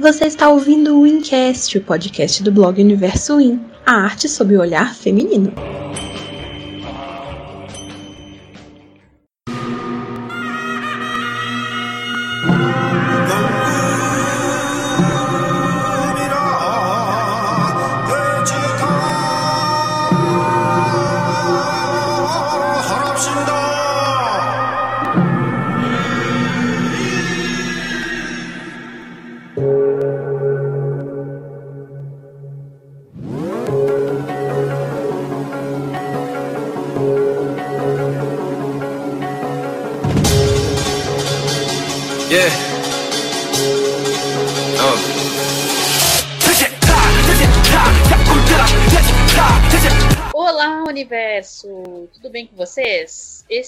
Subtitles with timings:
[0.00, 4.60] Você está ouvindo o Incast, o podcast do blog Universo In, a arte sob o
[4.60, 5.52] olhar feminino.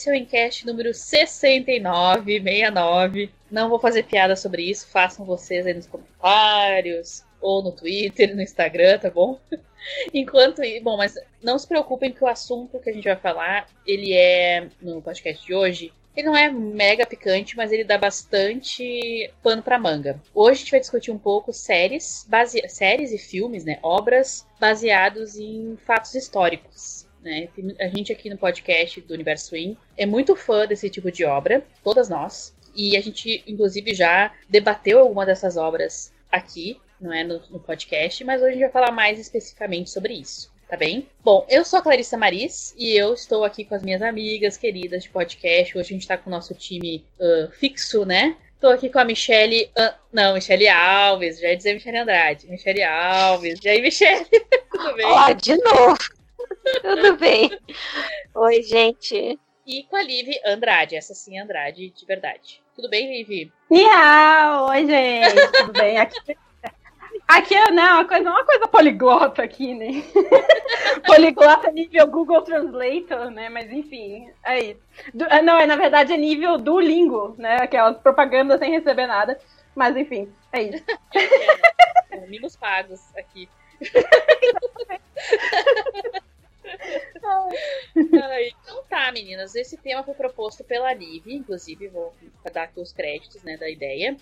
[0.09, 3.31] É o Encast número 6969.
[3.51, 8.41] Não vou fazer piada sobre isso, façam vocês aí nos comentários, ou no Twitter, no
[8.41, 9.39] Instagram, tá bom?
[10.15, 14.15] Enquanto bom, mas não se preocupem que o assunto que a gente vai falar, ele
[14.15, 19.63] é no podcast de hoje, ele não é mega picante, mas ele dá bastante pano
[19.63, 20.19] para manga.
[20.35, 22.67] Hoje a gente vai discutir um pouco séries, base...
[22.67, 26.98] séries e filmes, né, obras baseados em fatos históricos
[27.29, 27.49] né?
[27.79, 31.63] A gente aqui no podcast do Universo Swing é muito fã desse tipo de obra,
[31.85, 32.57] todas nós.
[32.75, 38.25] E a gente, inclusive, já debateu alguma dessas obras aqui, não é, no, no podcast,
[38.25, 41.09] mas hoje a gente vai falar mais especificamente sobre isso tá bem?
[41.25, 45.03] Bom, eu sou a Clarissa Maris e eu estou aqui com as minhas amigas queridas
[45.03, 45.77] de podcast.
[45.77, 48.37] Hoje a gente tá com o nosso time uh, fixo, né?
[48.61, 49.71] Tô aqui com a Michelle.
[49.79, 52.47] Uh, não, Michelle Alves, já ia dizer Michelle Andrade.
[52.49, 53.61] Michelle Alves.
[53.65, 54.27] E aí, Michelle?
[54.71, 55.07] Tudo bem?
[55.07, 56.18] Ó, de novo.
[56.83, 57.51] Tudo bem.
[58.35, 59.39] Oi, gente.
[59.67, 62.63] E com a Liv Andrade, essa sim é Andrade de verdade.
[62.75, 63.53] Tudo bem, Liv?
[63.71, 64.71] Miau!
[64.71, 65.53] Oi, gente.
[65.53, 65.99] Tudo bem?
[65.99, 66.37] Aqui,
[67.27, 70.03] aqui é né, uma, coisa, uma coisa poliglota aqui, né?
[71.05, 73.49] poliglota nível Google Translator, né?
[73.49, 74.81] Mas enfim, é isso.
[75.13, 77.57] Du, ah, não, é na verdade é nível do Lingo, né?
[77.61, 79.39] Aquelas propagandas sem receber nada.
[79.75, 80.85] Mas enfim, é isso.
[81.15, 83.49] é, é, mimos pagos aqui.
[87.97, 89.55] Então tá, meninas.
[89.55, 92.15] Esse tema foi proposto pela Liv, inclusive, vou
[92.53, 94.17] dar aqui os créditos né, da ideia.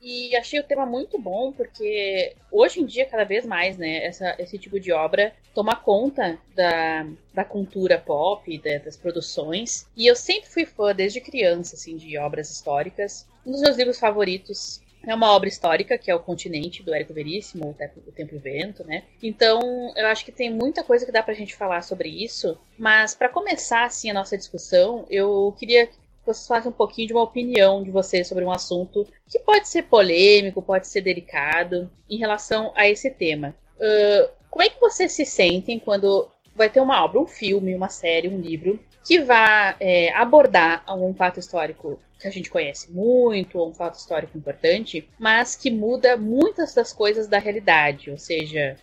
[0.00, 4.36] E achei o tema muito bom, porque hoje em dia, cada vez mais, né, essa,
[4.38, 7.04] esse tipo de obra toma conta da,
[7.34, 9.88] da cultura pop, da, das produções.
[9.96, 13.26] E eu sempre fui fã, desde criança, assim, de obras históricas.
[13.44, 17.14] Um dos meus livros favoritos é uma obra histórica, que é o Continente, do Érico
[17.14, 19.04] Veríssimo, o Tempo e Vento, né?
[19.22, 22.58] Então, eu acho que tem muita coisa que dá pra gente falar sobre isso.
[22.78, 25.94] Mas, para começar, assim, a nossa discussão, eu queria que
[26.26, 29.84] vocês falassem um pouquinho de uma opinião de vocês sobre um assunto que pode ser
[29.84, 33.54] polêmico, pode ser delicado, em relação a esse tema.
[33.76, 37.88] Uh, como é que vocês se sentem quando vai ter uma obra, um filme, uma
[37.88, 43.58] série, um livro, que vá é, abordar algum fato histórico que a gente conhece muito,
[43.58, 48.76] ou um fato histórico importante, mas que muda muitas das coisas da realidade, ou seja,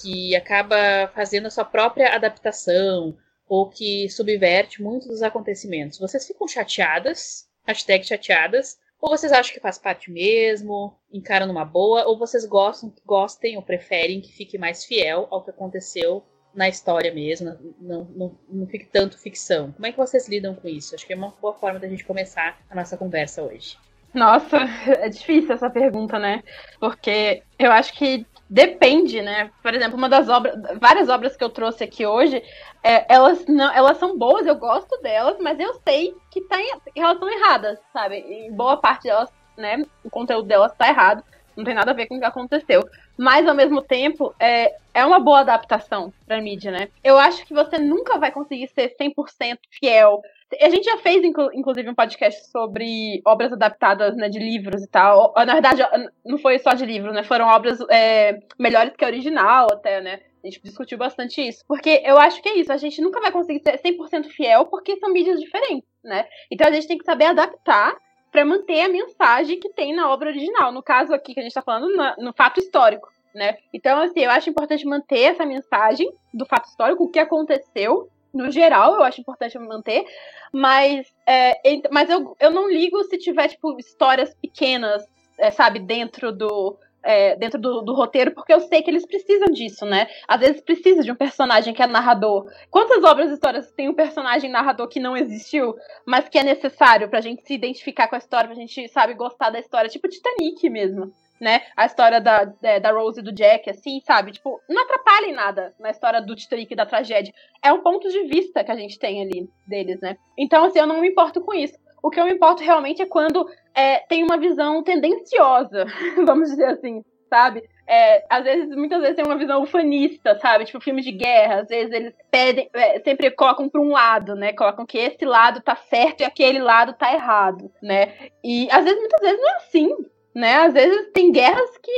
[0.00, 3.16] que acaba fazendo a sua própria adaptação,
[3.48, 5.98] ou que subverte muito dos acontecimentos.
[5.98, 12.06] Vocês ficam chateadas, hashtag chateadas, ou vocês acham que faz parte mesmo, encaram numa boa,
[12.06, 16.22] ou vocês gostam, gostem ou preferem que fique mais fiel ao que aconteceu
[16.54, 19.72] na história mesmo, não, não, não fique tanto ficção.
[19.72, 20.94] Como é que vocês lidam com isso?
[20.94, 23.78] Acho que é uma boa forma da gente começar a nossa conversa hoje.
[24.14, 24.58] Nossa,
[25.00, 26.42] é difícil essa pergunta, né?
[26.78, 29.50] Porque eu acho que depende, né?
[29.62, 32.42] Por exemplo, uma das obras, várias obras que eu trouxe aqui hoje,
[32.82, 36.78] é, elas não, elas são boas, eu gosto delas, mas eu sei que, tá em,
[36.92, 38.16] que elas estão erradas, sabe?
[38.16, 39.82] Em boa parte delas, né?
[40.04, 41.24] O conteúdo delas tá errado,
[41.56, 42.82] não tem nada a ver com o que aconteceu
[43.16, 46.88] mas ao mesmo tempo é, é uma boa adaptação pra mídia, né?
[47.04, 50.20] Eu acho que você nunca vai conseguir ser 100% fiel.
[50.60, 55.32] A gente já fez, inclusive, um podcast sobre obras adaptadas né, de livros e tal.
[55.36, 55.82] Na verdade,
[56.24, 57.22] não foi só de livro, né?
[57.22, 60.20] Foram obras é, melhores que a original, até, né?
[60.42, 61.64] A gente discutiu bastante isso.
[61.66, 62.72] Porque eu acho que é isso.
[62.72, 66.26] A gente nunca vai conseguir ser 100% fiel porque são mídias diferentes, né?
[66.50, 67.94] Então a gente tem que saber adaptar
[68.32, 70.72] para manter a mensagem que tem na obra original.
[70.72, 73.58] No caso aqui que a gente está falando, no, fato histórico, né?
[73.72, 78.50] Então, assim, eu acho importante manter essa mensagem do fato histórico, o que aconteceu, no
[78.50, 80.06] geral, eu acho importante manter,
[80.50, 85.06] mas, é, mas eu, eu não ligo se tiver, tipo, histórias pequenas,
[85.38, 89.48] é, sabe, dentro do, é, dentro do, do, roteiro, porque eu sei que eles precisam
[89.48, 90.08] disso, né?
[90.26, 92.50] Às vezes precisa de um personagem que é narrador.
[92.70, 95.74] Quantas obras e histórias tem um personagem narrador que não existiu,
[96.06, 99.50] mas que é necessário pra gente se identificar com a história, pra gente, sabe, gostar
[99.50, 99.90] da história?
[99.90, 101.12] Tipo Titanic mesmo.
[101.42, 101.62] Né?
[101.76, 104.30] A história da, é, da Rose e do Jack, assim, sabe?
[104.30, 107.34] Tipo, não atrapalha em nada na história do Titanic e da tragédia.
[107.60, 110.16] É um ponto de vista que a gente tem ali deles, né?
[110.38, 111.76] Então, assim, eu não me importo com isso.
[112.00, 113.44] O que eu me importo realmente é quando
[113.74, 115.84] é, tem uma visão tendenciosa,
[116.24, 117.68] vamos dizer assim, sabe?
[117.88, 120.64] É, às vezes, muitas vezes tem uma visão ufanista, sabe?
[120.64, 124.52] Tipo, filmes de guerra, às vezes eles pedem, é, sempre colocam para um lado, né?
[124.52, 128.30] Colocam que esse lado tá certo e aquele lado tá errado, né?
[128.44, 129.96] E às vezes, muitas vezes não é assim,
[130.34, 130.54] né?
[130.54, 131.92] Às vezes tem guerras que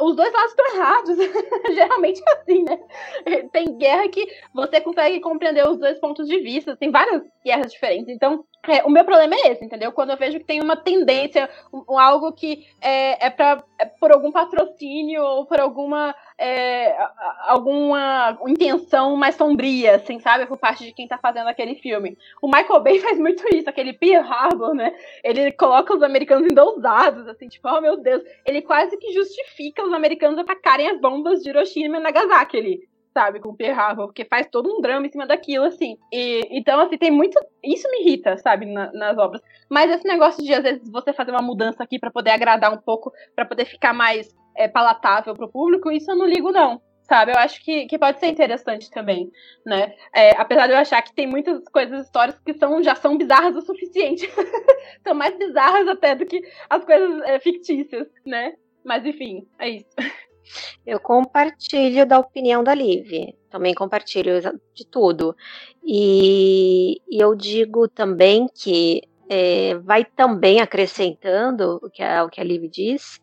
[0.00, 1.16] os dois lados estão errados.
[1.74, 2.78] Geralmente é assim, né?
[3.52, 6.76] Tem guerra que você consegue compreender os dois pontos de vista.
[6.76, 8.08] Tem várias guerras diferentes.
[8.08, 9.92] Então, é, o meu problema é esse, entendeu?
[9.92, 14.10] Quando eu vejo que tem uma tendência, um, algo que é, é, pra, é por
[14.10, 16.96] algum patrocínio ou por alguma é,
[17.46, 20.46] alguma intenção mais sombria, assim, sabe?
[20.46, 22.18] Por parte de quem tá fazendo aquele filme.
[22.42, 24.92] O Michael Bay faz muito isso, aquele Pearl Harbor, né?
[25.22, 28.22] Ele coloca os americanos endousados, assim, tipo, oh meu Deus.
[28.44, 33.40] Ele quase que justifica os americanos atacarem as bombas de Hiroshima e Nagasaki ali sabe,
[33.40, 35.96] com o Harbor, porque faz todo um drama em cima daquilo, assim.
[36.12, 37.40] E, então, assim, tem muito.
[37.64, 39.40] Isso me irrita, sabe, na, nas obras.
[39.70, 42.76] Mas esse negócio de, às vezes, você fazer uma mudança aqui para poder agradar um
[42.76, 46.82] pouco, para poder ficar mais é, palatável pro público, isso eu não ligo, não.
[47.08, 49.30] Sabe, eu acho que, que pode ser interessante também,
[49.64, 49.94] né?
[50.12, 53.56] É, apesar de eu achar que tem muitas coisas históricas que são, já são bizarras
[53.56, 54.28] o suficiente.
[55.06, 58.54] são mais bizarras até do que as coisas é, fictícias, né?
[58.84, 59.88] Mas enfim, é isso.
[60.86, 63.34] Eu compartilho da opinião da Liv.
[63.50, 64.40] Também compartilho
[64.74, 65.36] de tudo.
[65.84, 72.40] E, e eu digo também que é, vai também acrescentando o que a, o que
[72.40, 73.20] a Liv diz,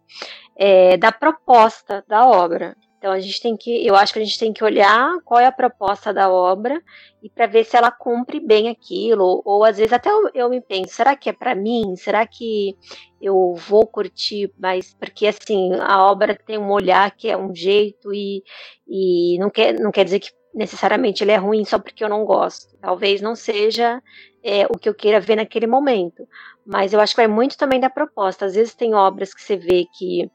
[0.56, 2.75] é, da proposta da obra.
[3.04, 5.46] Então a gente tem que, eu acho que a gente tem que olhar qual é
[5.46, 6.82] a proposta da obra
[7.22, 10.50] e para ver se ela cumpre bem aquilo, ou, ou às vezes até eu, eu,
[10.50, 11.98] me penso, será que é para mim?
[11.98, 12.78] Será que
[13.22, 14.54] eu vou curtir?
[14.58, 18.42] Mas porque assim a obra tem um olhar que é um jeito e,
[18.88, 22.26] e não quer não quer dizer que necessariamente ele é ruim só porque eu não
[22.26, 22.78] gosto.
[22.80, 24.02] Talvez não seja
[24.44, 26.28] é, o que eu queira ver naquele momento.
[26.66, 28.46] Mas eu acho que vai muito também da proposta.
[28.46, 30.30] Às vezes tem obras que você vê que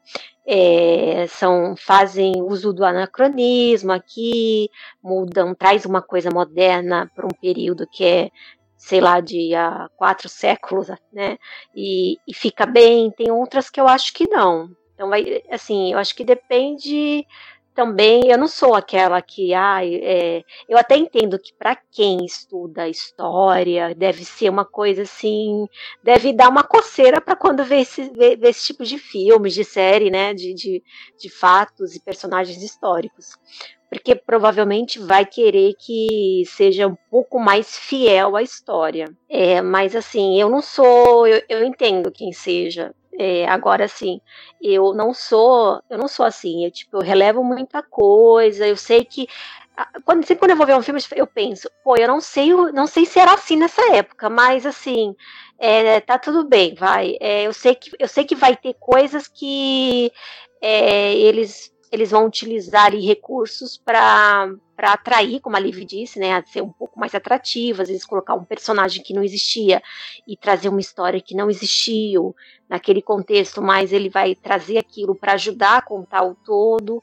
[0.45, 4.69] é, são fazem uso do anacronismo aqui,
[5.01, 8.31] mudam, traz uma coisa moderna para um período que é
[8.79, 11.37] sei lá, de há quatro séculos, né?
[11.75, 13.11] E, e, fica bem.
[13.11, 14.69] Tem outras que eu acho que não.
[14.93, 17.25] Então, vai, assim, eu acho que depende
[17.79, 22.89] também eu não sou aquela que, ah, é, eu até entendo que para quem estuda
[22.89, 25.65] história deve ser uma coisa assim,
[26.03, 29.63] deve dar uma coceira para quando vê esse, vê, vê esse tipo de filmes, de
[29.63, 30.83] série, né, de, de,
[31.17, 33.37] de fatos e personagens históricos
[33.89, 39.07] porque provavelmente vai querer que seja um pouco mais fiel à história.
[39.27, 42.93] É, mas assim, eu não sou, eu, eu entendo quem seja.
[43.21, 44.21] É, agora sim,
[44.61, 49.03] eu não sou, eu não sou assim, eu tipo, eu relevo muita coisa, eu sei
[49.03, 49.27] que
[50.05, 52.87] quando, sempre quando eu vou ver um filme, eu penso, pô, eu não sei, não
[52.87, 55.15] sei se era assim nessa época, mas assim,
[55.57, 57.15] é, tá tudo bem, vai.
[57.19, 60.11] É, eu sei que eu sei que vai ter coisas que
[60.61, 66.45] é, eles eles vão utilizar ali, recursos para atrair, como a Liv disse, né, a
[66.45, 69.81] ser um pouco mais atrativa, às vezes colocar um personagem que não existia
[70.27, 72.35] e trazer uma história que não existiu.
[72.69, 77.01] Naquele contexto, mas ele vai trazer aquilo para ajudar a contar o todo,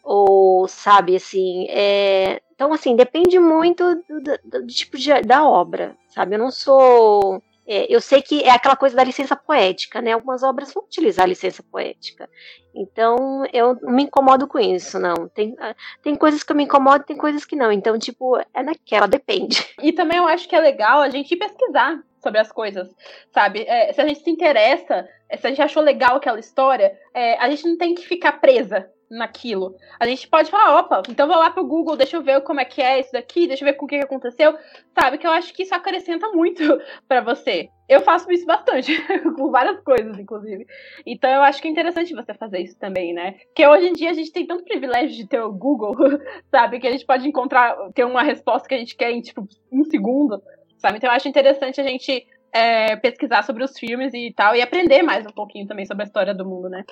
[0.00, 2.40] ou sabe, assim, é...
[2.54, 7.42] então assim, depende muito do, do, do tipo de, da obra, sabe, eu não sou
[7.68, 10.12] é, eu sei que é aquela coisa da licença poética, né?
[10.12, 12.28] Algumas obras vão utilizar a licença poética.
[12.74, 15.28] Então, eu não me incomodo com isso, não.
[15.28, 17.70] Tem, ah, tem coisas que eu me incomodo, tem coisas que não.
[17.70, 19.58] Então, tipo, é naquela, depende.
[19.82, 22.88] E também eu acho que é legal a gente pesquisar sobre as coisas,
[23.32, 23.64] sabe?
[23.66, 25.06] É, se a gente se interessa,
[25.38, 28.90] se a gente achou legal aquela história, é, a gente não tem que ficar presa
[29.10, 29.74] naquilo.
[29.98, 32.64] A gente pode falar, opa, então vou lá pro Google, deixa eu ver como é
[32.64, 34.56] que é isso daqui, deixa eu ver com o que aconteceu.
[34.98, 36.62] Sabe, que eu acho que isso acrescenta muito
[37.08, 37.68] para você.
[37.88, 38.92] Eu faço isso bastante,
[39.36, 40.66] com várias coisas, inclusive.
[41.06, 43.32] Então eu acho que é interessante você fazer isso também, né?
[43.46, 45.94] Porque hoje em dia a gente tem tanto privilégio de ter o Google,
[46.50, 46.78] sabe?
[46.78, 49.84] Que a gente pode encontrar, ter uma resposta que a gente quer em, tipo, um
[49.84, 50.42] segundo,
[50.76, 50.98] sabe?
[50.98, 55.02] Então eu acho interessante a gente é, pesquisar sobre os filmes e tal, e aprender
[55.02, 56.84] mais um pouquinho também sobre a história do mundo, né?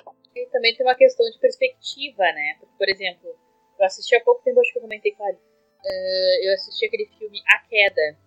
[0.51, 2.55] Também tem uma questão de perspectiva, né?
[2.59, 3.35] Porque, por exemplo,
[3.79, 7.05] eu assisti há pouco tempo, acho que eu comentei com a uh, eu assisti aquele
[7.17, 8.17] filme A Queda,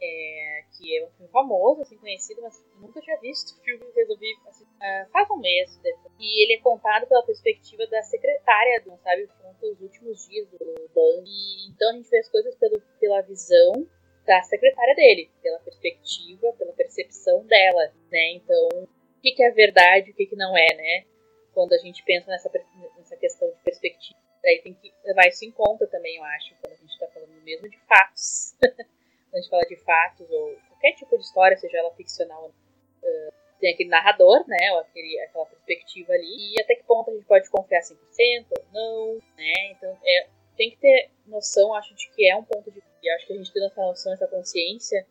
[0.00, 4.26] é, que é um filme famoso, assim, conhecido, mas nunca tinha visto o filme resolvi
[4.46, 5.80] assistir uh, faz um mês.
[6.18, 10.58] E ele é contado pela perspectiva da secretária, do, sabe, conta os últimos dias do
[10.94, 11.24] banco.
[11.26, 13.86] E, então a gente vê as coisas pelo, pela visão
[14.26, 18.32] da secretária dele, pela perspectiva, pela percepção dela, né?
[18.32, 21.04] Então, o que, que é verdade, o que, que não é, né?
[21.54, 22.50] Quando a gente pensa nessa,
[22.98, 24.18] nessa questão de perspectiva.
[24.42, 27.42] Daí tem que levar isso em conta também, eu acho, quando a gente está falando
[27.42, 28.54] mesmo de fatos.
[28.60, 33.32] quando a gente fala de fatos ou qualquer tipo de história, seja ela ficcional, uh,
[33.58, 37.24] tem aquele narrador, né, ou aquele, aquela perspectiva ali, e até que ponto a gente
[37.24, 42.28] pode confiar 100% ou não, né, então é, tem que ter noção, acho, de que
[42.28, 42.82] é um ponto de...
[43.02, 45.06] E acho que a gente tendo essa noção, essa consciência,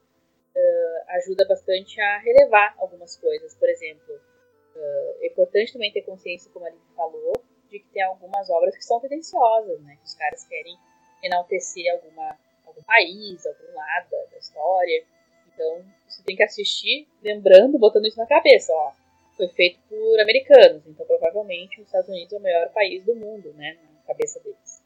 [0.56, 4.20] uh, ajuda bastante a relevar algumas coisas, por exemplo,
[4.76, 7.34] uh, é importante também ter consciência, como a Aline falou,
[7.70, 9.96] de que tem algumas obras que são tendenciosas, né?
[9.98, 10.78] Que os caras querem
[11.24, 15.04] enaltecer alguma, algum país, algum lado da, da história.
[15.54, 18.92] Então, você tem que assistir lembrando, botando isso na cabeça, ó.
[19.36, 23.52] Foi feito por americanos, então provavelmente os Estados Unidos é o maior país do mundo,
[23.54, 23.78] né?
[23.96, 24.84] Na cabeça deles.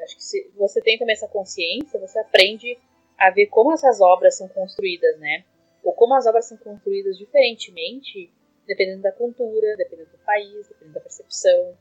[0.00, 2.76] Acho que se você tem também essa consciência, você aprende
[3.16, 5.44] a ver como essas obras são construídas, né?
[5.82, 8.30] Ou como as obras são construídas diferentemente,
[8.66, 11.76] dependendo da cultura, dependendo do país, dependendo da percepção.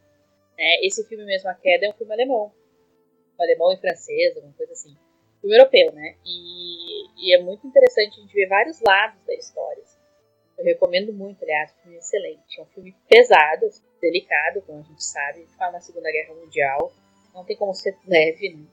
[0.57, 0.79] Né?
[0.83, 2.51] Esse filme mesmo, A Queda, é um filme alemão.
[3.39, 4.95] Um alemão e francês, alguma coisa assim.
[5.41, 6.15] Filme europeu, né?
[6.25, 9.81] E, e, é muito interessante a gente ver vários lados da história.
[9.83, 9.99] Assim.
[10.57, 12.59] Eu recomendo muito, aliás, um filme excelente.
[12.59, 13.67] É um filme pesado,
[13.99, 15.45] delicado, como a gente sabe.
[15.57, 16.93] Fala na Segunda Guerra Mundial.
[17.33, 18.63] Não tem como ser leve, né?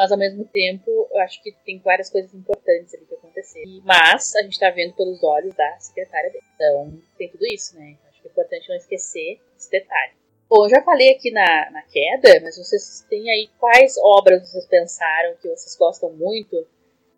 [0.00, 3.62] Mas ao mesmo tempo, eu acho que tem várias coisas importantes ali que acontecer.
[3.84, 6.44] Mas a gente tá vendo pelos olhos da secretária dele.
[6.54, 7.98] Então, tem tudo isso, né?
[8.08, 10.14] Acho que é importante não esquecer esse detalhe.
[10.48, 14.64] Bom, eu já falei aqui na, na queda, mas vocês têm aí quais obras vocês
[14.68, 16.66] pensaram que vocês gostam muito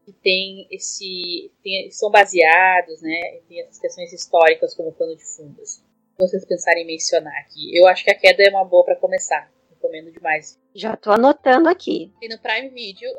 [0.04, 3.38] que tem esse tem, são baseados, né?
[3.48, 5.62] Tem essas questões históricas como pano de fundo.
[5.62, 5.84] Assim.
[6.18, 7.78] Vocês pensarem em mencionar aqui.
[7.78, 9.48] Eu acho que a queda é uma boa para começar.
[9.70, 10.60] Recomendo demais.
[10.74, 12.12] Já tô anotando aqui.
[12.20, 13.10] E no Prime Video,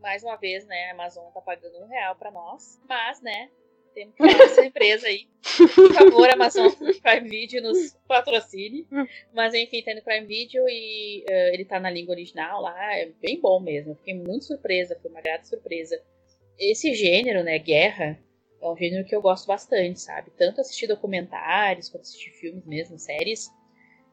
[0.00, 0.90] mais uma vez, né?
[0.90, 3.50] A Amazon tá pagando um real para nós, mas, né?
[3.94, 5.28] Temos que essa empresa aí.
[5.74, 6.68] Por favor, Amazon
[7.00, 8.86] Prime Video nos patrocine.
[9.32, 12.96] Mas enfim, tá no Prime Video e uh, ele tá na língua original lá.
[12.96, 13.94] É bem bom mesmo.
[13.94, 16.00] Fiquei muito surpresa, foi uma grata surpresa.
[16.58, 18.18] Esse gênero, né, guerra,
[18.60, 20.30] é um gênero que eu gosto bastante, sabe?
[20.36, 23.48] Tanto assistir documentários, quanto assistir filmes mesmo, séries.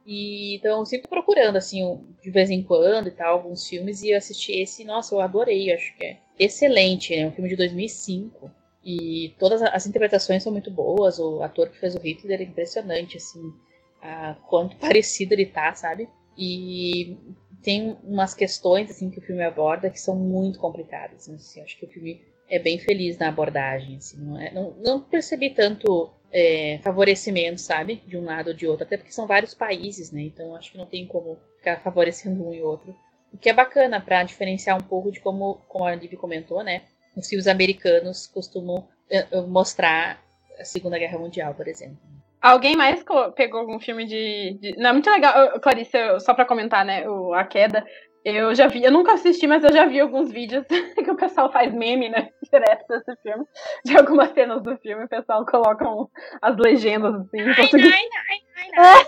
[0.06, 4.18] E então sempre procurando, assim, de vez em quando e tal, alguns filmes, e eu
[4.18, 8.52] assisti esse, nossa, eu adorei, acho que é excelente, é um filme de 2005.
[8.84, 11.20] E todas as interpretações são muito boas.
[11.20, 13.54] O ator que fez o Hitler é impressionante, assim,
[14.02, 16.10] a quanto parecido ele tá, sabe?
[16.38, 17.16] E
[17.62, 21.30] tem umas questões assim que o filme aborda que são muito complicadas.
[21.30, 23.98] Assim, acho que o filme é bem feliz na abordagem.
[23.98, 28.68] Assim, não, é, não, não percebi tanto é, favorecimento, sabe, de um lado ou de
[28.68, 30.22] outro, até porque são vários países, né?
[30.22, 32.96] Então acho que não tem como ficar favorecendo um e outro.
[33.34, 36.82] O que é bacana para diferenciar um pouco de como, como a Liv comentou, né?
[37.16, 40.22] os filmes americanos costumam eh, eh, mostrar
[40.60, 41.98] a Segunda Guerra Mundial, por exemplo.
[42.42, 43.04] Alguém mais
[43.36, 44.58] pegou algum filme de.
[44.60, 44.76] de...
[44.78, 45.60] Não, é muito legal.
[45.60, 47.08] Clarice, só pra comentar, né?
[47.08, 47.86] O, a queda.
[48.24, 51.52] Eu já vi, eu nunca assisti, mas eu já vi alguns vídeos que o pessoal
[51.52, 52.30] faz meme, né?
[52.52, 53.46] Direto desse filme.
[53.86, 56.08] De algumas cenas do filme, o pessoal coloca um,
[56.42, 57.40] as legendas assim.
[57.40, 59.02] Ai, ai, ai, ai,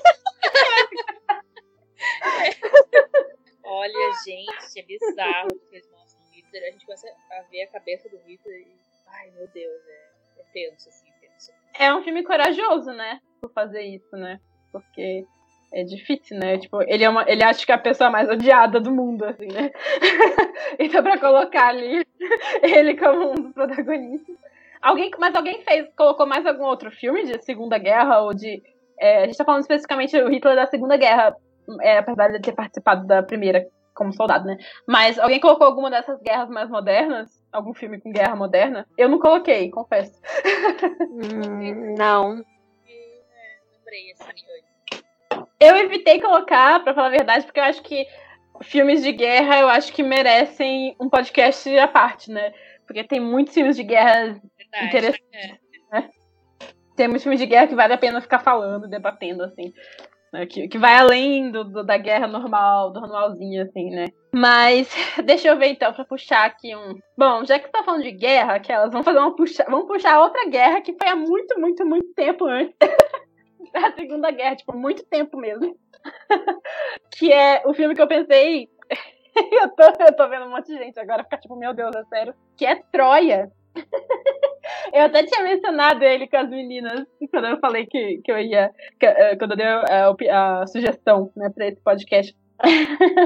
[3.65, 5.47] Olha, gente, é bizarro
[6.53, 8.75] Hitler, a gente começa a ver a cabeça do Hitler e.
[9.07, 11.51] Ai, meu Deus, é, é tenso, assim, é tenso.
[11.77, 13.19] É um filme corajoso, né?
[13.41, 14.39] Por fazer isso, né?
[14.71, 15.25] Porque
[15.73, 16.57] é difícil, né?
[16.59, 19.47] Tipo, ele, é uma, ele acha que é a pessoa mais odiada do mundo, assim,
[19.47, 19.71] né?
[20.77, 22.05] então, pra colocar ali
[22.61, 24.35] ele como um dos protagonistas.
[24.81, 28.61] Alguém, mas alguém fez, colocou mais algum outro filme de Segunda Guerra ou de.
[28.99, 31.35] É, a gente tá falando especificamente do Hitler da Segunda Guerra,
[31.81, 34.57] é, apesar de ele ter participado da primeira como soldado, né?
[34.87, 37.41] Mas alguém colocou alguma dessas guerras mais modernas?
[37.51, 38.85] Algum filme com guerra moderna?
[38.97, 40.19] Eu não coloquei, confesso.
[41.13, 42.37] Hum, não.
[42.37, 42.43] Eu
[45.77, 48.05] evitei colocar, pra falar a verdade, porque eu acho que
[48.61, 52.53] filmes de guerra eu acho que merecem um podcast à parte, né?
[52.85, 55.23] Porque tem muitos filmes de guerra verdade, interessantes.
[55.33, 55.57] É.
[55.91, 56.09] Né?
[56.95, 59.73] Tem muitos filmes de guerra que vale a pena ficar falando, debatendo, assim
[60.33, 60.47] né?
[60.47, 64.07] Que, que vai além do, do, da guerra normal, do normalzinho, assim, né?
[64.33, 64.89] Mas
[65.23, 66.97] deixa eu ver então, pra puxar aqui um.
[67.15, 69.63] Bom, já que você tá falando de guerra, aquelas, vamos fazer uma puxa...
[69.69, 72.75] vamos puxar outra guerra que foi há muito, muito, muito tempo antes
[73.81, 75.75] da Segunda Guerra, tipo, muito tempo mesmo.
[77.17, 78.69] que é o filme que eu pensei.
[79.35, 82.03] eu, tô, eu tô vendo um monte de gente agora ficar tipo, meu Deus, é
[82.05, 82.35] sério.
[82.55, 83.51] Que é Troia.
[84.93, 88.71] Eu até tinha mencionado ele com as meninas quando eu falei que, que eu ia.
[88.99, 92.35] Que, uh, quando eu dei a, a, sugestão né, pra esse podcast.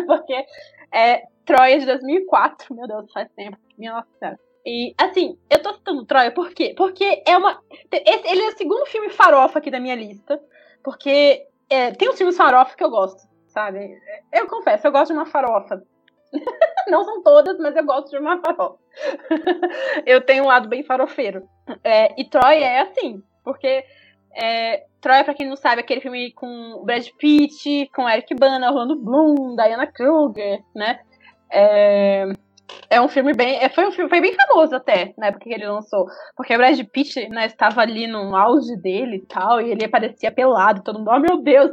[0.08, 0.46] Porque
[0.94, 2.74] é Troia de 2004.
[2.74, 3.58] Meu Deus, faz tempo.
[3.78, 4.40] Minha nossa senhora.
[4.68, 6.74] E, assim, eu tô citando Troia por quê?
[6.76, 7.58] Porque é uma.
[7.90, 10.38] Esse, ele é o segundo filme farofa aqui da minha lista.
[10.84, 13.98] Porque é, tem uns filmes farofa que eu gosto, sabe?
[14.34, 15.82] Eu confesso, eu gosto de uma farofa.
[16.90, 18.78] Não são todas, mas eu gosto de uma farofa.
[20.06, 21.48] eu tenho um lado bem farofeiro.
[21.82, 23.86] É, e Troia é assim, porque
[24.36, 28.70] é, Troia, pra quem não sabe, é aquele filme com Brad Pitt, com Eric Bana,
[28.70, 31.00] Orlando Bloom, Diana Kruger, né?
[31.50, 32.26] É,
[32.90, 33.58] é um filme bem.
[33.58, 36.06] É, foi um filme foi bem famoso até, na época que ele lançou.
[36.36, 40.32] Porque o Brad Pitt, né, estava ali no auge dele e tal, e ele aparecia
[40.32, 41.72] pelado, todo mundo, oh meu Deus!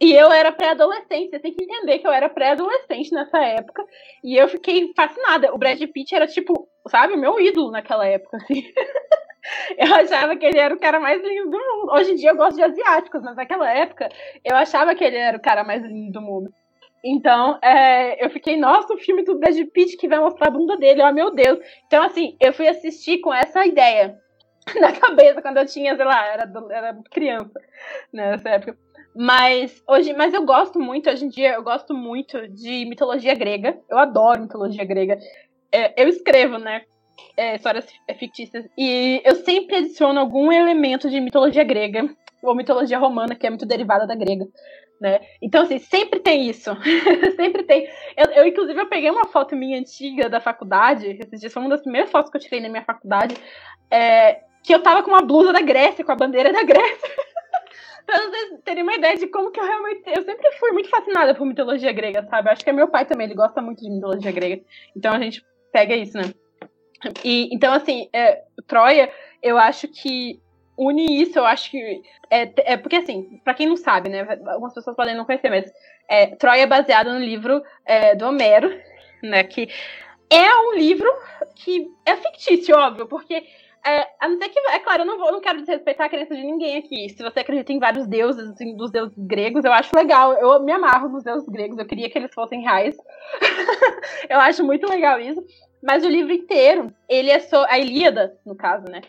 [0.00, 3.84] E eu era pré-adolescente, você tem que entender que eu era pré-adolescente nessa época,
[4.24, 5.54] e eu fiquei fascinada.
[5.54, 8.64] O Brad Pitt era tipo, sabe, o meu ídolo naquela época, assim.
[9.76, 11.92] Eu achava que ele era o cara mais lindo do mundo.
[11.92, 14.08] Hoje em dia eu gosto de asiáticos, mas naquela época
[14.44, 16.52] eu achava que ele era o cara mais lindo do mundo.
[17.04, 20.76] Então, é, eu fiquei, nossa, o filme do Brad Pitt que vai mostrar a bunda
[20.76, 21.58] dele, oh meu Deus.
[21.86, 24.18] Então, assim, eu fui assistir com essa ideia
[24.78, 27.60] na cabeça quando eu tinha, sei lá, era, era criança
[28.12, 28.76] né, nessa época.
[29.14, 33.78] Mas hoje, mas eu gosto muito, hoje em dia, eu gosto muito de mitologia grega.
[33.88, 35.18] Eu adoro mitologia grega.
[35.72, 36.82] É, eu escrevo, né?
[37.36, 37.86] É, histórias
[38.18, 38.68] fictícias.
[38.78, 42.08] E eu sempre adiciono algum elemento de mitologia grega,
[42.42, 44.46] ou mitologia romana, que é muito derivada da grega.
[45.00, 45.20] Né?
[45.40, 46.70] Então, assim, sempre tem isso.
[47.34, 47.88] sempre tem.
[48.16, 51.18] Eu, eu, inclusive, eu peguei uma foto minha antiga da faculdade.
[51.18, 53.34] Esses dias foi uma das primeiras fotos que eu tirei na minha faculdade.
[53.90, 57.08] É, que eu tava com uma blusa da Grécia, com a bandeira da Grécia.
[58.04, 60.02] pra vocês terem uma ideia de como que eu realmente.
[60.06, 62.50] Eu sempre fui muito fascinada por mitologia grega, sabe?
[62.50, 64.62] Acho que é meu pai também, ele gosta muito de mitologia grega.
[64.94, 65.42] Então a gente
[65.72, 66.24] pega isso, né?
[67.24, 69.10] E, então, assim, é, Troia,
[69.42, 70.40] eu acho que
[70.76, 72.02] une isso, eu acho que.
[72.30, 74.26] É, é porque, assim, para quem não sabe, né?
[74.46, 75.72] Algumas pessoas podem não conhecer, mas
[76.08, 78.70] é, Troia é baseado no livro é, do Homero,
[79.22, 79.44] né?
[79.44, 79.68] Que
[80.30, 81.08] é um livro
[81.54, 83.44] que é fictício, óbvio, porque.
[83.82, 86.36] É, a não ser que, é claro, eu não, vou, não quero desrespeitar a crença
[86.36, 87.08] de ninguém aqui.
[87.08, 90.34] Se você acredita em vários deuses, assim, dos deuses gregos, eu acho legal.
[90.34, 92.94] Eu me amarro nos deuses gregos, eu queria que eles fossem reais.
[94.28, 95.42] eu acho muito legal isso.
[95.82, 97.64] Mas o livro inteiro, ele é só.
[97.64, 99.00] A Ilíada, no caso, né?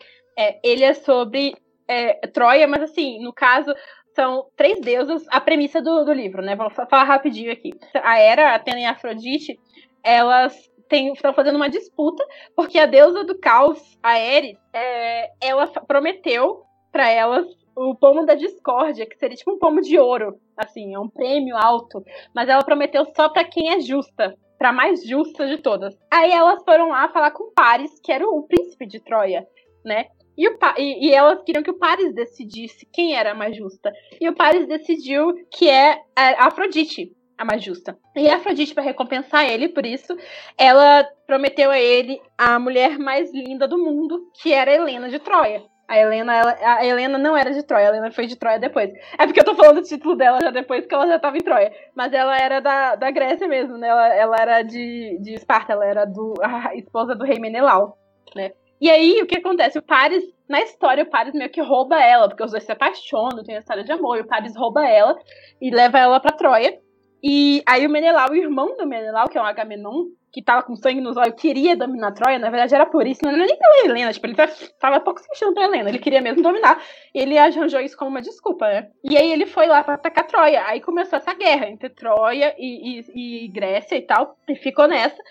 [0.42, 1.56] É, ele é sobre
[1.88, 3.74] é, Troia, mas assim, no caso,
[4.16, 6.56] são três deusas, a premissa do, do livro, né?
[6.56, 7.72] Vou falar rapidinho aqui.
[7.96, 9.60] A Hera, Atena e Afrodite,
[10.04, 12.26] elas estão fazendo uma disputa,
[12.56, 18.36] porque a deusa do caos, a Eris, é, ela prometeu para elas o pomo da
[18.36, 22.04] discórdia, que seria tipo um pomo de ouro, assim, é um prêmio alto,
[22.36, 25.98] mas ela prometeu só para quem é justa, para mais justa de todas.
[26.12, 29.48] Aí elas foram lá falar com Paris, que era o príncipe de Troia,
[29.86, 30.08] né?
[30.38, 33.92] E, o, e, e, elas queriam que o Paris decidisse quem era a mais justa.
[34.20, 37.98] E o Paris decidiu que é a Afrodite a mais justa.
[38.16, 40.16] E a Afrodite, para recompensar ele por isso,
[40.58, 45.64] ela prometeu a ele a mulher mais linda do mundo, que era Helena de Troia.
[45.88, 48.92] A Helena, ela, a Helena não era de Troia, a Helena foi de Troia depois.
[49.18, 51.42] É porque eu tô falando o título dela já depois que ela já tava em
[51.42, 51.74] Troia.
[51.94, 53.90] Mas ela era da, da Grécia mesmo, né?
[53.90, 57.98] Ela, ela era de, de Esparta, ela era do, a esposa do rei Menelau,
[58.36, 58.52] né?
[58.82, 59.78] E aí, o que acontece?
[59.78, 63.44] O Paris, na história, o Paris meio que rouba ela, porque os dois se apaixonam,
[63.44, 65.16] tem a história de amor, e o Paris rouba ela
[65.62, 66.80] e leva ela pra Troia.
[67.24, 70.76] E aí o Menelau, o irmão do Menelau, que é um Agamenon, que tava com
[70.76, 73.86] sangue nos olhos, queria dominar Troia, na verdade era por isso, não era nem pela
[73.86, 74.36] Helena, tipo, ele
[74.80, 76.82] tava pouco se mexendo pra Helena, ele queria mesmo dominar,
[77.14, 78.90] e ele arranjou isso como uma desculpa, né?
[79.04, 83.00] E aí ele foi lá pra atacar Troia, aí começou essa guerra entre Troia e,
[83.00, 85.22] e, e Grécia e tal, e ficou nessa.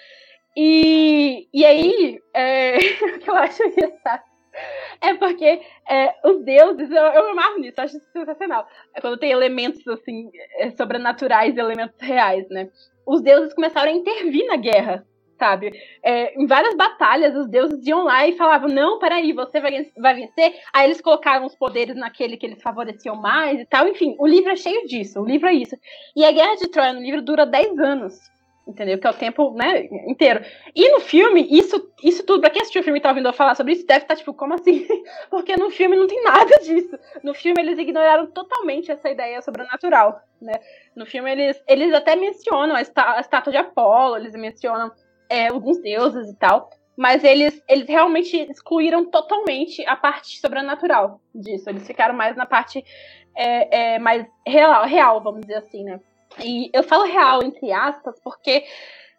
[0.57, 2.77] E, e aí, é,
[3.17, 4.31] o que eu acho engraçado
[5.01, 8.67] é porque é, os deuses, eu, eu amarro nisso, eu acho sensacional.
[8.95, 12.69] É quando tem elementos assim, é, sobrenaturais e elementos reais, né?
[13.07, 15.07] Os deuses começaram a intervir na guerra,
[15.39, 15.73] sabe?
[16.03, 20.15] É, em várias batalhas, os deuses iam lá e falavam: Não, peraí, você vai, vai
[20.15, 20.55] vencer.
[20.73, 23.89] Aí eles colocaram os poderes naquele que eles favoreciam mais e tal.
[23.89, 25.77] Enfim, o livro é cheio disso, o livro é isso.
[26.15, 28.19] E a Guerra de Troia no livro dura 10 anos
[28.71, 28.99] entendeu?
[28.99, 30.45] Que é o tempo, né, inteiro.
[30.75, 33.33] E no filme, isso, isso tudo, pra quem assistiu o filme e tá ouvindo eu
[33.33, 34.87] falar sobre isso, deve estar tá, tipo, como assim?
[35.31, 36.99] Porque no filme não tem nada disso.
[37.23, 40.55] No filme eles ignoraram totalmente essa ideia sobrenatural, né?
[40.95, 44.91] No filme eles, eles até mencionam a, está, a estátua de Apolo, eles mencionam
[45.29, 51.69] é, alguns deuses e tal, mas eles, eles realmente excluíram totalmente a parte sobrenatural disso.
[51.71, 52.85] Eles ficaram mais na parte
[53.35, 56.01] é, é, mais real, real, vamos dizer assim, né?
[56.39, 58.65] E eu falo real, entre aspas, porque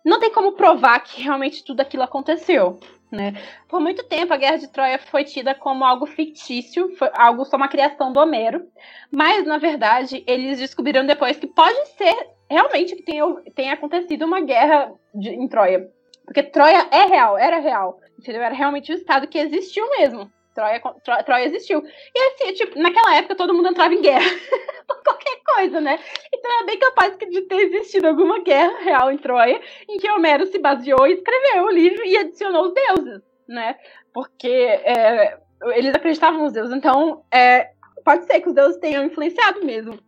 [0.04, 2.80] não tem como provar que realmente tudo aquilo aconteceu.
[3.12, 3.34] Né?
[3.67, 7.67] Por muito tempo, a Guerra de Troia foi tida como algo fictício, algo só uma
[7.67, 8.65] criação do Homero,
[9.12, 12.15] mas na verdade eles descobriram depois que pode ser
[12.50, 15.89] realmente que tenha, tenha acontecido uma guerra de, em Troia.
[16.24, 18.41] Porque Troia é real, era real, entendeu?
[18.41, 20.32] Era realmente um estado que existiu mesmo.
[20.53, 20.81] Troia,
[21.25, 21.83] Troia, existiu.
[22.15, 24.29] E assim, tipo, naquela época todo mundo entrava em guerra
[24.87, 25.99] por qualquer coisa, né?
[26.33, 30.45] Então é bem capaz de ter existido alguma guerra real em Troia, em que Homero
[30.47, 33.77] se baseou e escreveu o livro e adicionou os deuses, né?
[34.13, 35.37] Porque é,
[35.73, 36.75] eles acreditavam nos deuses.
[36.75, 37.71] Então, é,
[38.03, 39.99] pode ser que os deuses tenham influenciado mesmo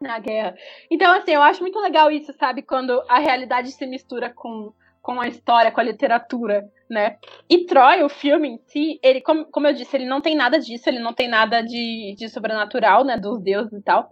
[0.00, 0.54] na guerra.
[0.90, 2.62] Então, assim, eu acho muito legal isso, sabe?
[2.62, 4.72] Quando a realidade se mistura com,
[5.08, 7.16] com a história, com a literatura, né?
[7.48, 10.60] E Troy, o filme em si, ele, como, como eu disse, ele não tem nada
[10.60, 13.16] disso, ele não tem nada de, de sobrenatural, né?
[13.16, 14.10] Dos deuses e tal.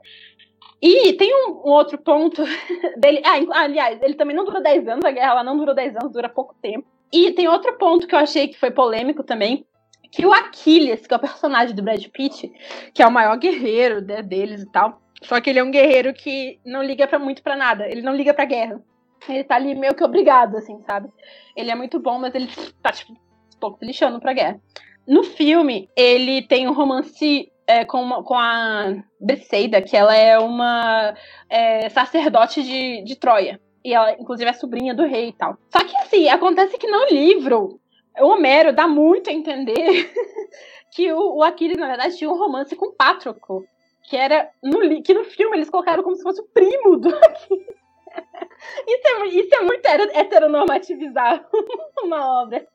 [0.80, 2.42] E tem um, um outro ponto
[2.96, 3.20] dele.
[3.26, 6.12] Ah, aliás, ele também não dura 10 anos, a guerra lá não durou 10 anos,
[6.12, 6.86] dura pouco tempo.
[7.12, 9.66] E tem outro ponto que eu achei que foi polêmico também,
[10.10, 12.50] que o Aquiles, que é o personagem do Brad Pitt,
[12.94, 16.14] que é o maior guerreiro né, deles e tal, só que ele é um guerreiro
[16.14, 17.86] que não liga para muito para nada.
[17.86, 18.82] Ele não liga pra guerra.
[19.28, 21.08] Ele tá ali meio que obrigado, assim, sabe?
[21.56, 22.48] Ele é muito bom, mas ele
[22.82, 24.60] tá, tipo, um pouco se lixando pra guerra.
[25.06, 30.38] No filme, ele tem um romance é, com, uma, com a Briseida, que ela é
[30.38, 31.14] uma
[31.48, 33.60] é, sacerdote de, de Troia.
[33.84, 35.56] E ela, inclusive, é sobrinha do rei e tal.
[35.70, 37.80] Só que, assim, acontece que no livro,
[38.18, 40.12] o Homero dá muito a entender
[40.92, 43.64] que o, o Aquiles, na verdade, tinha um romance com Pátroco
[44.08, 47.10] que era no, que no filme eles colocaram como se fosse o primo do
[48.86, 51.46] isso, é, isso é muito heteronormativizar
[52.02, 52.66] uma obra.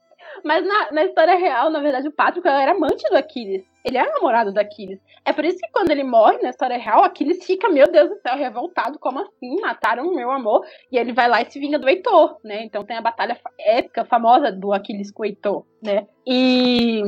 [0.43, 3.63] Mas na, na, história real, na verdade, o Pátrico era amante do Aquiles.
[3.83, 4.99] Ele era namorado do Aquiles.
[5.25, 8.19] É por isso que quando ele morre na história real, Aquiles fica, meu Deus do
[8.21, 8.99] céu, revoltado.
[8.99, 9.59] Como assim?
[9.59, 10.65] Mataram o meu amor.
[10.91, 12.63] E ele vai lá e se vinga do Heitor, né?
[12.63, 16.07] Então tem a batalha épica, famosa do Aquiles com o Heitor, né?
[16.25, 17.03] E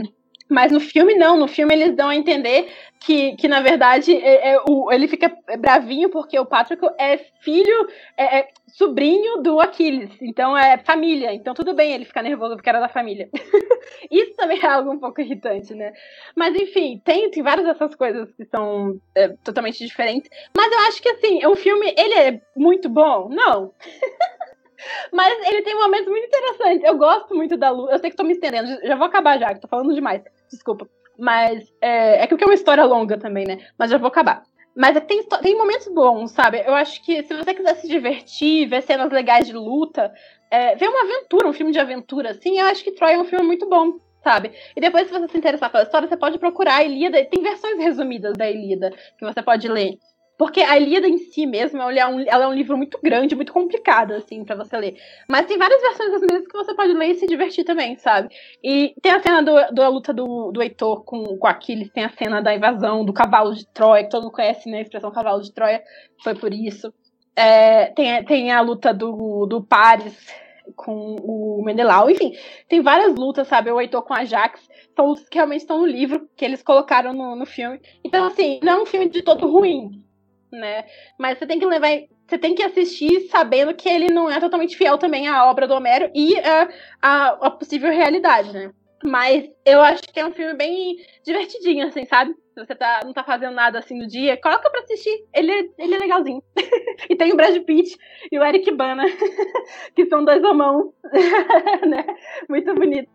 [0.49, 1.37] mas no filme, não.
[1.37, 5.35] No filme, eles dão a entender que, que na verdade, é, é, o, ele fica
[5.59, 10.09] bravinho porque o Patrick é filho, é, é, sobrinho do Aquiles.
[10.21, 11.33] Então, é família.
[11.33, 13.29] Então, tudo bem ele ficar nervoso porque era da família.
[14.09, 15.93] Isso também é algo um pouco irritante, né?
[16.35, 20.29] Mas, enfim, tem, tem várias dessas coisas que são é, totalmente diferentes.
[20.55, 23.29] Mas eu acho que, assim, o filme, ele é muito bom?
[23.29, 23.73] Não.
[25.11, 26.83] Mas ele tem momentos muito interessantes.
[26.83, 27.93] Eu gosto muito da luta.
[27.93, 30.23] Eu sei que tô me estendendo, já vou acabar já, que tô falando demais.
[30.49, 30.87] Desculpa.
[31.17, 33.59] Mas é, é que é uma história longa também, né?
[33.77, 34.43] Mas já vou acabar.
[34.75, 36.63] Mas é tem, tem momentos bons, sabe?
[36.65, 40.11] Eu acho que se você quiser se divertir, ver cenas legais de luta,
[40.49, 43.25] é, ver uma aventura, um filme de aventura, assim, eu acho que Troy é um
[43.25, 44.51] filme muito bom, sabe?
[44.75, 47.23] E depois, se você se interessar pela história, você pode procurar a Ilíada.
[47.25, 49.99] Tem versões resumidas da Ilíada que você pode ler.
[50.43, 53.33] Porque a Ilíada em si mesmo, ela é, um, ela é um livro muito grande,
[53.33, 54.97] muito complicado, assim, para você ler.
[55.29, 58.27] Mas tem várias versões das mesmas que você pode ler e se divertir também, sabe?
[58.61, 62.09] E tem a cena do, da luta do, do Heitor com, com Aquiles, tem a
[62.09, 64.79] cena da invasão do cavalo de Troia, que todo mundo conhece, né?
[64.79, 65.81] A expressão cavalo de Troia,
[66.21, 66.93] foi por isso.
[67.37, 70.27] É, tem, tem a luta do, do Paris
[70.75, 72.33] com o Mendelau, enfim,
[72.67, 73.71] tem várias lutas, sabe?
[73.71, 74.59] O Heitor com a Jax,
[74.93, 77.79] são lutas que realmente estão no livro, que eles colocaram no, no filme.
[78.03, 80.03] Então, assim, não é um filme de todo ruim,
[80.53, 80.85] né?
[81.17, 81.89] Mas você tem que levar.
[82.27, 85.73] Você tem que assistir sabendo que ele não é totalmente fiel também à obra do
[85.73, 86.69] Homero e à,
[87.01, 88.71] à, à possível realidade, né?
[89.05, 92.33] Mas eu acho que é um filme bem divertidinho, assim, sabe?
[92.53, 95.25] Se você tá, não tá fazendo nada assim no dia, coloca pra assistir.
[95.33, 96.41] Ele, é, ele é legalzinho.
[97.09, 97.97] e tem o Brad Pitt
[98.31, 99.03] e o Eric Bana,
[99.93, 100.93] que são dois homão,
[101.85, 102.05] né?
[102.47, 103.13] Muito bonitos.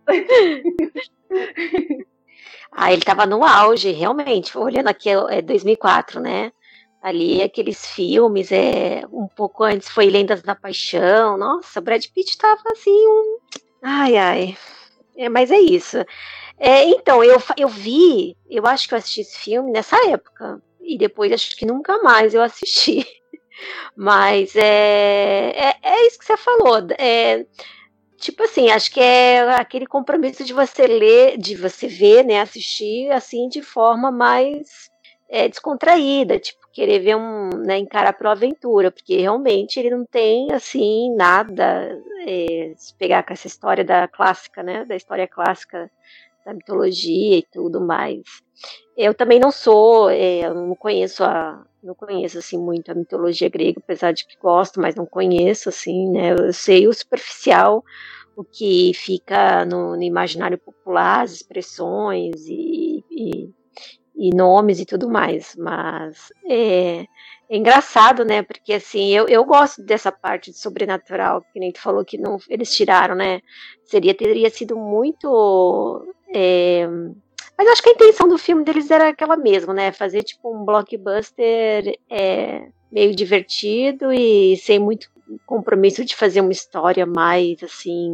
[2.72, 4.58] ah, ele tava no auge, realmente.
[4.58, 6.52] Olhando aqui, é 2004, né?
[7.02, 11.36] Ali aqueles filmes, é um pouco antes foi Lendas da Paixão.
[11.38, 13.38] Nossa, Brad Pitt tava assim um,
[13.82, 14.58] ai ai.
[15.16, 15.98] É, mas é isso.
[16.58, 20.96] É, então eu eu vi, eu acho que eu assisti esse filme nessa época e
[20.98, 23.06] depois acho que nunca mais eu assisti.
[23.96, 26.78] Mas é, é, é isso que você falou.
[26.98, 27.44] É,
[28.16, 33.10] tipo assim, acho que é aquele compromisso de você ler, de você ver, né, assistir
[33.10, 34.90] assim de forma mais
[35.28, 40.52] é, descontraída, tipo querer ver um, né, encarar pela aventura, porque realmente ele não tem
[40.52, 45.90] assim nada é, se pegar com essa história da clássica, né, da história clássica
[46.46, 48.22] da mitologia e tudo mais.
[48.96, 53.80] Eu também não sou, é, não conheço a, não conheço assim muito a mitologia grega,
[53.82, 56.30] apesar de que gosto, mas não conheço assim, né?
[56.30, 57.84] Eu sei o superficial,
[58.36, 63.50] o que fica no, no imaginário popular, as expressões e, e
[64.18, 65.54] e nomes e tudo mais.
[65.56, 67.06] Mas é,
[67.48, 68.42] é, engraçado, né?
[68.42, 72.38] Porque assim, eu, eu gosto dessa parte de sobrenatural, que nem tu falou que não,
[72.48, 73.40] eles tiraram, né?
[73.84, 76.12] Seria, teria sido muito.
[76.34, 76.86] É,
[77.56, 79.92] mas acho que a intenção do filme deles era aquela mesma, né?
[79.92, 85.10] Fazer tipo um blockbuster é, meio divertido e sem muito
[85.46, 88.12] compromisso de fazer uma história mais assim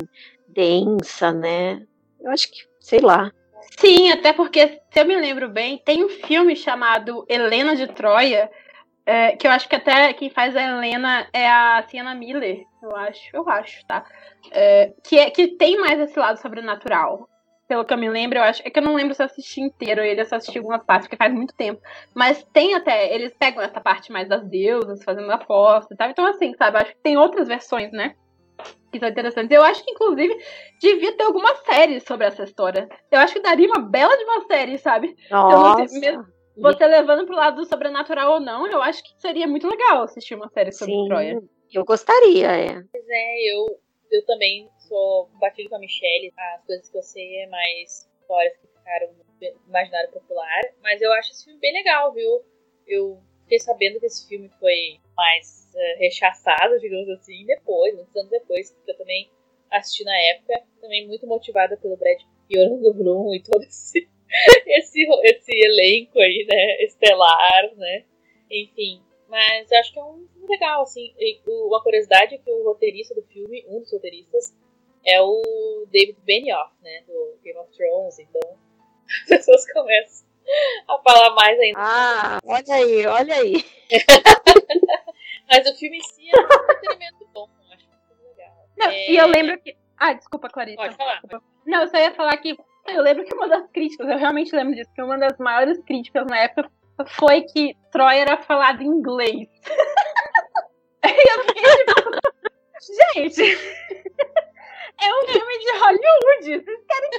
[0.48, 1.86] densa, né?
[2.20, 3.32] Eu acho que, sei lá.
[3.78, 8.50] Sim, até porque, se eu me lembro bem, tem um filme chamado Helena de Troia,
[9.06, 12.96] é, que eu acho que até quem faz a Helena é a Sienna Miller, eu
[12.96, 14.04] acho, eu acho, tá?
[14.50, 17.28] É, que, é, que tem mais esse lado sobrenatural.
[17.66, 18.60] Pelo que eu me lembro, eu acho.
[18.62, 21.08] É que eu não lembro se eu assisti inteiro ele, eu só assisti algumas partes,
[21.08, 21.80] porque faz muito tempo.
[22.14, 23.14] Mas tem até.
[23.14, 26.10] Eles pegam essa parte mais das deusas, fazendo aposta e tal.
[26.10, 26.76] Então, assim, sabe?
[26.76, 28.14] Eu acho que tem outras versões, né?
[28.90, 29.50] Que são interessantes.
[29.50, 30.36] Eu acho que, inclusive,
[30.80, 32.88] devia ter alguma série sobre essa história.
[33.10, 35.16] Eu acho que daria uma bela de uma série, sabe?
[35.30, 35.82] Nossa.
[35.82, 39.68] Então, mesmo, você levando pro lado do sobrenatural ou não, eu acho que seria muito
[39.68, 41.42] legal assistir uma série sobre Sim, Troia.
[41.72, 42.82] eu gostaria, é.
[42.92, 43.66] Pois é, eu,
[44.12, 46.32] eu também sou compartilho com a Michelle.
[46.54, 50.60] As coisas que eu sei é mais histórias que ficaram no imaginário popular.
[50.82, 52.42] Mas eu acho esse filme bem legal, viu?
[52.86, 58.70] Eu fiquei sabendo que esse filme foi mais uh, digamos assim, depois, muitos anos depois,
[58.72, 59.30] porque eu também
[59.70, 64.08] assisti na época, também muito motivada pelo Brad Pitt, Orlando Bloom e todo esse,
[64.66, 68.04] esse, esse elenco aí, né, estelar, né,
[68.50, 69.02] enfim.
[69.28, 73.14] Mas eu acho que é um legal, assim, e uma curiosidade é que o roteirista
[73.14, 74.54] do filme, um dos roteiristas,
[75.04, 78.56] é o David Benioff, né, do Game of Thrones, então
[79.22, 80.33] as pessoas começam
[80.88, 81.78] a falar mais ainda.
[81.80, 83.64] Ah, olha aí, olha aí.
[85.50, 88.68] Mas o filme em si é um entretenimento bom, acho muito legal.
[88.76, 89.76] Não, É, E eu lembro que.
[89.96, 90.76] Ah, desculpa, Clarissa.
[90.82, 91.20] Pode falar.
[91.20, 91.42] Desculpa.
[91.66, 92.56] Não, eu só ia falar que.
[92.88, 96.26] Eu lembro que uma das críticas, eu realmente lembro disso, que uma das maiores críticas
[96.26, 96.70] na época
[97.06, 99.48] foi que Troia era falado em inglês.
[101.06, 102.00] E eu fiquei tipo,
[103.12, 103.42] gente,
[105.02, 106.64] é um filme de Hollywood.
[106.64, 107.10] Vocês querem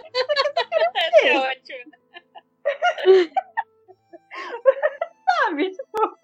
[0.96, 1.92] Essa é ótimo.
[5.46, 5.72] sabe?
[5.72, 6.18] Tipo,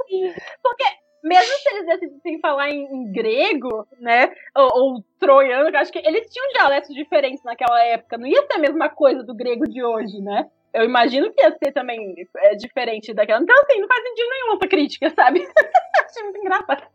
[0.62, 0.84] porque
[1.24, 4.34] mesmo se eles decidissem falar em, em grego, né?
[4.56, 8.18] Ou, ou troiano, que acho que eles tinham dialetos diferentes naquela época.
[8.18, 10.50] Não ia ser a mesma coisa do grego de hoje, né?
[10.74, 13.42] Eu imagino que ia ser também é, diferente daquela.
[13.42, 15.42] Então, assim, não faz sentido nenhum essa crítica, sabe?
[16.06, 16.88] Achei muito engraçado.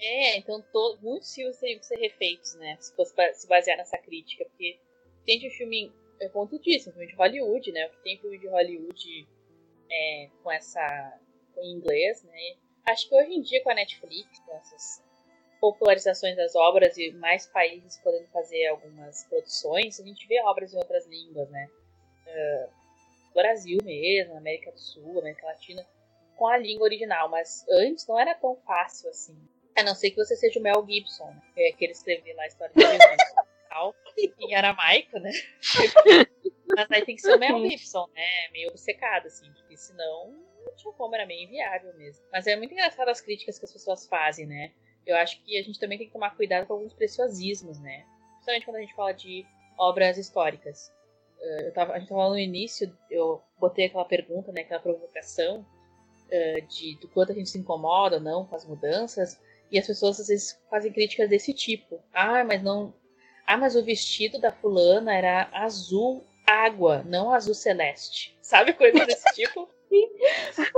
[0.00, 2.76] É, então to, muitos filmes teriam que ser refeitos, né?
[2.78, 4.78] Se fosse se basear nessa crítica, porque
[5.26, 7.86] tem de filme, é como tu disse, um filme de Hollywood, né?
[7.86, 9.28] O que tem filme de Hollywood
[9.90, 11.18] é, com essa.
[11.54, 12.56] com inglês, né?
[12.86, 15.02] Acho que hoje em dia com a Netflix, com essas
[15.60, 20.78] popularizações das obras e mais países podendo fazer algumas produções, a gente vê obras em
[20.78, 21.68] outras línguas, né?
[22.26, 22.68] Ah,
[23.34, 25.86] Brasil mesmo, América do Sul, América Latina,
[26.36, 29.36] com a língua original, mas antes não era tão fácil assim.
[29.76, 31.42] A não ser que você seja o Mel Gibson, né?
[31.54, 32.98] que é que ele escreveu lá a história de Jesus
[34.40, 35.30] em aramaico, né?
[36.76, 38.50] Mas aí tem que ser o Mel Gibson, né?
[38.52, 40.32] Meio obcecado, assim, porque senão
[40.64, 42.24] não tinha como, era meio inviável mesmo.
[42.30, 44.72] Mas é muito engraçado as críticas que as pessoas fazem, né?
[45.06, 48.04] Eu acho que a gente também tem que tomar cuidado com alguns preciosismos, né?
[48.34, 49.46] Principalmente quando a gente fala de
[49.78, 50.92] obras históricas.
[51.40, 54.60] Eh, Eu tava, a gente tava no início, eu botei aquela pergunta, né?
[54.62, 55.64] Aquela provocação
[56.30, 59.40] eh, de do quanto a gente se incomoda ou não com as mudanças.
[59.70, 62.02] E as pessoas às vezes fazem críticas desse tipo.
[62.12, 62.92] Ah, mas não.
[63.48, 68.36] Ah, mas o vestido da fulana era azul água, não azul celeste.
[68.42, 69.66] Sabe coisa desse tipo?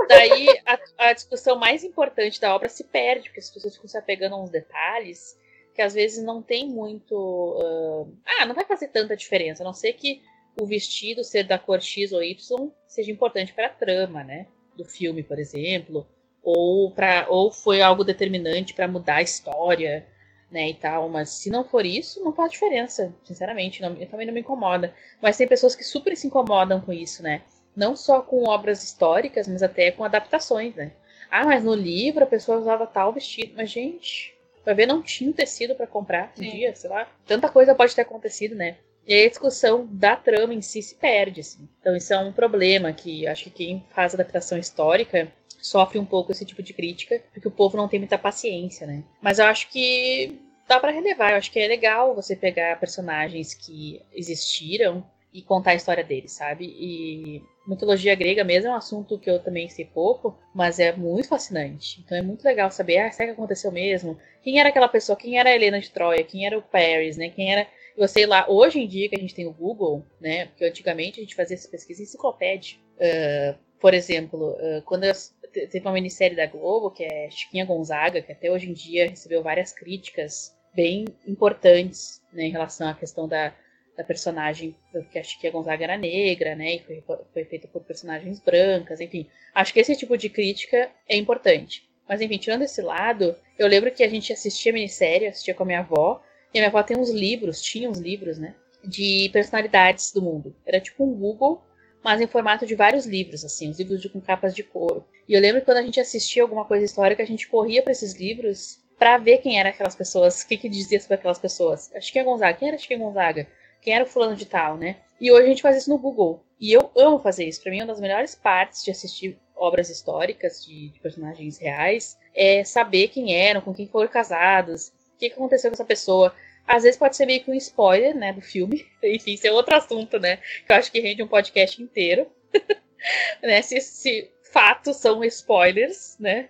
[0.08, 3.98] Daí a, a discussão mais importante da obra se perde, porque as pessoas ficam se
[3.98, 5.36] apegando a uns detalhes
[5.74, 8.22] que às vezes não tem muito.
[8.38, 10.22] ah, não vai fazer tanta diferença, a não ser que
[10.60, 14.46] o vestido ser da cor X ou Y seja importante para a trama, né?
[14.76, 16.06] Do filme, por exemplo
[16.42, 20.06] ou para ou foi algo determinante para mudar a história,
[20.50, 24.26] né, e tal, mas se não for isso, não faz diferença, sinceramente, não, eu também
[24.26, 24.92] não me incomoda.
[25.22, 27.42] Mas tem pessoas que super se incomodam com isso, né?
[27.76, 30.92] Não só com obras históricas, mas até com adaptações, né?
[31.30, 35.30] Ah, mas no livro a pessoa usava tal vestido, mas gente, vai ver não tinha
[35.30, 37.08] um tecido para comprar um dia, sei lá.
[37.24, 38.76] Tanta coisa pode ter acontecido, né?
[39.06, 41.68] E a discussão da trama em si se perde, assim.
[41.80, 46.32] Então isso é um problema que acho que quem faz adaptação histórica sofre um pouco
[46.32, 49.02] esse tipo de crítica, porque o povo não tem muita paciência, né?
[49.20, 53.54] Mas eu acho que dá pra relevar, eu acho que é legal você pegar personagens
[53.54, 56.64] que existiram e contar a história deles, sabe?
[56.64, 61.28] E mitologia grega mesmo é um assunto que eu também sei pouco, mas é muito
[61.28, 62.00] fascinante.
[62.00, 64.18] Então é muito legal saber, ah, será que aconteceu mesmo?
[64.42, 65.16] Quem era aquela pessoa?
[65.16, 66.24] Quem era a Helena de Troia?
[66.24, 67.30] Quem era o Paris, né?
[67.30, 70.46] Quem era eu sei lá, hoje em dia que a gente tem o Google, né?
[70.46, 72.78] Porque antigamente a gente fazia essa pesquisa em enciclopédia.
[72.96, 75.12] Uh, por exemplo, uh, quando eu,
[75.52, 79.42] teve uma minissérie da Globo, que é Chiquinha Gonzaga, que até hoje em dia recebeu
[79.42, 83.52] várias críticas bem importantes né, em relação à questão da,
[83.96, 86.76] da personagem, porque a Chiquinha Gonzaga era negra, né?
[86.76, 89.26] E foi, foi feita por personagens brancas, enfim.
[89.54, 91.88] Acho que esse tipo de crítica é importante.
[92.08, 95.66] Mas enfim, tirando esse lado, eu lembro que a gente assistia minissérie, assistia com a
[95.66, 96.20] minha avó,
[96.52, 98.54] e a minha avó tem uns livros, tinha uns livros, né?
[98.84, 100.54] De personalidades do mundo.
[100.64, 101.62] Era tipo um Google,
[102.02, 105.04] mas em formato de vários livros, assim, os livros de, com capas de couro.
[105.28, 107.92] E eu lembro que quando a gente assistia alguma coisa histórica, a gente corria para
[107.92, 111.90] esses livros para ver quem eram aquelas pessoas, o que, que dizia sobre aquelas pessoas.
[111.94, 113.46] A Chiquinha Gonzaga, quem era a Chiquinha Gonzaga?
[113.80, 114.96] Quem era o fulano de tal, né?
[115.18, 116.44] E hoje a gente faz isso no Google.
[116.60, 117.62] E eu amo fazer isso.
[117.62, 122.18] Para mim, é uma das melhores partes de assistir obras históricas de, de personagens reais
[122.34, 126.34] é saber quem eram, com quem foram casados, que, aconteceu com essa pessoa.
[126.66, 128.86] Às vezes pode ser meio que um spoiler, né, do filme.
[129.02, 130.38] Enfim, isso é outro assunto, né?
[130.66, 132.26] Que eu acho que rende um podcast inteiro.
[133.42, 136.48] né, se, se fatos são spoilers, né?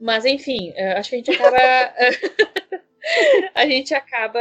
[0.00, 1.56] Mas enfim, eh, acho que a gente acaba.
[3.54, 4.40] a gente acaba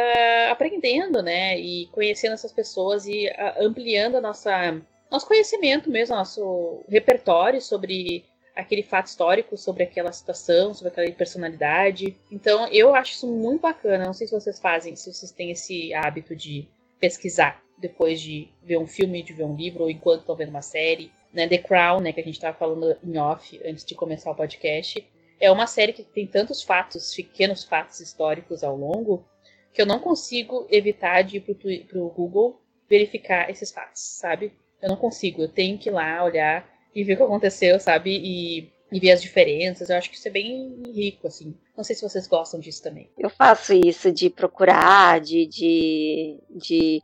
[0.49, 1.59] aprendendo, né?
[1.59, 4.81] E conhecendo essas pessoas e ah, ampliando a nossa,
[5.11, 12.15] nosso conhecimento mesmo, nosso repertório sobre aquele fato histórico, sobre aquela situação, sobre aquela personalidade.
[12.31, 14.05] Então, eu acho isso muito bacana.
[14.05, 16.67] Não sei se vocês fazem, se vocês têm esse hábito de
[16.99, 20.61] pesquisar depois de ver um filme, de ver um livro, ou enquanto estão vendo uma
[20.61, 21.11] série.
[21.33, 21.47] Né?
[21.47, 25.05] The Crown, né, que a gente estava falando em off antes de começar o podcast.
[25.39, 29.25] É uma série que tem tantos fatos, pequenos fatos históricos ao longo,
[29.73, 34.53] que eu não consigo evitar de ir para o Google verificar esses fatos, sabe?
[34.81, 38.11] Eu não consigo, eu tenho que ir lá olhar e ver o que aconteceu, sabe?
[38.11, 39.89] E, e ver as diferenças.
[39.89, 41.55] Eu acho que isso é bem rico, assim.
[41.75, 43.09] Não sei se vocês gostam disso também.
[43.17, 45.47] Eu faço isso de procurar, de.
[45.47, 47.01] de, de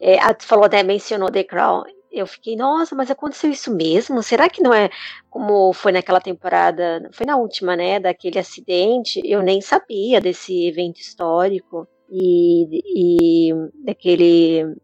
[0.00, 1.82] é, a, tu falou, né, mencionou The Crown.
[2.10, 4.22] Eu fiquei, nossa, mas aconteceu isso mesmo?
[4.22, 4.90] Será que não é
[5.30, 7.08] como foi naquela temporada?
[7.12, 7.98] Foi na última, né?
[7.98, 9.20] Daquele acidente.
[9.24, 14.76] Eu nem sabia desse evento histórico e, e daquele.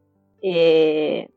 [0.43, 1.29] É,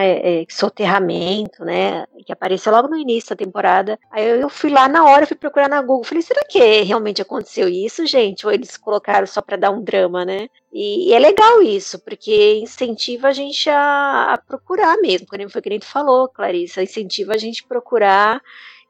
[0.00, 2.06] é, soterramento, né?
[2.24, 3.98] Que apareceu logo no início da temporada.
[4.10, 6.04] Aí eu fui lá na hora, fui procurar na Google.
[6.04, 8.46] Falei, será que realmente aconteceu isso, gente?
[8.46, 10.48] Ou eles colocaram só para dar um drama, né?
[10.72, 15.60] E, e, é legal isso, porque incentiva a gente a, a procurar mesmo, como foi
[15.60, 18.40] que a gente falou, Clarissa, incentiva a gente procurar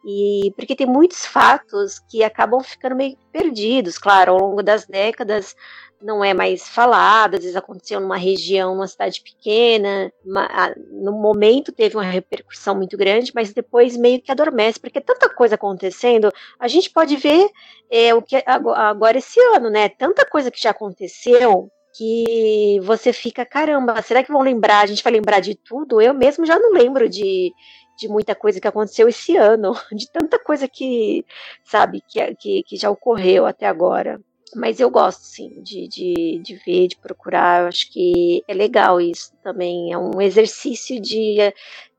[0.05, 5.55] e porque tem muitos fatos que acabam ficando meio perdidos, claro, ao longo das décadas
[6.03, 11.73] não é mais falado, às vezes aconteceu numa região, numa cidade pequena, uma, no momento
[11.73, 16.69] teve uma repercussão muito grande, mas depois meio que adormece, porque tanta coisa acontecendo, a
[16.69, 17.49] gente pode ver
[17.91, 19.89] é, o que agora esse ano, né?
[19.89, 24.81] Tanta coisa que já aconteceu que você fica, caramba, será que vão lembrar?
[24.81, 26.01] A gente vai lembrar de tudo?
[26.01, 27.53] Eu mesmo já não lembro de,
[27.99, 31.25] de muita coisa que aconteceu esse ano, de tanta coisa que,
[31.65, 34.21] sabe, que, que, que já ocorreu até agora.
[34.55, 37.63] Mas eu gosto, sim, de, de, de ver, de procurar.
[37.63, 39.93] Eu acho que é legal isso também.
[39.93, 41.37] É um exercício de,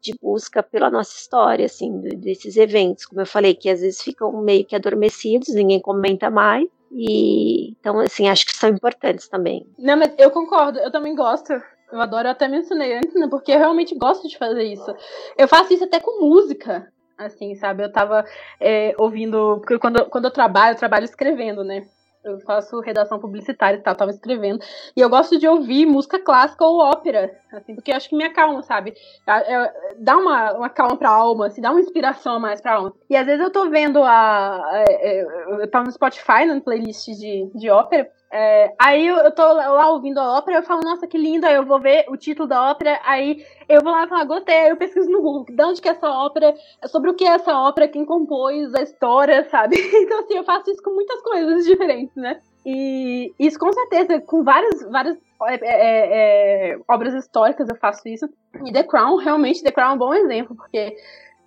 [0.01, 3.05] de busca pela nossa história, assim, desses eventos.
[3.05, 6.67] Como eu falei, que às vezes ficam meio que adormecidos, ninguém comenta mais.
[6.91, 9.65] E então, assim, acho que são importantes também.
[9.79, 11.53] Não, mas eu concordo, eu também gosto.
[11.91, 13.27] Eu adoro, eu até mencionei antes, né?
[13.29, 14.95] Porque eu realmente gosto de fazer isso.
[15.37, 17.83] Eu faço isso até com música, assim, sabe?
[17.83, 18.25] Eu tava
[18.59, 19.59] é, ouvindo.
[19.59, 21.87] Porque quando, quando eu trabalho, eu trabalho escrevendo, né?
[22.23, 24.63] Eu faço redação publicitária e tal, tava escrevendo.
[24.95, 28.63] E eu gosto de ouvir música clássica ou ópera, assim, porque acho que me acalma,
[28.63, 28.93] sabe?
[29.97, 32.93] Dá uma, uma calma pra alma, assim, dá uma inspiração a mais pra alma.
[33.09, 34.61] E às vezes eu tô vendo a.
[34.73, 35.23] É, é,
[35.61, 40.19] eu tava no Spotify, na playlist de, de ópera, é, aí eu, tô lá ouvindo
[40.19, 43.45] a ópera, eu falo, nossa, que linda, eu vou ver o título da ópera, aí
[43.69, 46.09] eu vou lá e falo, gostei, eu pesquiso no Google, de onde que é essa
[46.09, 46.55] ópera,
[46.87, 49.77] sobre o que é essa ópera, quem compôs, a história, sabe?
[49.77, 52.41] Então, assim, eu faço isso com muitas coisas diferentes, né?
[52.65, 58.27] E isso com certeza, com várias, várias é, é, é, obras históricas eu faço isso.
[58.65, 60.95] E The Crown, realmente, The Crown é um bom exemplo, porque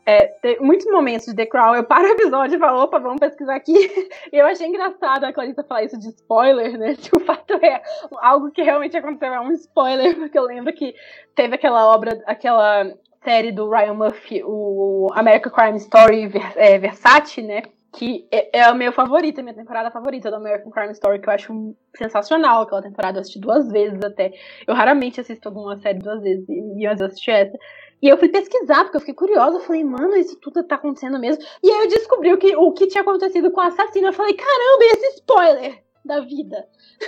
[0.07, 3.19] é, tem muitos momentos de The Crown, eu paro o episódio e falo, opa, vamos
[3.19, 3.75] pesquisar aqui.
[4.33, 6.95] E eu achei engraçado a Clarissa falar isso de spoiler, né?
[6.99, 7.83] Se o fato é
[8.21, 10.95] algo que realmente aconteceu, é um spoiler, porque eu lembro que
[11.35, 12.93] teve aquela obra, aquela
[13.25, 17.63] série do Ryan Murphy, o American Crime Story é, Versace, né?
[17.93, 21.33] Que é, é a minha favorita, minha temporada favorita do American Crime Story, que eu
[21.33, 23.19] acho sensacional aquela temporada.
[23.19, 24.33] Eu assisti duas vezes até.
[24.67, 27.57] Eu raramente assisto alguma série duas vezes, e eu assisti essa.
[28.03, 29.57] E eu fui pesquisar, porque eu fiquei curiosa.
[29.57, 31.43] Eu falei, mano, isso tudo tá acontecendo mesmo.
[31.63, 34.09] E aí eu descobri o que, o que tinha acontecido com o assassino.
[34.09, 36.69] Eu falei, caramba, esse spoiler da vida.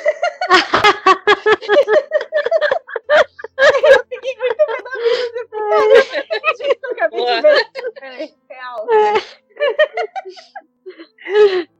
[3.58, 5.40] eu fiquei muito pé da vida.
[6.32, 7.66] Eu fiquei, eu acabei de ver.
[8.02, 8.86] É, real.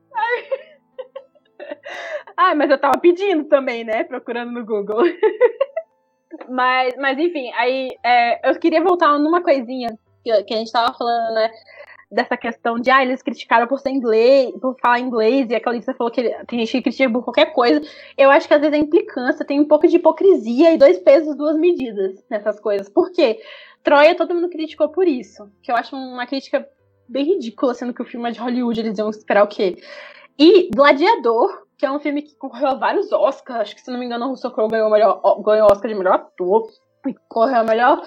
[2.37, 4.05] Ai, mas eu tava pedindo também, né?
[4.05, 5.03] Procurando no Google.
[6.51, 10.97] Mas, mas enfim, aí é, eu queria voltar numa coisinha que, que, a gente tava
[10.97, 11.51] falando, né?
[12.11, 15.93] dessa questão de, ah, eles criticaram por ser inglês, por falar inglês, e a Clarice
[15.93, 17.83] falou que tem gente que critica por qualquer coisa.
[18.17, 21.37] Eu acho que às vezes é implicância, tem um pouco de hipocrisia e dois pesos,
[21.37, 22.89] duas medidas nessas coisas.
[22.89, 23.41] Por quê?
[23.83, 26.67] Troia todo mundo criticou por isso, que eu acho uma crítica
[27.07, 29.77] bem ridícula, sendo que o filme é de Hollywood, eles iam esperar o quê?
[30.39, 33.99] E Gladiador, que é um filme que concorreu a vários Oscars, acho que se não
[33.99, 36.69] me engano o Russell Crowe ganhou, melhor, ganhou Oscar de melhor ator,
[37.07, 38.03] e concorreu a melhor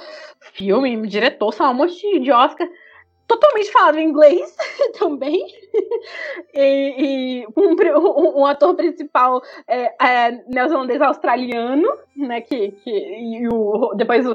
[0.53, 2.67] filme, diretor, lá, um monte de Oscar
[3.31, 4.55] totalmente falado em inglês
[4.99, 5.45] também.
[6.53, 12.41] e, e um, um, ator principal é, é neozelandês australiano, né?
[12.41, 14.25] Que, que, e o, depois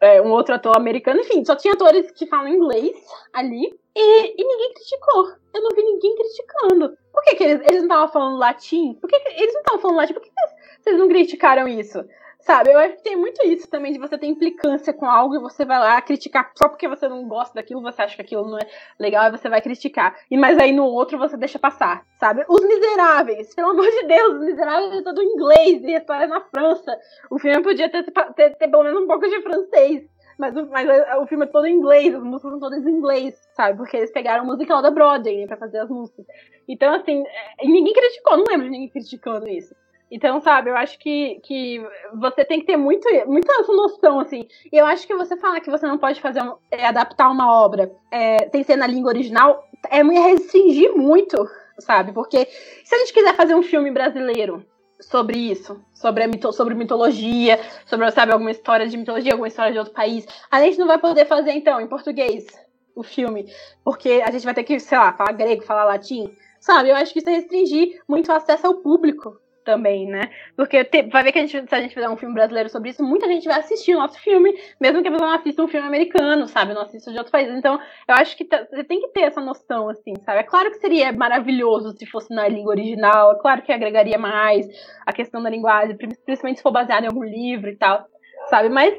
[0.00, 1.20] é, um outro ator americano.
[1.20, 2.96] Enfim, só tinha atores que falam inglês
[3.32, 3.78] ali.
[3.94, 5.32] E, e ninguém criticou.
[5.54, 6.96] Eu não vi ninguém criticando.
[7.12, 8.94] Por que, que eles, eles não estavam falando latim?
[8.94, 10.14] Por que, que eles não estavam falando latim?
[10.14, 12.04] Por que, que vocês não criticaram isso?
[12.46, 15.40] Sabe, eu acho que tem muito isso também, de você ter implicância com algo e
[15.40, 18.56] você vai lá criticar só porque você não gosta daquilo, você acha que aquilo não
[18.56, 18.66] é
[19.00, 20.16] legal e você vai criticar.
[20.30, 22.44] E mas aí no outro você deixa passar, sabe?
[22.48, 26.28] Os Miseráveis, pelo amor de Deus, Os Miseráveis é todo inglês e a história é
[26.28, 26.96] na França.
[27.32, 30.08] O filme podia ter, ter, ter pelo menos um pouco de francês.
[30.38, 30.88] Mas, mas
[31.18, 33.76] o filme é todo em inglês, as músicas são todas em inglês, sabe?
[33.76, 36.26] Porque eles pegaram o musical da Broadway né, pra fazer as músicas.
[36.68, 37.24] Então, assim,
[37.58, 39.74] é, ninguém criticou, não lembro de ninguém criticando isso.
[40.10, 41.84] Então, sabe, eu acho que, que
[42.14, 44.46] você tem que ter muito, muita noção, assim.
[44.72, 47.52] E eu acho que você falar que você não pode fazer um, é, adaptar uma
[47.52, 51.36] obra é, sem ser na língua original é me restringir muito,
[51.80, 52.12] sabe?
[52.12, 52.46] Porque
[52.84, 54.64] se a gente quiser fazer um filme brasileiro
[55.00, 59.72] sobre isso, sobre, a mito, sobre mitologia, sobre, sabe, alguma história de mitologia, alguma história
[59.72, 62.46] de outro país, a gente não vai poder fazer, então, em português,
[62.94, 63.52] o filme.
[63.84, 66.32] Porque a gente vai ter que, sei lá, falar grego, falar latim.
[66.60, 69.36] Sabe, eu acho que isso é restringir muito o acesso ao público
[69.66, 70.30] também, né?
[70.56, 72.90] Porque te, vai ver que a gente, se a gente fizer um filme brasileiro sobre
[72.90, 75.68] isso, muita gente vai assistir o nosso filme, mesmo que a pessoa não assista um
[75.68, 76.72] filme americano, sabe?
[76.72, 77.54] Não assista de outros países.
[77.54, 80.38] Então, eu acho que você tem que ter essa noção, assim, sabe?
[80.38, 84.66] É claro que seria maravilhoso se fosse na língua original, é claro que agregaria mais
[85.04, 88.06] a questão da linguagem, principalmente se for baseado em algum livro e tal
[88.48, 88.68] sabe?
[88.68, 88.94] Mas,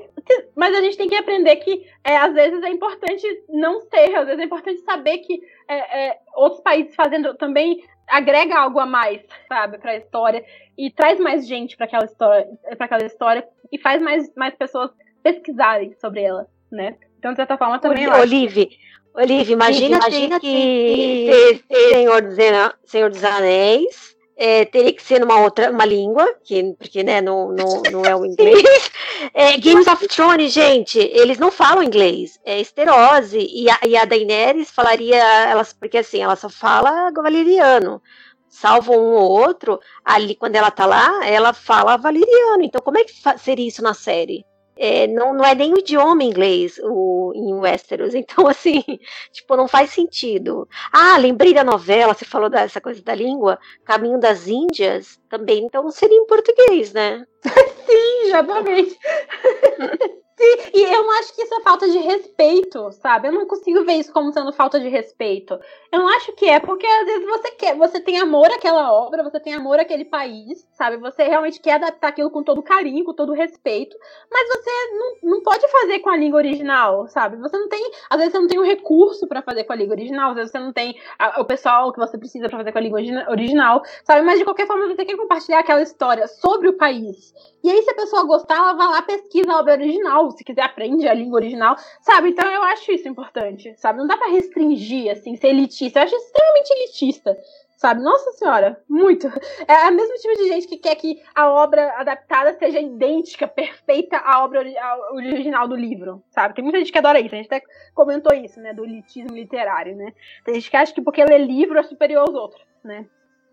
[0.55, 4.26] mas a gente tem que aprender que é, às vezes é importante não ser, às
[4.26, 9.22] vezes é importante saber que é, é, outros países fazendo também agrega algo a mais,
[9.47, 10.43] sabe, para a história
[10.78, 12.47] e traz mais gente para aquela história,
[12.78, 14.91] para aquela história e faz mais, mais pessoas
[15.22, 16.95] pesquisarem sobre ela, né?
[17.20, 18.08] Então, de certa forma, também.
[18.08, 18.70] Olive,
[19.14, 22.38] Olive, imagina, imagina que, que Senhor, dos,
[22.86, 27.52] Senhor dos Anéis é, teria que ser numa outra uma língua, que, porque né, não,
[27.52, 28.92] não, não é o inglês.
[29.34, 33.40] É, Games of Thrones, gente, eles não falam inglês, é esterose.
[33.40, 38.02] E a, e a Daenerys falaria, elas, porque assim, ela só fala valeriano.
[38.48, 42.64] Salvo um ou outro, ali quando ela tá lá, ela fala valeriano.
[42.64, 44.46] Então, como é que seria isso na série?
[44.78, 48.14] É, não, não é nem o idioma inglês o, em Westeros.
[48.28, 48.84] Então, assim,
[49.32, 50.68] tipo, não faz sentido.
[50.92, 55.90] Ah, lembrei da novela, você falou dessa coisa da língua, Caminho das Índias, também, então
[55.92, 57.26] seria em português, né?
[57.86, 58.98] Sim, exatamente.
[60.38, 63.28] Sim, e eu não acho que isso é falta de respeito, sabe?
[63.28, 65.60] Eu não consigo ver isso como sendo falta de respeito.
[65.92, 69.24] Eu não acho que é, porque às vezes você quer, você tem amor àquela obra,
[69.24, 70.98] você tem amor àquele país, sabe?
[70.98, 73.98] Você realmente quer adaptar aquilo com todo carinho, com todo respeito,
[74.32, 77.38] mas você não, não pode fazer com a língua original, sabe?
[77.38, 79.76] Você não tem, às vezes você não tem o um recurso para fazer com a
[79.76, 82.72] língua original, às vezes você não tem a, o pessoal que você precisa para fazer
[82.72, 83.00] com a língua
[83.32, 84.22] original, sabe?
[84.22, 87.34] Mas de qualquer forma você quer compartilhar aquela história sobre o país.
[87.64, 90.61] E aí, se a pessoa gostar, ela vai lá pesquisa a obra original, se quiser
[90.61, 92.30] aprende a língua original, sabe?
[92.30, 93.99] Então eu acho isso importante, sabe?
[93.99, 95.99] Não dá para restringir, assim, ser elitista.
[95.99, 97.38] Eu acho extremamente elitista,
[97.78, 98.01] sabe?
[98.01, 99.28] Nossa senhora, muito.
[99.68, 104.18] É o mesmo tipo de gente que quer que a obra adaptada seja idêntica, perfeita
[104.18, 104.63] à obra
[105.11, 106.55] original do livro, sabe?
[106.55, 107.61] Tem muita gente que adora isso, a gente até
[107.93, 110.13] comentou isso, né, do elitismo literário, né?
[110.43, 113.05] Tem gente que acha que porque lê livro é superior aos outros, né?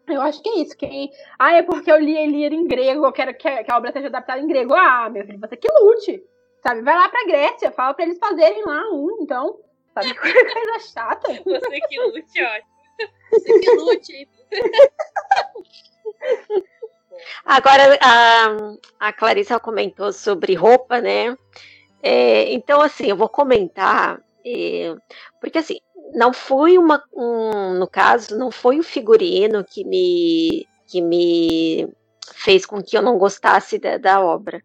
[0.07, 0.77] Eu acho que é isso.
[0.77, 1.11] Quem...
[1.39, 3.93] Ah, é porque eu li ele em grego, eu quero que a, que a obra
[3.93, 4.75] seja adaptada em grego.
[4.75, 6.23] Ah, meu filho, você que lute.
[6.63, 6.83] Sabe?
[6.83, 9.59] Vai lá pra Grécia, fala pra eles fazerem lá um, então.
[9.93, 10.15] Sabe?
[10.17, 11.33] Coisa chata.
[11.33, 12.75] Você que lute, ótimo.
[13.31, 14.29] Você que lute.
[17.45, 21.37] Agora, a, a Clarissa comentou sobre roupa, né?
[22.03, 24.95] É, então, assim, eu vou comentar, é,
[25.41, 25.79] porque assim,
[26.13, 31.89] não foi uma, um, no caso, não foi o figurino que me, que me
[32.35, 34.63] fez com que eu não gostasse da, da obra.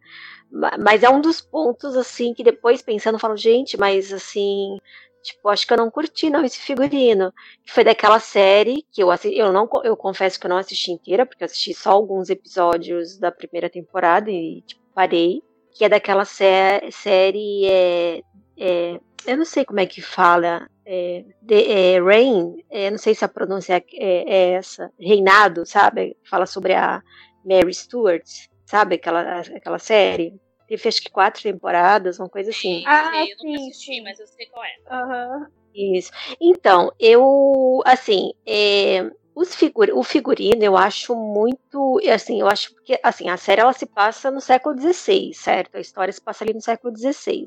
[0.79, 4.77] Mas é um dos pontos, assim, que depois pensando, eu falo, gente, mas assim,
[5.21, 7.31] tipo, acho que eu não curti não esse figurino.
[7.65, 10.91] Que foi daquela série que eu assisti, eu não eu confesso que eu não assisti
[10.91, 15.43] inteira, porque eu assisti só alguns episódios da primeira temporada e tipo, parei.
[15.71, 18.21] Que é daquela sé série é,
[18.57, 20.70] é, eu não sei como é que fala.
[20.86, 24.91] É, de, é, Rain, é, não sei se a pronúncia é, é, essa.
[24.99, 26.17] Reinado, sabe?
[26.24, 27.01] Fala sobre a
[27.45, 28.26] Mary Stuart,
[28.65, 28.95] sabe?
[28.95, 30.39] Aquela, aquela série.
[30.67, 32.84] Teve acho que quatro temporadas, uma coisa assim.
[32.86, 33.47] Ah, eu sim.
[33.47, 34.76] nunca assisti, mas eu sei qual é.
[34.91, 35.47] Uhum.
[35.74, 36.11] Isso.
[36.39, 39.09] Então, eu, assim, é,
[39.45, 43.85] figur o figurino eu acho muito, assim, eu acho que, assim, a série ela se
[43.85, 45.75] passa no século XVI, certo?
[45.75, 47.45] A história se passa ali no século XVI,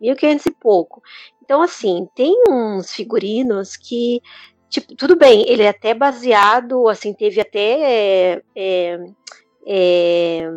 [0.00, 1.02] 1500 e pouco.
[1.42, 4.20] Então, assim, tem uns figurinos que,
[4.68, 8.98] tipo, tudo bem, ele é até baseado, assim, teve até é,
[9.66, 10.48] é,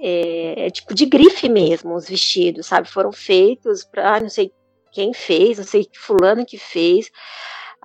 [0.00, 2.88] é, tipo de grife mesmo, os vestidos, sabe?
[2.88, 4.52] Foram feitos para, não sei
[4.92, 7.10] quem fez, não sei que fulano que fez.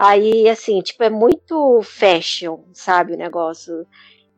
[0.02, 3.86] Aí, assim, tipo, é muito fashion, sabe, o negócio.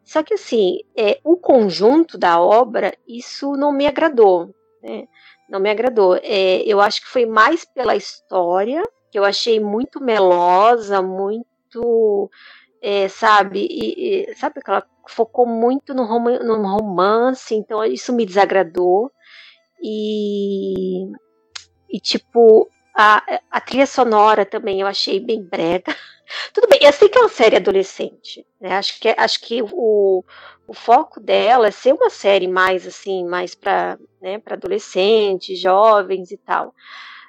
[0.03, 5.07] Só que, assim, é, o conjunto da obra, isso não me agradou, né?
[5.47, 6.15] Não me agradou.
[6.15, 8.81] É, eu acho que foi mais pela história,
[9.11, 12.27] que eu achei muito melosa, muito,
[12.81, 18.25] é, sabe, e, e, sabe aquela focou muito no, rom no romance, então isso me
[18.25, 19.11] desagradou.
[19.79, 21.05] E,
[21.87, 25.95] e tipo, a, a trilha sonora também eu achei bem brega.
[26.53, 28.77] Tudo bem, eu sei que é uma série adolescente, né?
[28.77, 30.23] Acho que, acho que o,
[30.67, 36.37] o foco dela é ser uma série mais assim, mais para né, adolescentes, jovens e
[36.37, 36.73] tal.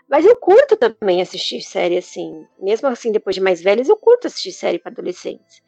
[0.09, 4.27] Mas eu curto também assistir série assim, mesmo assim depois de mais velhos, eu curto
[4.27, 5.63] assistir série para adolescentes.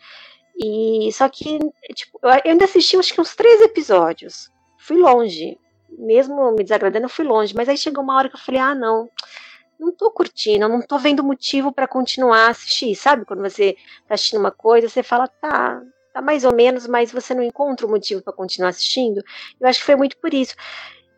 [0.56, 1.58] E só que
[1.94, 4.48] tipo, eu ainda assisti acho que uns três episódios.
[4.78, 5.58] Fui longe,
[5.90, 7.54] mesmo me desagradando, eu fui longe.
[7.54, 9.08] Mas aí chegou uma hora que eu falei, ah, não
[9.78, 13.24] não tô curtindo, não tô vendo motivo para continuar a assistir, sabe?
[13.24, 17.34] Quando você tá assistindo uma coisa, você fala, tá, tá mais ou menos, mas você
[17.34, 19.22] não encontra o motivo para continuar assistindo.
[19.60, 20.54] Eu acho que foi muito por isso.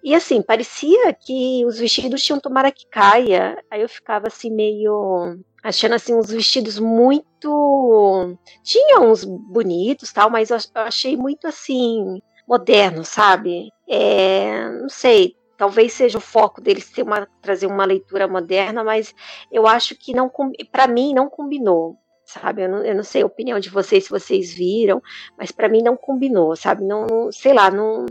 [0.03, 3.63] E assim, parecia que os vestidos tinham tomara que caia.
[3.71, 10.51] Aí eu ficava assim meio achando assim uns vestidos muito tinha uns bonitos, tal, mas
[10.51, 13.71] eu achei muito assim moderno, sabe?
[13.89, 19.15] É, não sei, talvez seja o foco deles ter uma, trazer uma leitura moderna, mas
[19.51, 20.31] eu acho que não
[20.71, 22.63] para mim não combinou, sabe?
[22.63, 25.03] Eu não, eu não, sei a opinião de vocês se vocês viram,
[25.39, 26.85] mas para mim não combinou, sabe?
[26.85, 28.07] Não, não sei lá, não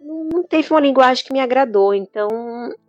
[0.00, 1.92] não teve uma linguagem que me agradou.
[1.92, 2.28] Então,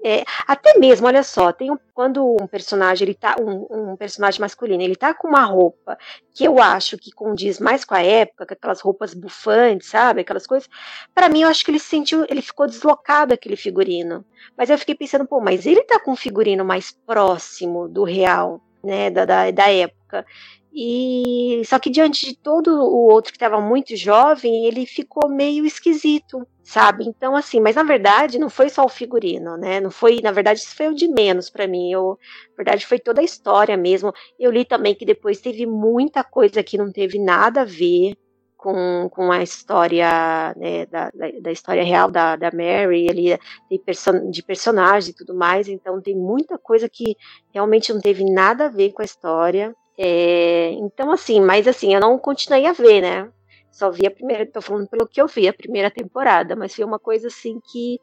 [0.03, 4.39] é, até mesmo, olha só, tem um, quando um personagem ele tá um, um, personagem
[4.39, 5.97] masculino, ele tá com uma roupa
[6.34, 10.47] que eu acho que condiz mais com a época, com aquelas roupas bufantes, sabe, aquelas
[10.47, 10.70] coisas.
[11.14, 14.26] Para mim, eu acho que ele se sentiu, ele ficou deslocado aquele figurino.
[14.57, 18.62] Mas eu fiquei pensando, pô, mas ele tá com um figurino mais próximo do real,
[18.84, 20.26] né, da, da, da época.
[20.74, 25.65] E só que diante de todo o outro que estava muito jovem, ele ficou meio
[25.65, 27.03] esquisito, sabe?
[27.05, 29.82] Então assim, mas na verdade não foi só o figurino, né?
[29.82, 31.91] Não foi, na verdade isso foi o de menos para mim.
[31.91, 32.17] Eu,
[32.51, 34.13] na verdade foi toda a história mesmo.
[34.39, 38.15] Eu li também que depois teve muita coisa que não teve nada a ver
[38.61, 43.39] com, com a história né, da, da, da, história real da, da Mary, ali
[43.80, 47.17] person de personagem e tudo mais, então tem muita coisa que
[47.51, 49.76] realmente não teve nada a ver com a história.
[49.98, 53.32] É, então, assim, mas assim, eu não continuei a ver, né?
[53.72, 56.84] Só vi a primeira, tô falando pelo que eu vi, a primeira temporada, mas foi
[56.84, 58.02] uma coisa assim que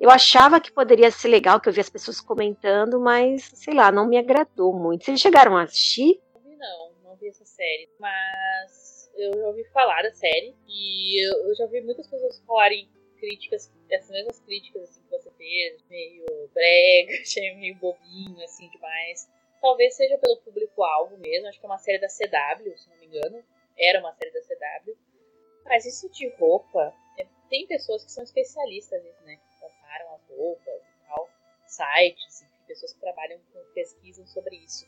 [0.00, 3.92] eu achava que poderia ser legal, que eu vi as pessoas comentando, mas, sei lá,
[3.92, 5.04] não me agradou muito.
[5.04, 6.20] Vocês chegaram a assistir?
[6.58, 11.64] Não, não vi essa série, mas eu já ouvi falar da série e eu já
[11.64, 17.54] ouvi muitas pessoas falarem críticas, essas mesmas críticas assim, que você fez, meio brega, achei
[17.54, 19.28] meio bobinho, assim, demais.
[19.64, 21.48] Talvez seja pelo público-alvo mesmo.
[21.48, 23.42] Acho que é uma série da CW, se não me engano.
[23.78, 24.94] Era uma série da CW.
[25.64, 29.36] Mas isso de roupa, é, tem pessoas que são especialistas nisso, né?
[29.36, 31.30] Que comparam as roupas e tal.
[31.66, 34.86] Sites, enfim, pessoas que trabalham com pesquisam sobre isso.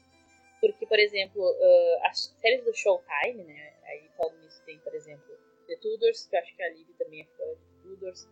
[0.61, 3.73] Porque, por exemplo, uh, as séries do Showtime, né?
[3.85, 7.23] Aí falando nisso tem, por exemplo, The Tudors, que eu acho que a Liv também
[7.23, 8.29] é fã de Tudors.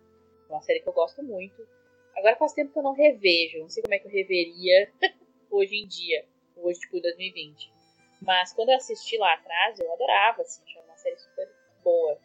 [0.51, 1.66] É uma série que eu gosto muito.
[2.14, 4.92] Agora faz tempo que eu não revejo, não sei como é que eu reveria
[5.51, 7.72] hoje em dia hoje, tipo, 2020.
[8.20, 11.48] Mas quando eu assisti lá atrás, eu adorava, assim, achava uma série super
[11.82, 12.18] boa.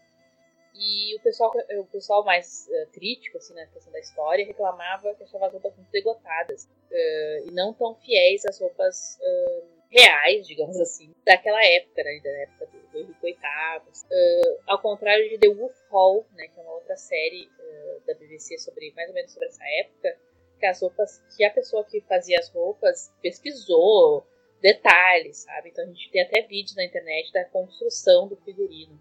[0.74, 5.24] E o pessoal, o pessoal mais uh, crítico, assim, na questão da história, reclamava que
[5.24, 10.80] achava as roupas muito degotadas uh, e não tão fiéis às roupas uh, reais, digamos
[10.80, 13.38] assim, daquela época, né, da época do, do Henrique VIII.
[14.68, 17.50] ao contrário de The Wolf Hall, né, que é uma outra série
[18.06, 20.18] da BBC sobre mais ou menos sobre essa época,
[20.60, 24.26] que as roupas, que a pessoa que fazia as roupas pesquisou
[24.62, 25.70] detalhes, sabe?
[25.70, 29.00] Então a gente tem até vídeos na internet da construção do figurino.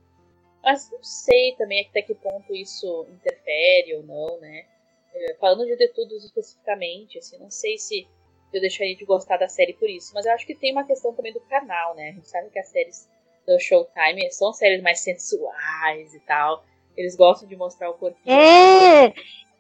[0.63, 4.67] Mas não sei também até que ponto isso interfere ou não, né?
[5.15, 8.07] É, falando de detudos especificamente, assim, não sei se
[8.53, 10.13] eu deixaria de gostar da série por isso.
[10.15, 12.11] Mas eu acho que tem uma questão também do canal, né?
[12.11, 13.09] A gente sabe que as séries
[13.47, 16.65] do Showtime são séries mais sensuais e tal.
[16.97, 18.19] Eles gostam de mostrar o corpo.
[18.29, 19.15] É!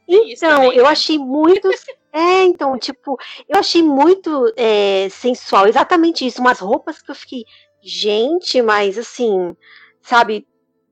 [0.08, 1.68] Então, eu achei muito.
[2.12, 6.40] é, então, tipo, eu achei muito é, sensual, exatamente isso.
[6.40, 7.44] Umas roupas que eu fiquei,
[7.82, 9.54] gente, mas assim,
[10.00, 10.46] sabe?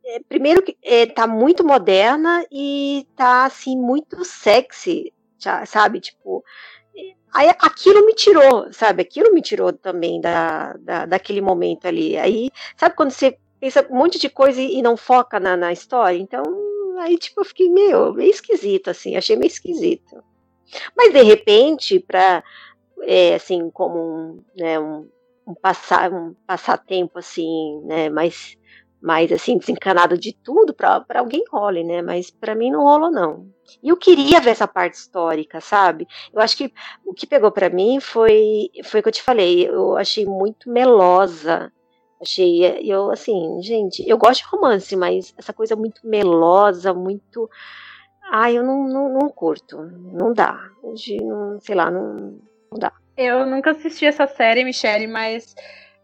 [0.04, 5.12] É, primeiro que é, tá muito moderna e tá assim, muito sexy,
[5.66, 6.00] sabe?
[6.00, 6.44] Tipo,
[7.36, 9.02] Aí aquilo me tirou, sabe?
[9.02, 12.16] Aquilo me tirou também da, da, daquele momento ali.
[12.16, 16.16] Aí, sabe quando você pensa um monte de coisa e, não foca na, na história?
[16.16, 16.42] Então,
[16.98, 20.22] aí, tipo, eu fiquei meio, meio esquisito, assim, achei meio esquisito.
[20.96, 22.42] Mas, de repente, pra,
[23.02, 25.08] é, assim, como um, né, um,
[25.46, 28.56] um, passar, um passatempo, assim, né, mais,
[29.00, 33.48] mais, assim, desencanado de tudo, para alguém role, né, mas para mim não rolou, não.
[33.82, 36.06] E eu queria ver essa parte histórica, sabe?
[36.32, 36.72] Eu acho que
[37.04, 40.70] o que pegou para mim foi, foi o que eu te falei, eu achei muito
[40.70, 41.72] melosa,
[42.20, 47.48] Achei, eu assim, gente, eu gosto de romance, mas essa coisa muito melosa, muito.
[48.30, 49.80] Ai, eu não, não, não curto.
[49.80, 50.58] Não dá.
[50.82, 52.40] Hoje, não, sei lá, não,
[52.70, 52.92] não dá.
[53.16, 55.54] Eu nunca assisti essa série, Michelle, mas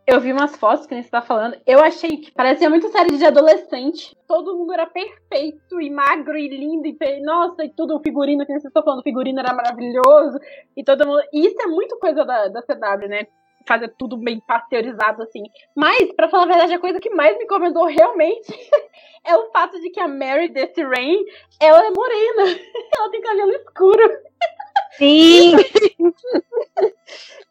[0.07, 1.57] eu vi umas fotos que você tá falando.
[1.67, 4.17] Eu achei que parecia muito série de adolescente.
[4.27, 8.53] Todo mundo era perfeito e magro e lindo e nossa, e tudo o figurino que
[8.53, 10.39] vocês estão falando, o figurino era maravilhoso
[10.77, 11.23] e todo mundo.
[11.33, 13.27] E isso é muito coisa da, da CW, né?
[13.67, 15.45] Fazer tudo bem pasteurizado assim.
[15.75, 18.53] Mas, para falar a verdade, a coisa que mais me incomodou realmente
[19.25, 21.25] é o fato de que a Mary desse Rain,
[21.61, 22.61] ela é morena.
[22.97, 24.11] Ela tem cabelo escuro.
[24.93, 25.53] Sim!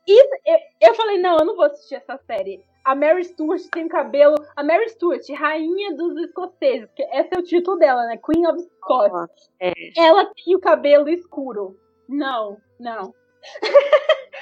[0.07, 2.63] Isso, eu, eu falei, não, eu não vou assistir essa série.
[2.83, 4.35] A Mary Stuart tem cabelo.
[4.55, 8.17] A Mary Stuart, rainha dos escoceses, que esse é o título dela, né?
[8.17, 9.49] Queen of Scots.
[9.59, 9.71] é.
[9.97, 11.77] Ela tem o cabelo escuro.
[12.07, 13.13] Não, não.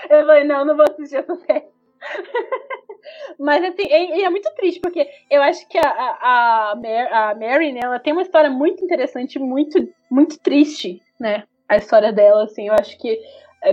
[0.10, 1.66] Eu falei, não, não vou assistir essa série.
[3.40, 7.82] Mas assim, é, é, muito triste, porque eu acho que a, a, a, Mary, né,
[7.84, 11.44] ela tem uma história muito interessante, muito, muito triste, né?
[11.68, 13.20] A história dela, assim, eu acho que.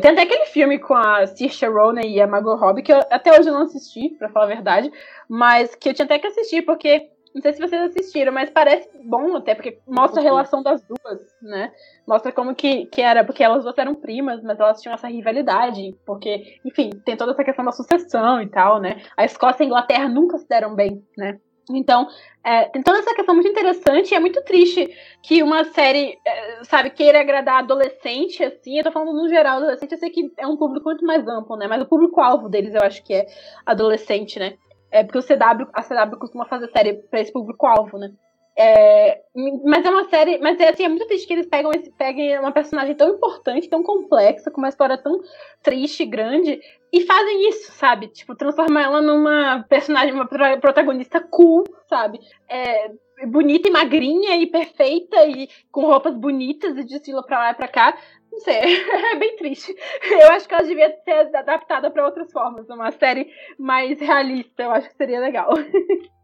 [0.02, 3.30] Tem até aquele filme com a Saoirse Ronan e a Margot Robbie, que eu, até
[3.30, 4.90] hoje eu não assisti, pra falar a verdade,
[5.28, 8.88] mas que eu tinha até que assistir, porque não sei se vocês assistiram, mas parece
[9.04, 11.70] bom até, porque mostra a relação das duas, né?
[12.08, 15.94] Mostra como que, que era, porque elas duas eram primas, mas elas tinham essa rivalidade,
[16.06, 19.02] porque, enfim, tem toda essa questão da sucessão e tal, né?
[19.14, 21.38] A Escócia e a Inglaterra nunca se deram bem, né?
[21.70, 22.08] Então,
[22.42, 24.88] é, tem toda essa questão muito interessante e é muito triste
[25.22, 28.78] que uma série, é, sabe, queira agradar adolescente, assim.
[28.78, 31.54] Eu tô falando no geral, adolescente, eu sei que é um público muito mais amplo,
[31.54, 31.66] né?
[31.66, 33.26] Mas o público-alvo deles eu acho que é
[33.66, 34.56] adolescente, né?
[34.96, 38.12] É porque o CW, a CW costuma fazer série para esse público-alvo, né?
[38.58, 39.20] É,
[39.62, 40.38] mas é uma série.
[40.38, 43.68] Mas é assim, é muito triste que eles pegam esse, peguem uma personagem tão importante,
[43.68, 45.20] tão complexa, com uma história tão
[45.62, 46.58] triste grande,
[46.90, 48.08] e fazem isso, sabe?
[48.08, 52.18] Tipo, transformar ela numa personagem, uma protagonista cool, sabe?
[52.48, 52.90] É,
[53.26, 57.68] bonita e magrinha e perfeita e com roupas bonitas e desfila pra lá e pra
[57.68, 57.98] cá.
[58.36, 58.60] Não sei,
[59.12, 59.74] é bem triste.
[60.10, 64.70] Eu acho que ela devia ser adaptada para outras formas, uma série mais realista, eu
[64.72, 65.48] acho que seria legal.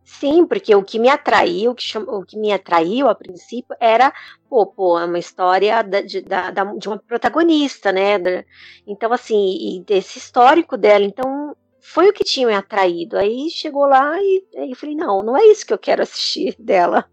[0.04, 2.02] Sim, porque o que me atraiu, o que, cham...
[2.02, 4.12] o que me atraiu a princípio era,
[4.46, 8.44] pô, pô, é uma história da, de, da, de uma protagonista, né?
[8.86, 11.04] Então, assim, e desse histórico dela.
[11.04, 13.18] Então, foi o que tinha me atraído.
[13.18, 17.04] Aí chegou lá e eu falei, não, não é isso que eu quero assistir dela.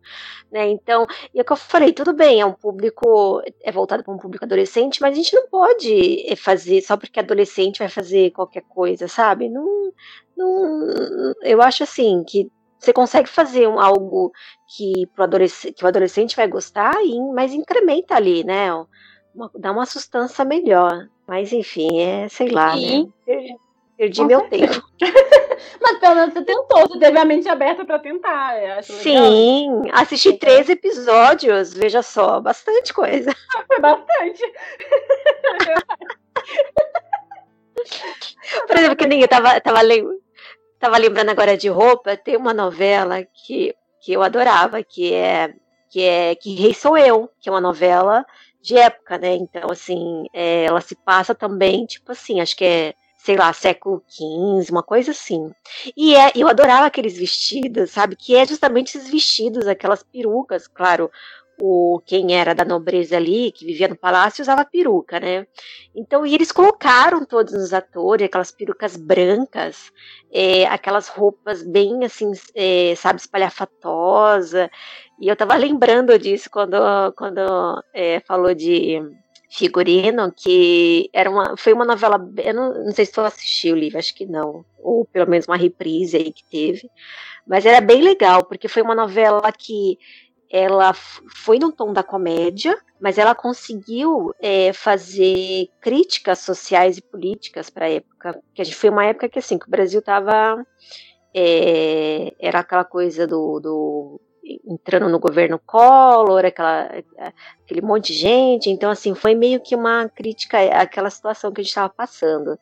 [0.51, 0.69] Né?
[0.69, 4.13] Então, e é o que eu falei, tudo bem, é um público, é voltado para
[4.13, 8.31] um público adolescente, mas a gente não pode eh, fazer só porque adolescente vai fazer
[8.31, 9.49] qualquer coisa, sabe?
[9.49, 9.91] Não,
[10.37, 12.49] não eu acho assim que
[12.79, 14.31] você consegue fazer um, algo
[14.75, 16.95] que, pro adolescente, que o adolescente vai gostar,
[17.33, 18.73] mas incrementa ali, né?
[19.35, 21.09] Uma, dá uma sustância melhor.
[21.27, 23.05] Mas enfim, é, sei lá, né?
[23.99, 24.81] Perdi meu tempo.
[25.81, 28.81] Mas pelo menos você tentou, você teve a mente aberta para tentar.
[28.81, 33.35] Sim, assisti três episódios, veja só, bastante coisa.
[33.53, 34.41] Ah, foi bastante.
[38.67, 39.79] Por exemplo, que nem eu tava, tava,
[40.79, 45.53] tava lembrando agora de roupa, tem uma novela que, que eu adorava, que é
[45.89, 48.25] que é Que Rei Sou Eu, que é uma novela
[48.61, 49.35] de época, né?
[49.35, 54.01] Então, assim, é, ela se passa também, tipo assim, acho que é sei lá, século
[54.07, 55.51] XV, uma coisa assim.
[55.95, 58.15] E é, eu adorava aqueles vestidos, sabe?
[58.15, 61.11] Que é justamente esses vestidos, aquelas perucas, claro.
[61.61, 65.45] O, quem era da nobreza ali, que vivia no palácio, usava peruca, né?
[65.93, 69.91] Então, e eles colocaram todos os atores, aquelas perucas brancas,
[70.31, 74.71] é, aquelas roupas bem assim, é, sabe, espalhafatosa.
[75.19, 76.77] E eu tava lembrando disso quando,
[77.17, 77.41] quando
[77.93, 79.01] é, falou de
[79.49, 83.79] figurino, que era uma, foi uma novela, eu não, não sei se tu assistiu o
[83.79, 86.89] livro, acho que não, ou pelo menos uma reprise aí que teve,
[87.47, 89.97] mas era bem legal, porque foi uma novela que
[90.51, 97.69] ela foi no tom da comédia, mas ela conseguiu é, fazer críticas sociais e políticas
[97.69, 100.63] para a época, que foi uma época que assim que o Brasil estava
[101.33, 104.21] é, era aquela coisa do, do
[104.65, 106.89] entrando no governo Collor, aquela,
[107.63, 108.69] aquele monte de gente.
[108.69, 112.57] Então, assim, foi meio que uma crítica àquela situação que a gente estava passando.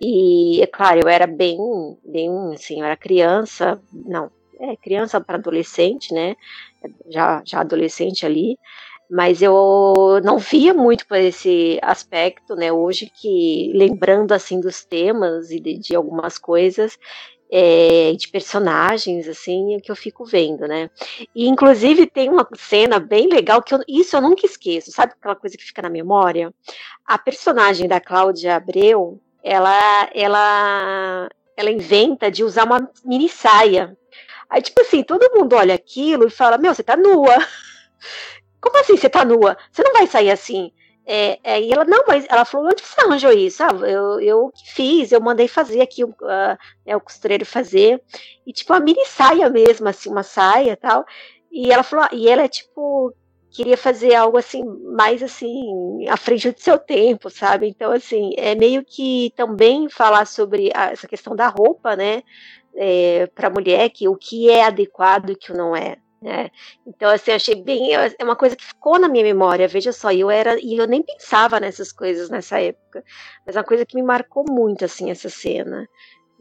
[0.00, 1.58] E, é claro, eu era bem,
[2.04, 6.36] bem, assim, eu era criança, não, é criança para adolescente, né?
[7.08, 8.58] Já, já adolescente ali.
[9.10, 12.72] Mas eu não via muito por esse aspecto, né?
[12.72, 16.96] Hoje que, lembrando, assim, dos temas e de, de algumas coisas,
[17.50, 20.88] é, de personagens, assim, que eu fico vendo, né?
[21.34, 25.34] E, inclusive, tem uma cena bem legal que eu, isso eu nunca esqueço, sabe aquela
[25.34, 26.54] coisa que fica na memória?
[27.04, 33.96] A personagem da Cláudia Abreu, ela, ela, ela inventa de usar uma mini saia.
[34.48, 37.36] Aí, tipo assim, todo mundo olha aquilo e fala: Meu, você tá nua.
[38.60, 39.56] Como assim você tá nua?
[39.72, 40.72] Você não vai sair assim.
[41.06, 43.62] É, é, e ela, não, mas ela falou, onde você arranjou isso?
[43.62, 46.14] Ah, eu, eu fiz, eu mandei fazer aqui, uh,
[46.86, 48.02] né, o costureiro fazer.
[48.46, 51.04] E tipo, a mini saia mesmo, assim, uma saia tal.
[51.50, 53.12] E ela falou, e ela é tipo,
[53.50, 54.62] queria fazer algo assim,
[54.94, 57.68] mais assim, à frente do seu tempo, sabe?
[57.68, 62.22] Então, assim, é meio que também falar sobre a, essa questão da roupa, né?
[62.74, 65.96] É, para mulher, que o que é adequado e o que não é.
[66.22, 66.50] Né?
[66.86, 67.94] Então, assim, eu achei bem.
[67.94, 70.58] É uma coisa que ficou na minha memória, veja só, eu era.
[70.60, 73.02] E eu nem pensava nessas coisas nessa época.
[73.46, 75.88] Mas é uma coisa que me marcou muito, assim, essa cena.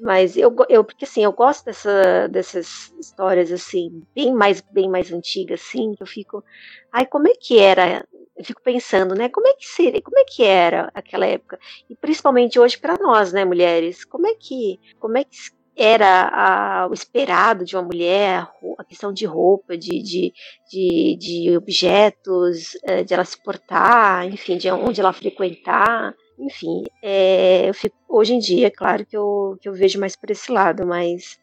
[0.01, 5.11] Mas eu, eu porque assim, eu gosto dessa, dessas histórias assim, bem mais, bem mais
[5.11, 6.43] antigas, assim, que eu fico.
[6.91, 8.07] Ai, como é que era?
[8.37, 9.27] Eu fico pensando, né?
[9.29, 11.59] Como é que seria, como é que era aquela época?
[11.89, 14.05] E principalmente hoje para nós, né, mulheres?
[14.05, 15.35] Como é que, como é que
[15.81, 20.33] era a, o esperado de uma mulher, a questão de roupa, de, de,
[20.69, 26.13] de, de objetos, eh, de ela se portar, enfim, de onde ela frequentar.
[26.37, 30.29] Enfim, é, fico, hoje em dia, é claro que eu, que eu vejo mais por
[30.31, 31.37] esse lado, mas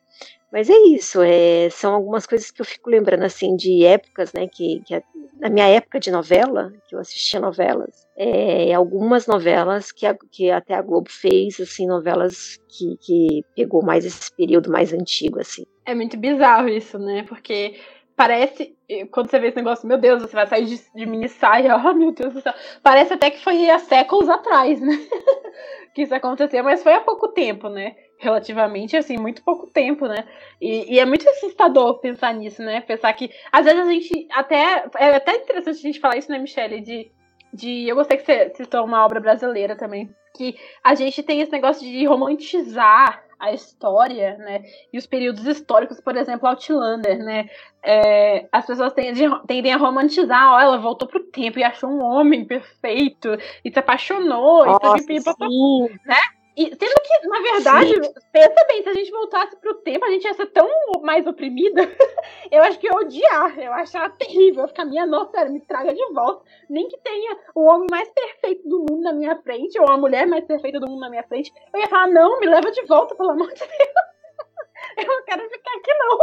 [0.53, 4.47] mas é isso, é, são algumas coisas que eu fico lembrando, assim, de épocas, né,
[4.47, 5.03] que, que
[5.38, 10.51] na minha época de novela, que eu assistia novelas, é, algumas novelas que, a, que
[10.51, 15.64] até a Globo fez, assim, novelas que, que pegou mais esse período mais antigo, assim.
[15.84, 17.76] É muito bizarro isso, né, porque
[18.16, 18.74] parece,
[19.12, 21.92] quando você vê esse negócio, meu Deus, você vai sair de, de mini saia, oh
[21.92, 22.54] meu Deus do céu.
[22.82, 24.98] Parece até que foi há séculos atrás, né?
[25.94, 27.94] que isso aconteceu, mas foi há pouco tempo, né?
[28.18, 30.26] Relativamente, assim, muito pouco tempo, né?
[30.60, 32.80] E, e, é muito assustador pensar nisso, né?
[32.80, 34.86] Pensar que, às vezes, a gente até.
[34.96, 36.80] É até interessante a gente falar isso, né, Michelle?
[36.80, 37.10] De.
[37.52, 40.08] de eu gostei que você citou uma obra brasileira também.
[40.34, 44.64] Que a gente tem esse negócio de romantizar a história, né?
[44.93, 47.49] E os períodos históricos, por exemplo, Outlander, né?
[47.82, 52.03] É, as pessoas tendem, tendem, a romantizar, ó, ela voltou pro tempo e achou um
[52.03, 56.16] homem perfeito e se apaixonou Nossa, e tudo, né?
[56.57, 58.12] E sendo que, na verdade, Sim.
[58.32, 60.66] pensa bem, se a gente voltasse pro tempo, a gente ia ser tão
[61.02, 61.82] mais oprimida.
[62.50, 64.62] eu acho que eu ia odiar, eu achar terrível.
[64.62, 66.44] Eu ficar, minha nossa, me traga de volta.
[66.70, 70.26] Nem que tenha o homem mais perfeito do mundo na minha frente, ou a mulher
[70.26, 71.52] mais perfeita do mundo na minha frente.
[71.74, 73.70] Eu ia falar, não, me leva de volta, pelo amor de Deus.
[74.96, 76.18] eu não quero ficar aqui, não.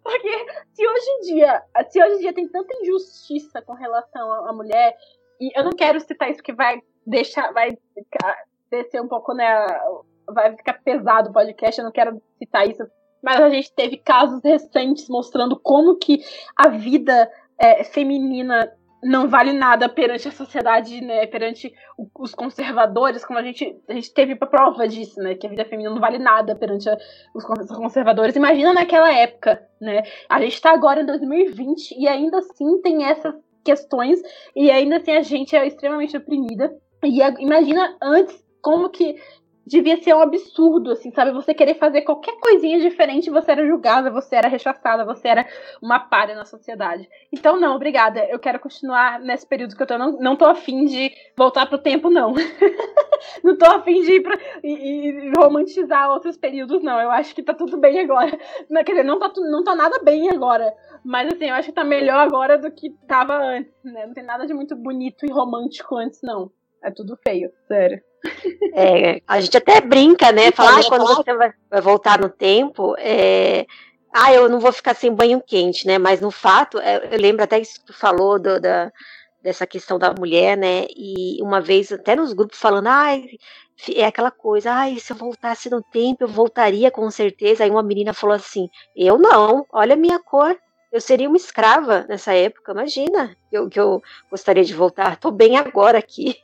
[0.00, 4.52] Porque se hoje em dia, se hoje em dia tem tanta injustiça com relação à
[4.52, 4.96] mulher,
[5.40, 7.76] e eu não quero citar isso que vai deixar, vai
[8.70, 9.46] descer um pouco, né?
[10.28, 12.82] Vai ficar pesado o podcast, eu não quero citar isso.
[13.22, 16.22] Mas a gente teve casos recentes mostrando como que
[16.56, 21.72] a vida é, feminina não vale nada perante a sociedade, né, perante
[22.18, 25.94] os conservadores, como a gente, a gente teve prova disso, né, que a vida feminina
[25.94, 26.96] não vale nada perante a,
[27.34, 28.36] os conservadores.
[28.36, 30.02] Imagina naquela época, né?
[30.28, 34.20] A gente está agora em 2020 e ainda assim tem essas questões
[34.54, 36.74] e ainda assim a gente é extremamente oprimida.
[37.02, 39.16] E a, imagina antes como que
[39.70, 41.30] devia ser um absurdo, assim, sabe?
[41.30, 45.46] Você querer fazer qualquer coisinha diferente, você era julgada, você era rechaçada, você era
[45.80, 47.08] uma palha na sociedade.
[47.32, 48.24] Então, não, obrigada.
[48.24, 49.96] Eu quero continuar nesse período que eu tô.
[49.96, 52.34] Não, não tô afim de voltar pro tempo, não.
[53.44, 57.00] não tô afim de ir pra, e, e, romantizar outros períodos, não.
[57.00, 58.36] Eu acho que tá tudo bem agora.
[58.84, 60.74] Quer dizer, não tá, não tá nada bem agora.
[61.04, 64.06] Mas, assim, eu acho que tá melhor agora do que tava antes, né?
[64.06, 66.50] Não tem nada de muito bonito e romântico antes, não.
[66.82, 68.00] É tudo feio, sério.
[68.74, 70.50] É, a gente até brinca, né?
[70.52, 73.66] Falando quando você vai, voltar no tempo, é,
[74.12, 75.98] ah, eu não vou ficar sem banho quente, né?
[75.98, 78.90] Mas no fato, é, eu lembro até isso que tu falou do, da,
[79.42, 80.86] dessa questão da mulher, né?
[80.96, 83.24] E uma vez até nos grupos falando, ai,
[83.94, 87.64] é aquela coisa, ai, se eu voltasse no tempo, eu voltaria com certeza.
[87.64, 90.56] Aí uma menina falou assim: eu não, olha a minha cor.
[90.92, 95.16] Eu seria uma escrava nessa época, imagina eu, que eu gostaria de voltar.
[95.16, 96.36] Tô bem agora aqui,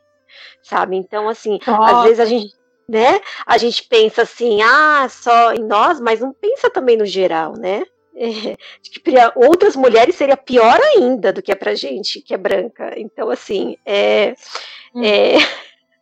[0.63, 0.97] sabe?
[0.97, 1.97] Então, assim, Nossa.
[1.97, 2.55] às vezes a gente,
[2.89, 3.21] né?
[3.47, 7.83] A gente pensa assim, ah, só em nós, mas não pensa também no geral, né?
[8.19, 12.39] É, que para outras mulheres seria pior ainda do que é pra gente, que é
[12.39, 12.95] branca.
[12.97, 14.35] Então, assim, é,
[14.95, 15.05] hum.
[15.05, 15.37] é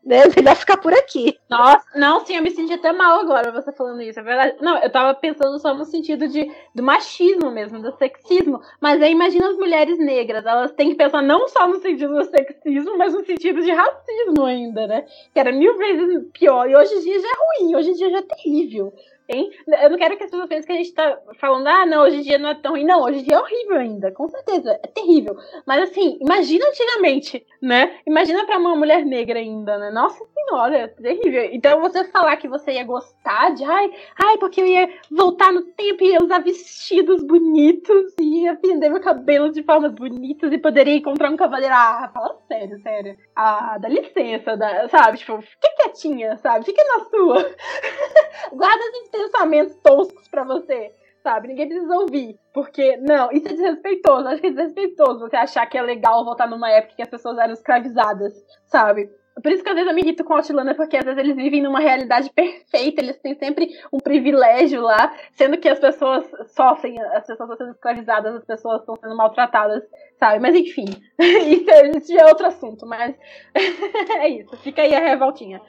[0.05, 0.23] né?
[0.37, 1.39] Melhor ficar por aqui.
[1.49, 4.57] Nossa, não, sim, eu me senti até mal agora você falando isso, é verdade.
[4.61, 8.61] Não, eu tava pensando só no sentido de, do machismo mesmo, do sexismo.
[8.81, 12.25] Mas aí imagina as mulheres negras, elas têm que pensar não só no sentido do
[12.25, 15.07] sexismo, mas no sentido de racismo ainda, né?
[15.33, 16.69] Que era mil vezes pior.
[16.69, 18.93] E hoje em dia já é ruim, hoje em dia já é terrível.
[19.29, 19.51] Hein?
[19.83, 22.17] Eu não quero que as pessoas pensem que a gente tá falando, ah, não, hoje
[22.19, 22.85] em dia não é tão ruim.
[22.85, 25.37] Não, hoje em dia é horrível ainda, com certeza, é terrível.
[25.67, 27.99] Mas assim, imagina antigamente, né?
[28.07, 29.91] Imagina pra uma mulher negra ainda, né?
[29.91, 31.49] Nossa senhora, é terrível.
[31.53, 33.91] Então você falar que você ia gostar de, ai,
[34.23, 38.91] ai, porque eu ia voltar no tempo e ia usar vestidos bonitos e ia prender
[38.91, 41.75] meu cabelo de formas bonitas e poderia encontrar um cavaleiro.
[41.75, 43.17] Ah, fala sério, sério.
[43.35, 45.19] Ah, dá licença, dá, sabe?
[45.19, 46.67] Tipo, fica quietinha, sabe?
[46.67, 47.37] Fica na sua.
[48.53, 50.93] Guarda as pensamentos toscos para você,
[51.23, 51.49] sabe?
[51.49, 52.39] Ninguém precisa ouvir.
[52.53, 54.29] Porque, não, isso é desrespeitoso.
[54.29, 57.39] Acho que é desrespeitoso você achar que é legal voltar numa época que as pessoas
[57.39, 58.35] eram escravizadas,
[58.67, 59.11] sabe?
[59.43, 61.61] Por isso que às vezes eu me irrito com Outlander, porque às vezes eles vivem
[61.61, 66.25] numa realidade perfeita, eles têm sempre um privilégio lá, sendo que as pessoas
[66.55, 69.83] sofrem, as pessoas estão sendo escravizadas, as pessoas estão sendo maltratadas,
[70.21, 70.39] sabe?
[70.39, 70.85] Mas enfim,
[71.19, 73.17] isso, é, é outro assunto, mas
[74.21, 75.61] é isso, fica aí a revoltinha.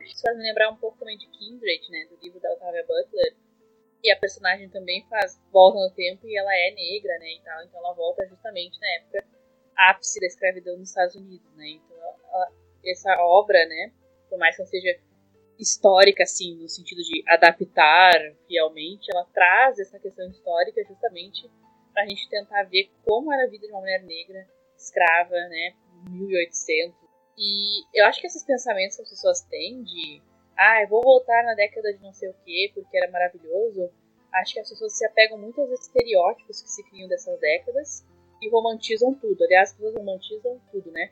[0.00, 3.34] Isso faz me lembrar um pouco também de Kindred, né, do livro da Octavia Butler,
[4.02, 7.64] e a personagem também faz volta no tempo e ela é negra, né, e tal,
[7.64, 9.24] então ela volta justamente na época
[9.76, 13.92] ápice da escravidão nos Estados Unidos, né, então ela essa obra, né,
[14.28, 14.98] por mais que não seja
[15.58, 18.14] histórica, assim, no sentido de adaptar
[18.46, 21.50] fielmente, ela traz essa questão histórica justamente
[21.92, 25.74] para a gente tentar ver como era a vida de uma mulher negra escrava, né,
[26.06, 26.94] em 1800.
[27.36, 30.22] E eu acho que esses pensamentos que as pessoas têm de,
[30.56, 33.90] ah, eu vou voltar na década de não sei o quê porque era maravilhoso,
[34.32, 38.04] acho que as pessoas se apegam muito aos estereótipos que se criam dessas décadas
[38.40, 39.44] e romantizam tudo.
[39.44, 41.10] Aliás, as pessoas romantizam tudo, né?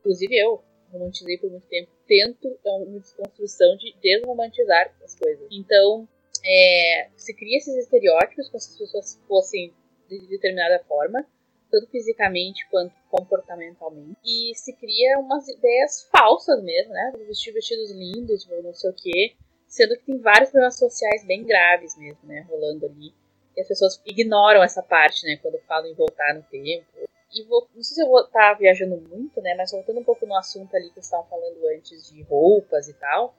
[0.00, 0.62] Inclusive eu,
[0.92, 5.46] romantizei por muito tempo, tento é uma desconstrução de desromantizar as coisas.
[5.50, 6.06] Então,
[6.44, 9.72] é, se cria esses estereótipos como se as pessoas fossem
[10.08, 11.26] de determinada forma,
[11.70, 17.12] tanto fisicamente quanto comportamentalmente, e se cria umas ideias falsas mesmo, né?
[17.26, 19.34] Vestir vestidos lindos, não sei o quê,
[19.66, 22.46] sendo que tem vários problemas sociais bem graves mesmo, né?
[22.48, 23.14] Rolando ali.
[23.56, 25.38] E as pessoas ignoram essa parte, né?
[25.40, 26.86] Quando falam em voltar no tempo,
[27.34, 29.54] e vou, não sei se eu vou estar tá viajando muito, né?
[29.54, 32.94] Mas voltando um pouco no assunto ali que vocês estavam falando antes de roupas e
[32.94, 33.34] tal,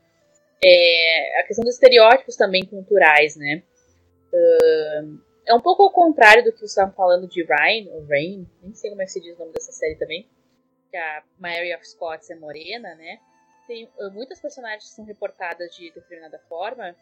[0.63, 3.63] é a questão dos estereótipos também culturais, né?
[4.33, 8.47] Uh, é um pouco ao contrário do que vocês estavam falando de Ryan, ou Rain,
[8.61, 10.27] nem sei como é que se diz o nome dessa série também,
[10.89, 13.19] que a Mary of Scots é morena, né?
[13.67, 16.95] Tem uh, muitas personagens que são reportadas de determinada forma,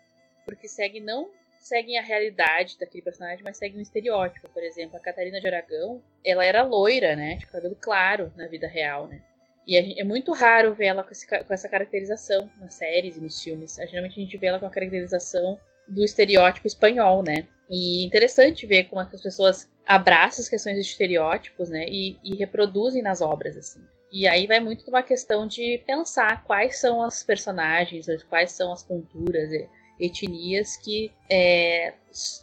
[0.46, 1.30] porque seguem não
[1.62, 4.50] seguem a realidade daquele personagem, mas seguem um estereótipo.
[4.50, 7.36] Por exemplo, a Catarina de Aragão, ela era loira, né?
[7.36, 9.22] De cabelo claro na vida real, né?
[9.66, 13.42] E é muito raro ver ela com, esse, com, essa caracterização nas séries e nos
[13.42, 13.76] filmes.
[13.76, 17.48] Geralmente a gente vê ela com a caracterização do estereótipo espanhol, né?
[17.70, 21.86] E interessante ver como as pessoas abraçam as questões de estereótipos, né?
[21.88, 23.82] E, e reproduzem nas obras, assim.
[24.12, 28.74] E aí vai muito de uma questão de pensar quais são as personagens, quais são
[28.74, 29.50] as culturas,
[30.02, 31.94] etnias que, é,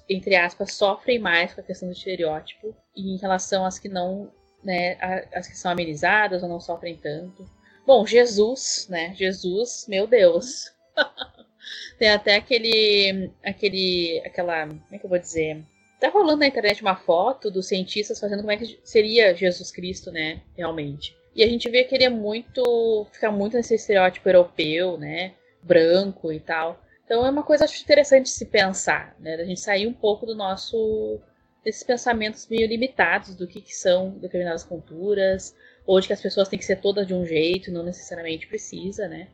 [0.09, 4.31] entre aspas, sofrem mais com a questão do estereótipo em relação às que não,
[4.63, 4.97] né,
[5.35, 7.45] as que são amenizadas ou não sofrem tanto.
[7.87, 9.15] Bom, Jesus, né?
[9.15, 10.71] Jesus, meu Deus.
[11.99, 15.65] Tem até aquele, aquele, aquela, como é que eu vou dizer?
[16.01, 20.13] Tá rolando na internet uma foto dos cientistas fazendo como é que seria Jesus Cristo,
[20.13, 21.17] né, realmente.
[21.35, 26.33] E a gente vê que ele é muito, fica muito nesse estereótipo europeu, né, branco
[26.33, 26.81] e tal.
[27.09, 29.37] Então é uma coisa acho interessante se pensar, né?
[29.37, 31.19] A gente sair um pouco do nosso
[31.65, 35.57] desses pensamentos meio limitados do que, que são determinadas culturas,
[35.87, 39.09] ou de que as pessoas têm que ser todas de um jeito, não necessariamente precisa,
[39.09, 39.29] né?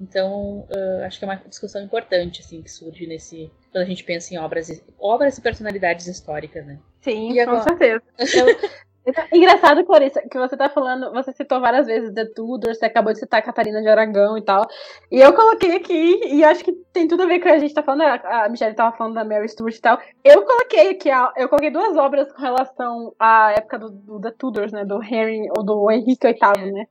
[0.00, 3.48] Então, uh, acho que é uma discussão importante, assim, que surge nesse.
[3.70, 6.80] Quando a gente pensa em obras, obras e personalidades históricas, né?
[7.00, 8.02] Sim, com certeza.
[8.18, 8.46] Eu,
[9.32, 13.18] Engraçado, Clarissa, que você tá falando, você citou várias vezes The Tudor, você acabou de
[13.18, 14.66] citar a Catarina de Aragão e tal.
[15.10, 17.82] E eu coloquei aqui, e acho que tem tudo a ver com a gente tá
[17.82, 19.98] falando, a Michelle tava falando da Mary Stuart e tal.
[20.22, 24.72] Eu coloquei aqui, eu coloquei duas obras com relação à época do, do The Tudors,
[24.72, 24.84] né?
[24.84, 26.86] Do Henry, ou do Henrique VIII, né?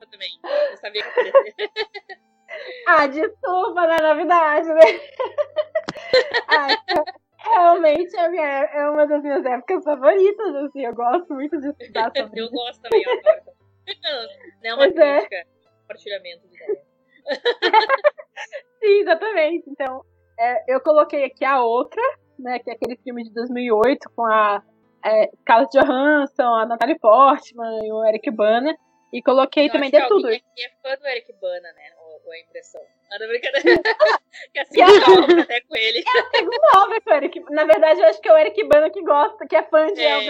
[0.00, 0.30] Eu também.
[0.70, 1.68] Eu sabia que eu
[2.86, 4.80] Ah, desculpa, não é novidade, né?
[6.48, 7.04] ah, então,
[7.54, 12.40] realmente é, é uma das minhas épocas favoritas, assim, eu gosto muito de estudar sobre
[12.40, 13.58] Eu gosto também, eu adoro.
[14.62, 15.16] Não é uma pois é.
[15.18, 15.46] crítica, é.
[15.80, 16.82] compartilhamento de ideia.
[18.80, 19.70] Sim, exatamente.
[19.70, 20.04] Então,
[20.38, 22.02] é, eu coloquei aqui a outra,
[22.38, 24.62] né, que é aquele filme de 2008 com a
[25.04, 28.76] é, Scarlett Johansson, a Natalie Portman e o Eric Bana.
[29.12, 30.28] E coloquei eu também de tudo.
[30.28, 31.92] Aqui é fã do Eric Bana, né?
[31.98, 32.82] Ou, ou a impressão.
[33.10, 33.62] Nada brincadeira.
[34.52, 34.86] que assim, eu
[35.42, 36.04] até com ele.
[36.14, 37.40] Eu tenho uma obra com o Eric.
[37.50, 40.00] Na verdade, eu acho que é o Eric Bana que gosta, que é fã de
[40.00, 40.28] é, Elvis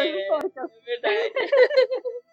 [0.57, 1.33] É verdade.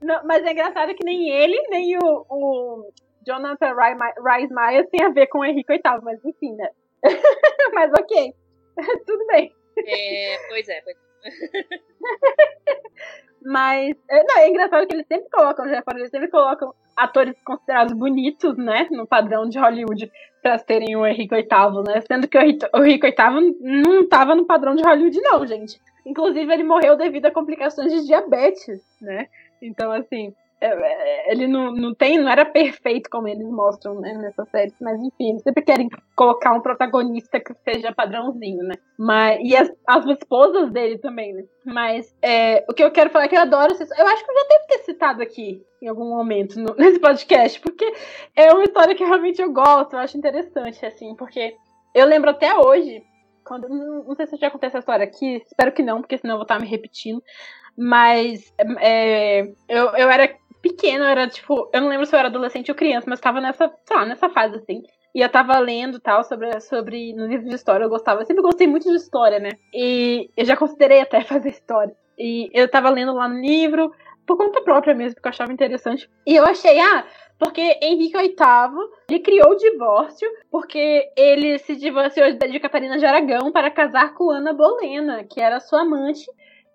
[0.00, 2.92] Não, mas é engraçado que nem ele, nem o, o
[3.24, 6.70] Jonathan Rice Myers tem a ver com o Henrique VIII, mas enfim, né?
[7.72, 8.34] mas ok.
[9.06, 9.54] Tudo bem.
[9.86, 11.11] É, pois é, pois é.
[13.44, 17.92] Mas é, não, é engraçado que eles sempre colocam, já eles sempre colocam atores considerados
[17.92, 18.86] bonitos, né?
[18.90, 20.10] No padrão de Hollywood
[20.40, 22.00] para terem o Henrique VIII, né?
[22.02, 25.80] Sendo que o Henrique VIII não estava no padrão de Hollywood, não, gente.
[26.06, 29.28] Inclusive, ele morreu devido a complicações de diabetes, né?
[29.60, 30.34] Então, assim,
[31.26, 35.30] ele não, não tem, não era perfeito como eles mostram né, nessa série, mas enfim,
[35.30, 38.74] eles sempre querem colocar um protagonista que seja padrãozinho, né?
[38.96, 41.44] Mas, e as, as esposas dele também, né?
[41.64, 43.72] Mas é, o que eu quero falar é que eu adoro.
[43.72, 47.60] Eu acho que eu já devo ter citado aqui em algum momento no, nesse podcast,
[47.60, 47.92] porque
[48.36, 51.56] é uma história que realmente eu gosto, eu acho interessante, assim, porque
[51.94, 53.02] eu lembro até hoje.
[53.44, 56.34] Quando, não, não sei se já contei essa história aqui, espero que não, porque senão
[56.34, 57.20] eu vou estar me repetindo.
[57.76, 60.28] Mas é, eu, eu era
[60.62, 63.70] pequeno, era tipo, eu não lembro se eu era adolescente ou criança, mas tava nessa,
[63.84, 64.82] sei lá, nessa fase assim.
[65.14, 68.42] E eu tava lendo tal sobre, sobre no livro de história, eu gostava, eu sempre
[68.42, 69.50] gostei muito de história, né?
[69.74, 71.94] E eu já considerei até fazer história.
[72.18, 73.92] E eu tava lendo lá no livro,
[74.26, 76.08] por conta própria mesmo, porque eu achava interessante.
[76.26, 77.04] E eu achei, ah,
[77.38, 78.36] porque Henrique VIII
[79.10, 84.30] ele criou o divórcio porque ele se divorciou de Catarina de Aragão para casar com
[84.30, 86.24] Ana Bolena, que era sua amante,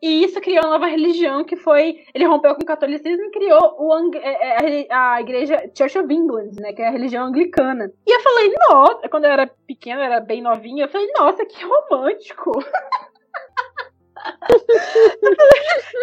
[0.02, 2.06] e isso criou uma nova religião que foi.
[2.14, 6.14] Ele rompeu com o catolicismo e criou o, é, é, a, a, igreja Church of
[6.14, 6.72] England, né?
[6.74, 7.92] Que é a religião anglicana.
[8.06, 11.44] E eu falei, nossa, quando eu era pequena, eu era bem novinha, eu falei, nossa,
[11.46, 12.52] que romântico!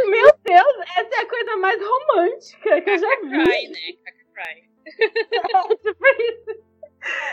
[0.09, 3.45] Meu Deus, essa é a coisa mais romântica que eu já vi.
[3.45, 3.92] Cry, né?
[4.34, 4.64] Cry.
[5.32, 6.64] é, tipo isso.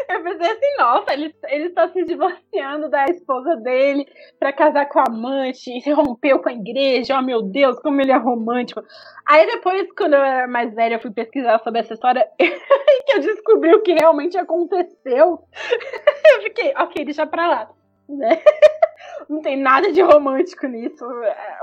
[0.09, 4.05] Eu pensei assim, nossa, ele, ele está se divorciando da esposa dele
[4.39, 8.01] para casar com a amante, e se rompeu com a igreja, oh meu Deus, como
[8.01, 8.83] ele é romântico.
[9.25, 13.19] Aí depois, quando eu era mais velha, eu fui pesquisar sobre essa história que eu
[13.21, 15.39] descobri o que realmente aconteceu.
[16.33, 17.69] Eu fiquei, ok, deixa pra lá.
[18.07, 18.41] Né?
[19.29, 21.05] Não tem nada de romântico nisso.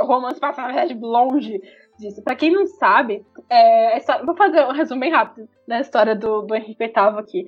[0.00, 1.61] O romance passa, na verdade, longe
[1.98, 2.22] disso.
[2.22, 6.42] Pra quem não sabe, é, história, vou fazer um resumo bem rápido da história do,
[6.42, 7.46] do Henrique VIII aqui.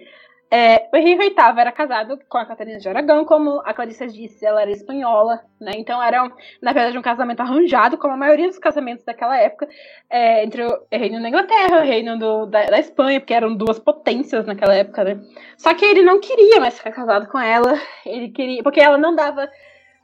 [0.52, 4.44] É, o Henrique VIII era casado com a Catarina de Aragão, como a Clarissa disse,
[4.44, 5.70] ela era espanhola, né?
[5.76, 6.28] Então era,
[6.60, 9.68] na verdade, um casamento arranjado, como a maioria dos casamentos daquela época,
[10.10, 13.54] é, entre o reino da Inglaterra e o reino do, da, da, Espanha, porque eram
[13.54, 15.20] duas potências naquela época, né?
[15.56, 17.74] Só que ele não queria mais ficar casado com ela,
[18.04, 19.48] ele queria, porque ela não dava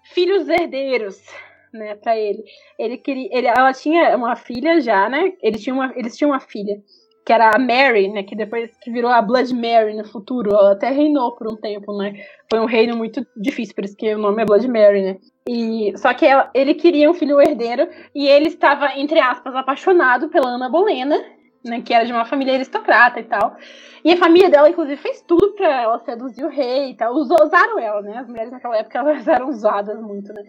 [0.05, 1.21] filhos herdeiros,
[1.73, 2.45] né, para ele.
[2.79, 5.33] Ele queria, ele, ela tinha uma filha já, né?
[5.43, 6.81] Ele tinha uma, eles tinham uma filha
[7.27, 10.73] que era a Mary, né, que depois que virou a Blood Mary no futuro, ela
[10.73, 12.15] até reinou por um tempo, né?
[12.49, 15.17] Foi um reino muito difícil, por isso que o nome é Blood Mary, né?
[15.49, 20.29] E só que ela, ele queria um filho herdeiro e ele estava entre aspas apaixonado
[20.29, 21.21] pela Ana Bolena,
[21.65, 23.57] né, que era de uma família aristocrata e tal.
[24.05, 27.13] E a família dela, inclusive, fez tudo pra ela seduzir o rei e tal.
[27.13, 28.19] Usaram ela, né?
[28.19, 30.43] As mulheres naquela época elas eram usadas muito, né?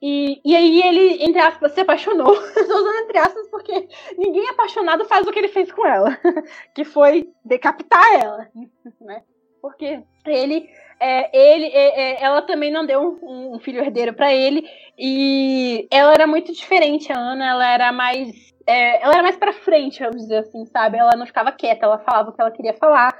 [0.00, 2.32] E, e aí ele, entre aspas, se apaixonou.
[2.56, 6.16] Estou usando entre aspas porque ninguém apaixonado faz o que ele fez com ela.
[6.74, 8.48] que foi decapitar ela.
[9.00, 9.22] Né?
[9.60, 10.68] Porque ele,
[11.00, 14.64] é, ele é, é, ela também não deu um, um filho herdeiro para ele.
[14.96, 17.46] E ela era muito diferente, a Ana.
[17.46, 18.30] Ela era mais.
[18.66, 20.98] É, ela era mais pra frente, vamos dizer assim, sabe?
[20.98, 23.18] Ela não ficava quieta, ela falava o que ela queria falar.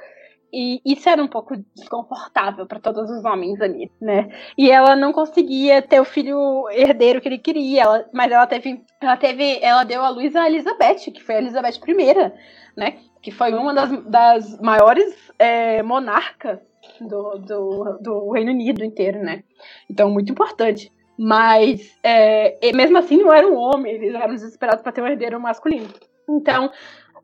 [0.52, 4.30] E isso era um pouco desconfortável para todos os homens ali, né?
[4.56, 8.82] E ela não conseguia ter o filho herdeiro que ele queria, ela, mas ela teve,
[9.00, 12.32] ela teve, ela deu a luz a Elizabeth, que foi a Elizabeth I,
[12.76, 12.98] né?
[13.20, 16.60] Que foi uma das, das maiores é, monarcas
[17.00, 19.44] do, do, do Reino Unido inteiro, né?
[19.90, 20.90] Então, muito importante.
[21.18, 25.40] Mas, é, mesmo assim, não era um homem, eles eram desesperados para ter um herdeiro
[25.40, 25.88] masculino.
[26.28, 26.70] Então,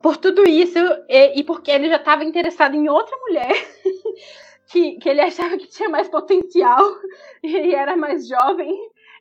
[0.05, 0.79] por tudo isso,
[1.09, 3.49] e, e porque ele já estava interessado em outra mulher,
[4.71, 6.79] que, que ele achava que tinha mais potencial
[7.43, 8.71] e era mais jovem,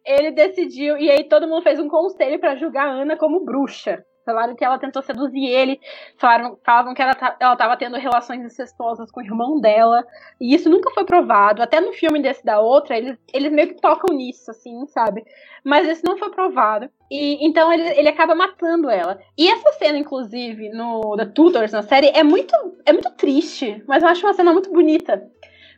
[0.05, 4.03] ele decidiu, e aí todo mundo fez um conselho para julgar Ana como bruxa.
[4.25, 5.79] Falaram que ela tentou seduzir ele,
[6.17, 10.05] falaram, falavam que ela, ela tava tendo relações incestuosas com o irmão dela,
[10.39, 11.61] e isso nunca foi provado.
[11.61, 15.25] Até no filme desse da outra, eles, eles meio que tocam nisso, assim, sabe?
[15.63, 16.89] Mas isso não foi provado.
[17.11, 19.19] E então ele, ele acaba matando ela.
[19.37, 22.55] E essa cena, inclusive, no The Tudors, na série, é muito,
[22.85, 25.29] é muito triste, mas eu acho uma cena muito bonita.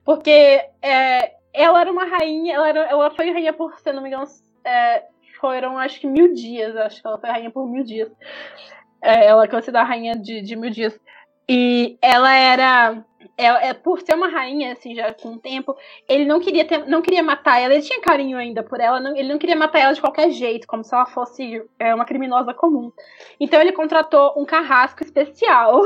[0.03, 4.09] Porque é, ela era uma rainha, ela, era, ela foi rainha por, se não me
[4.09, 4.25] engano,
[4.63, 5.03] é,
[5.45, 8.11] foram acho que mil dias, acho que ela foi rainha por mil dias.
[8.99, 10.99] É, ela é considerada rainha de, de mil dias.
[11.47, 13.05] E ela era
[13.37, 15.75] é, é, por ser uma rainha, assim, já com o tempo,
[16.07, 19.15] ele não queria ter, não queria matar ela, ele tinha carinho ainda por ela, não,
[19.15, 22.53] ele não queria matar ela de qualquer jeito, como se ela fosse é, uma criminosa
[22.53, 22.91] comum.
[23.39, 25.81] Então ele contratou um carrasco especial,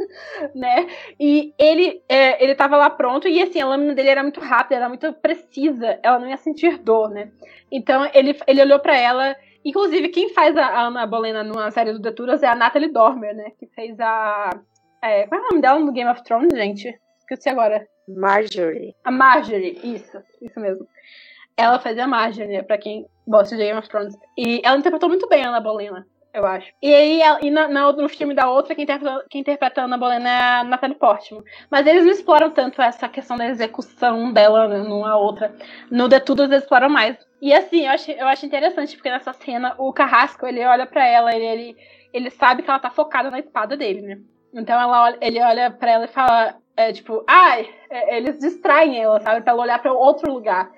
[0.54, 0.86] né?
[1.20, 4.76] E ele é, ele tava lá pronto, e assim, a lâmina dele era muito rápida,
[4.76, 7.30] era muito precisa, ela não ia sentir dor, né?
[7.70, 9.36] Então ele, ele olhou para ela
[9.66, 13.50] Inclusive, quem faz a Ana Bolena numa série do Deturas é a Natalie Dormer, né?
[13.58, 14.50] Que fez a
[15.08, 16.98] é, qual é o nome dela no Game of Thrones, gente?
[17.18, 17.86] Esqueci agora.
[18.08, 18.94] Marjorie.
[19.04, 20.86] A Marjorie, isso, isso mesmo.
[21.56, 24.16] Ela fazia a Marjorie, né, pra quem gosta de Game of Thrones.
[24.36, 26.70] E ela interpretou muito bem a Ana Bolena, eu acho.
[26.82, 29.98] E aí, e na, na, no filme da outra, quem interpreta, quem interpreta a Ana
[29.98, 31.42] Bolena é a Natalie Portman.
[31.70, 35.54] Mas eles não exploram tanto essa questão da execução dela né, numa outra.
[35.90, 37.16] No The Tudors eles exploram mais.
[37.40, 41.06] E assim, eu acho, eu acho interessante, porque nessa cena, o Carrasco, ele olha para
[41.06, 41.76] ela, ele, ele,
[42.12, 44.18] ele sabe que ela tá focada na espada dele, né?
[44.56, 49.20] Então ela, ele olha para ela e fala, é, tipo, ai, ah, eles distraem ela,
[49.20, 49.42] sabe?
[49.42, 50.70] Pra ela olhar para outro lugar.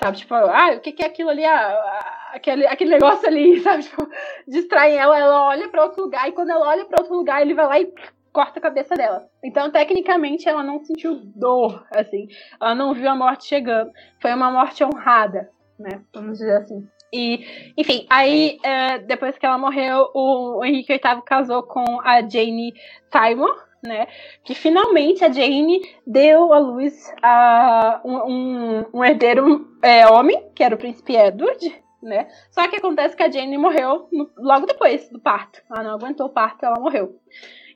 [0.00, 1.44] Sabe, tipo, ah, o que, que é aquilo ali?
[1.44, 3.82] Ah, aquele, aquele negócio ali, sabe?
[3.82, 4.08] Tipo,
[4.46, 7.54] distraem ela, ela olha para outro lugar, e quando ela olha para outro lugar, ele
[7.54, 7.92] vai lá e
[8.32, 9.28] corta a cabeça dela.
[9.42, 12.26] Então, tecnicamente, ela não sentiu dor, assim.
[12.60, 13.90] Ela não viu a morte chegando.
[14.20, 16.02] Foi uma morte honrada, né?
[16.12, 16.86] Vamos dizer assim.
[17.14, 22.20] E, enfim, aí é, depois que ela morreu, o, o Henrique VIII casou com a
[22.20, 22.74] Jane
[23.12, 24.08] Seymour, né?
[24.42, 30.64] Que finalmente a Jane deu à luz a um, um, um herdeiro é, homem, que
[30.64, 32.26] era o príncipe Edward, né?
[32.50, 35.62] Só que acontece que a Jane morreu no, logo depois do parto.
[35.70, 37.16] Ela não aguentou o parto, ela morreu.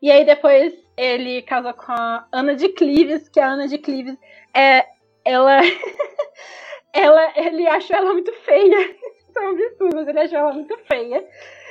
[0.03, 4.17] E aí depois ele casou com a Ana de Cleves, que a Ana de Cleves
[4.53, 4.85] é
[5.25, 5.61] ela
[6.93, 8.97] ela ele achou ela muito feia
[9.41, 11.25] um absurdo, mas ele achou ela muito feia.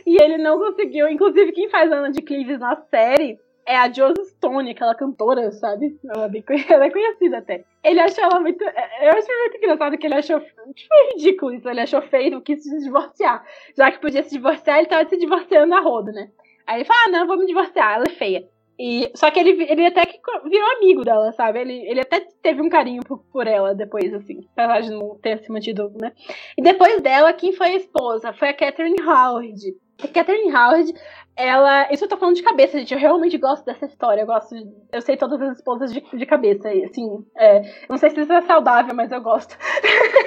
[0.06, 1.08] E ele não conseguiu.
[1.08, 6.00] Inclusive, quem faz Ana de Cleves na série é a Josie Stone, aquela cantora, sabe?
[6.06, 7.66] Ela é, bem, ela é conhecida até.
[7.84, 8.64] Ele achou ela muito.
[8.64, 10.40] Eu achei muito engraçado que ele achou.
[10.40, 11.70] Tipo, ridículo isso.
[11.70, 13.46] Ele achou feio, quis se divorciar.
[13.76, 16.30] Já que podia se divorciar, ele tava se divorciando na roda, né?
[16.66, 18.48] Aí ele fala: ah, não, vou me divorciar, ela é feia.
[18.80, 21.60] E, só que ele, ele até que virou amigo dela, sabe?
[21.62, 24.48] Ele, ele até teve um carinho por, por ela depois, assim.
[24.56, 26.14] Apesar de não ter se mantido, né?
[26.58, 28.34] E depois dela, quem foi a esposa?
[28.34, 29.76] Foi a Catherine Howard.
[30.14, 30.94] Catherine Howard
[31.38, 31.88] ela.
[31.94, 32.94] Isso eu tô falando de cabeça, gente.
[32.94, 34.22] Eu realmente gosto dessa história.
[34.22, 34.56] Eu gosto.
[34.56, 36.68] De, eu sei todas as esposas de, de cabeça.
[36.68, 39.56] Assim, é, não sei se isso é saudável, mas eu gosto.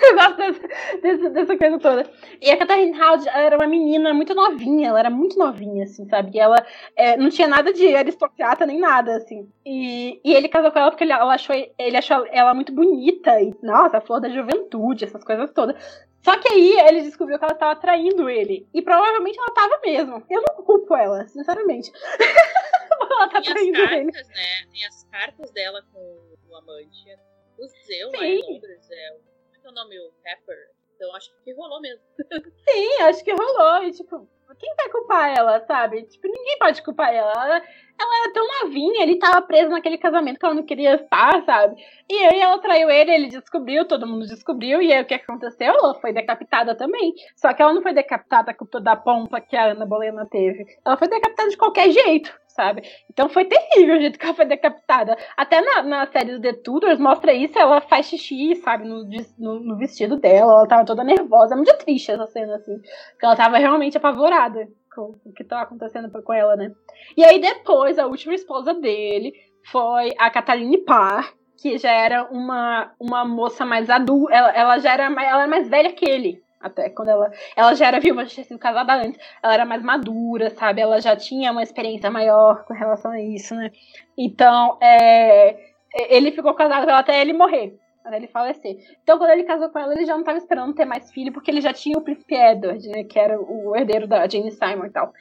[0.09, 0.69] eu gosto dessa,
[1.03, 2.11] dessa, dessa, coisa toda.
[2.41, 4.91] E a Catherine Howard era uma menina muito novinha.
[4.91, 6.37] Ela era muito novinha, assim, sabe?
[6.37, 6.65] E ela
[6.95, 9.49] é, não tinha nada de aristocrata nem nada, assim.
[9.67, 13.41] E, e ele casou com ela porque ele, ela achou, ele achou ela muito bonita.
[13.43, 15.75] E, nossa, a flor da juventude, essas coisas todas.
[16.23, 18.69] Só que aí ele descobriu que ela estava traindo ele.
[18.75, 20.25] E provavelmente ela estava mesmo.
[20.29, 21.91] Eu não culpo ela, sinceramente.
[23.11, 24.35] ela tá Tem traindo cartas, ele.
[24.35, 24.67] Né?
[24.71, 27.19] Tem as cartas dela com o amante.
[27.59, 28.91] O Zeu lá em Londres.
[28.91, 29.99] É, como é que é o nome?
[29.99, 30.71] O Pepper.
[31.01, 32.03] Então acho que rolou mesmo.
[32.69, 33.85] Sim, acho que rolou.
[33.85, 34.29] E tipo,
[34.59, 36.03] quem vai culpar ela, sabe?
[36.03, 37.33] Tipo, ninguém pode culpar ela.
[37.33, 37.63] ela
[38.01, 41.77] ela era tão novinha, ele tava preso naquele casamento que ela não queria estar, sabe?
[42.11, 45.75] E aí ela traiu ele, ele descobriu, todo mundo descobriu, e aí o que aconteceu?
[45.75, 47.13] Ela foi decapitada também.
[47.37, 50.65] Só que ela não foi decapitada com toda a pompa que a Ana Bolena teve.
[50.85, 52.83] Ela foi decapitada de qualquer jeito, sabe?
[53.11, 55.17] Então foi terrível o jeito que ela foi decapitada.
[55.37, 59.05] Até na, na série do The Tudors mostra isso, ela faz xixi, sabe, no,
[59.39, 61.55] no, no vestido dela, ela tava toda nervosa.
[61.55, 62.77] É muito triste essa cena, assim.
[63.13, 66.71] Porque ela tava realmente apavorada com o que tá acontecendo com ela, né?
[67.17, 69.33] E aí depois, a última esposa dele
[69.71, 74.93] foi a Cataline Parr, que já era uma, uma moça mais adulta, ela, ela já
[74.93, 78.31] era ela era mais velha que ele, até quando ela ela já era viúva, já
[78.31, 80.81] tinha sido casada antes, ela era mais madura, sabe?
[80.83, 83.71] Ela já tinha uma experiência maior com relação a isso, né?
[84.17, 85.57] Então, é,
[85.95, 87.77] ele ficou casado com ela até ele morrer.
[88.05, 88.77] até ele falecer.
[89.03, 91.51] Então, quando ele casou com ela, ele já não estava esperando ter mais filho, porque
[91.51, 93.05] ele já tinha o príncipe Edward, né?
[93.05, 95.13] Que era o herdeiro da Jane Simon e tal.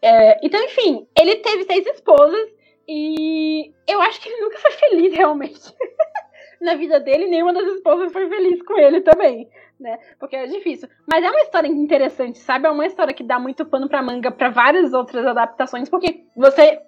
[0.00, 2.48] É, então, enfim, ele teve seis esposas
[2.88, 5.60] e eu acho que ele nunca foi feliz realmente.
[6.60, 9.48] Na vida dele, nenhuma das esposas foi feliz com ele também
[9.78, 9.98] né?
[10.18, 10.88] Porque é difícil.
[11.06, 12.66] Mas é uma história interessante, sabe?
[12.66, 16.80] É uma história que dá muito pano pra manga para várias outras adaptações, porque você.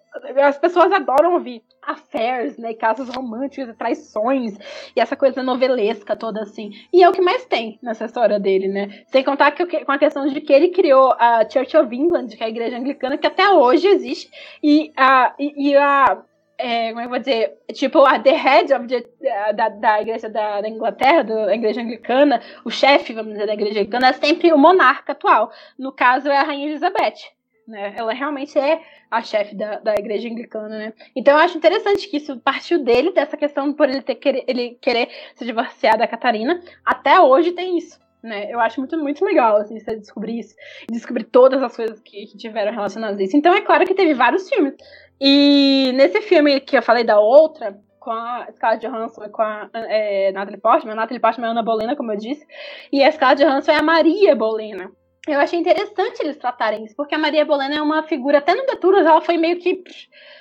[0.42, 2.74] As pessoas adoram ouvir affairs, né?
[2.74, 4.58] Casos românticos, traições,
[4.96, 6.72] e essa coisa novelesca toda assim.
[6.92, 9.04] E é o que mais tem nessa história dele, né?
[9.06, 12.42] Sem contar que, com a questão de que ele criou a Church of England, que
[12.42, 14.28] é a igreja anglicana, que até hoje existe,
[14.60, 16.20] e a, e, e a
[16.60, 19.04] é, como é que eu vou dizer, tipo, a the head of the,
[19.52, 23.80] da, da igreja da, da Inglaterra, da igreja anglicana, o chefe, vamos dizer, da igreja
[23.80, 25.50] anglicana, é sempre o monarca atual.
[25.78, 27.32] No caso, é a rainha Elizabeth.
[27.66, 27.94] Né?
[27.96, 30.92] Ela realmente é a chefe da, da igreja anglicana, né?
[31.14, 35.08] Então eu acho interessante que isso partiu dele, dessa questão por ele, ter, ele querer
[35.34, 36.60] se divorciar da Catarina.
[36.84, 37.98] Até hoje tem isso.
[38.22, 38.52] Né?
[38.52, 40.54] Eu acho muito, muito legal assim, você descobrir isso,
[40.90, 43.36] descobrir todas as coisas que, que tiveram relacionadas a isso.
[43.36, 44.74] Então é claro que teve vários filmes.
[45.20, 49.68] E nesse filme que eu falei da outra, com a Scarlett Johansson e com a
[49.74, 52.46] é, Natalie Portman, a Natalie Portman é a Ana Bolena, como eu disse,
[52.92, 54.90] e a Scarlett Johansson é a Maria Bolena.
[55.28, 58.64] Eu achei interessante eles tratarem isso, porque a Maria Bolena é uma figura, até no
[58.64, 59.82] Deturas ela foi meio que.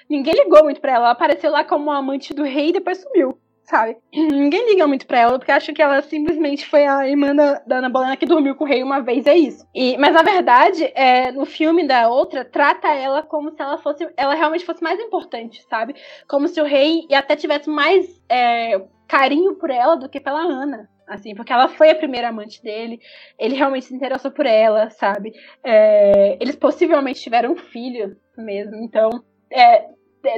[0.09, 1.05] Ninguém ligou muito pra ela.
[1.05, 3.37] Ela apareceu lá como amante do rei e depois sumiu
[3.69, 3.97] sabe?
[4.11, 7.77] Ninguém liga muito pra ela, porque acha que ela simplesmente foi a irmã da, da
[7.77, 9.65] Ana Bolena que dormiu com o rei uma vez, é isso.
[9.73, 14.09] E, mas na verdade, é, no filme da outra, trata ela como se ela fosse,
[14.17, 15.95] ela realmente fosse mais importante, sabe?
[16.27, 20.89] Como se o rei até tivesse mais é, carinho por ela do que pela Ana.
[21.07, 22.99] Assim, porque ela foi a primeira amante dele,
[23.39, 25.33] ele realmente se interessou por ela, sabe?
[25.63, 29.09] É, eles possivelmente tiveram um filho mesmo, então
[29.51, 29.87] é,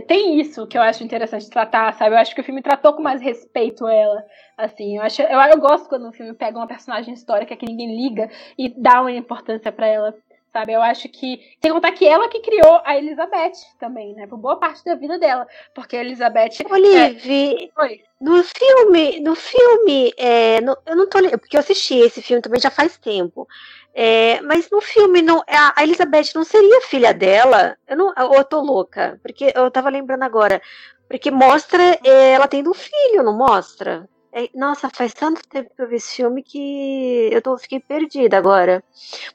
[0.08, 2.16] tem isso que eu acho interessante tratar, sabe?
[2.16, 4.24] Eu acho que o filme tratou com mais respeito ela,
[4.58, 4.98] assim.
[4.98, 8.30] Eu, acho, eu, eu gosto quando o filme pega uma personagem histórica que ninguém liga
[8.58, 10.16] e dá uma importância para ela,
[10.52, 10.74] sabe?
[10.74, 11.40] Eu acho que.
[11.62, 14.28] Sem contar que ela que criou a Elizabeth também, né?
[14.28, 15.48] Por boa parte da vida dela.
[15.74, 16.64] Porque a Elizabeth.
[16.70, 18.00] Olive, é...
[18.20, 21.20] no filme, no filme, é, no, eu não tô.
[21.40, 23.48] Porque eu assisti esse filme também já faz tempo.
[23.94, 27.78] É, mas no filme, não, a Elizabeth não seria filha dela?
[27.88, 29.20] Eu não, ou eu tô louca?
[29.22, 30.62] Porque eu tava lembrando agora.
[31.08, 34.08] Porque mostra é, ela tendo um filho, não mostra?
[34.34, 38.38] É, nossa, faz tanto tempo que eu vi esse filme que eu tô, fiquei perdida
[38.38, 38.82] agora.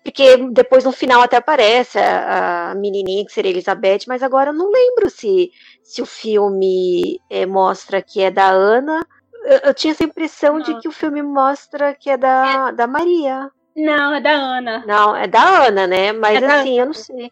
[0.02, 4.54] Porque depois no final até aparece a, a menininha que seria Elizabeth, mas agora eu
[4.54, 5.52] não lembro se,
[5.82, 9.06] se o filme é, mostra que é da Ana.
[9.44, 10.62] Eu, eu tinha essa impressão não.
[10.62, 12.72] de que o filme mostra que é da, é.
[12.72, 13.50] da Maria.
[13.76, 14.84] Não, é da Ana.
[14.86, 16.12] Não, é da Ana, né?
[16.12, 17.30] Mas é assim, eu não sei.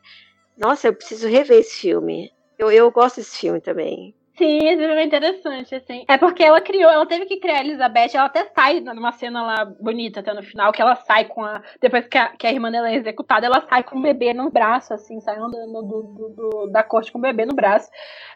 [0.57, 2.31] Nossa, eu preciso rever esse filme.
[2.59, 4.15] Eu, eu gosto desse filme também.
[4.37, 6.05] Sim, esse filme é interessante, assim.
[6.09, 9.43] É porque ela criou, ela teve que criar a Elizabeth, ela até sai numa cena
[9.43, 11.63] lá bonita até no final, que ela sai com a.
[11.81, 14.51] Depois que a, que a irmã dela é executada, ela sai com o bebê no
[14.51, 17.89] braço, assim, sai andando do, do, do, da corte com o bebê no braço.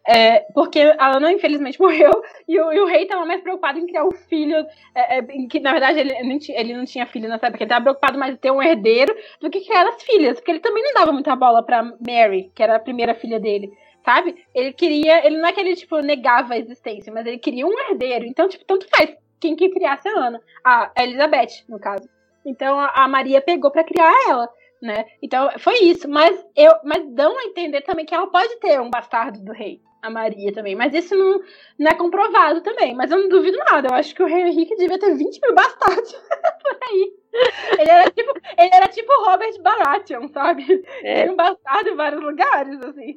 [0.07, 2.13] É, porque a Ana, infelizmente, morreu
[2.47, 4.57] e o, e o rei estava mais preocupado em criar o um filho,
[4.95, 6.15] é, é, que na verdade ele,
[6.51, 9.51] ele não tinha filho nessa época, ele estava preocupado mais em ter um herdeiro do
[9.51, 12.77] que criar as filhas, porque ele também não dava muita bola pra Mary, que era
[12.77, 13.73] a primeira filha dele
[14.09, 14.43] sabe?
[14.55, 17.79] Ele queria, ele não é que ele, tipo, negava a existência, mas ele queria um
[17.79, 18.25] herdeiro.
[18.25, 20.41] Então, tipo, tanto faz quem que criasse a Ana.
[20.65, 22.09] A Elizabeth, no caso.
[22.43, 24.49] Então, a Maria pegou para criar ela,
[24.81, 25.05] né?
[25.21, 26.09] Então, foi isso.
[26.09, 29.79] Mas, eu, mas dão a entender também que ela pode ter um bastardo do rei.
[30.01, 30.75] A Maria também.
[30.75, 31.43] Mas isso não,
[31.79, 32.95] não é comprovado também.
[32.95, 33.89] Mas eu não duvido nada.
[33.91, 36.13] Eu acho que o rei Henrique devia ter 20 mil bastardos
[36.63, 37.13] por aí.
[37.79, 40.85] Ele era tipo, ele era tipo Robert Baratheon, sabe?
[41.03, 41.23] É.
[41.23, 43.17] Tem um bastardo em vários lugares, assim.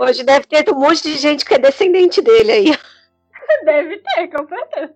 [0.00, 2.66] Hoje deve ter um monte de gente que é descendente dele aí.
[3.64, 4.94] Deve ter, com certeza.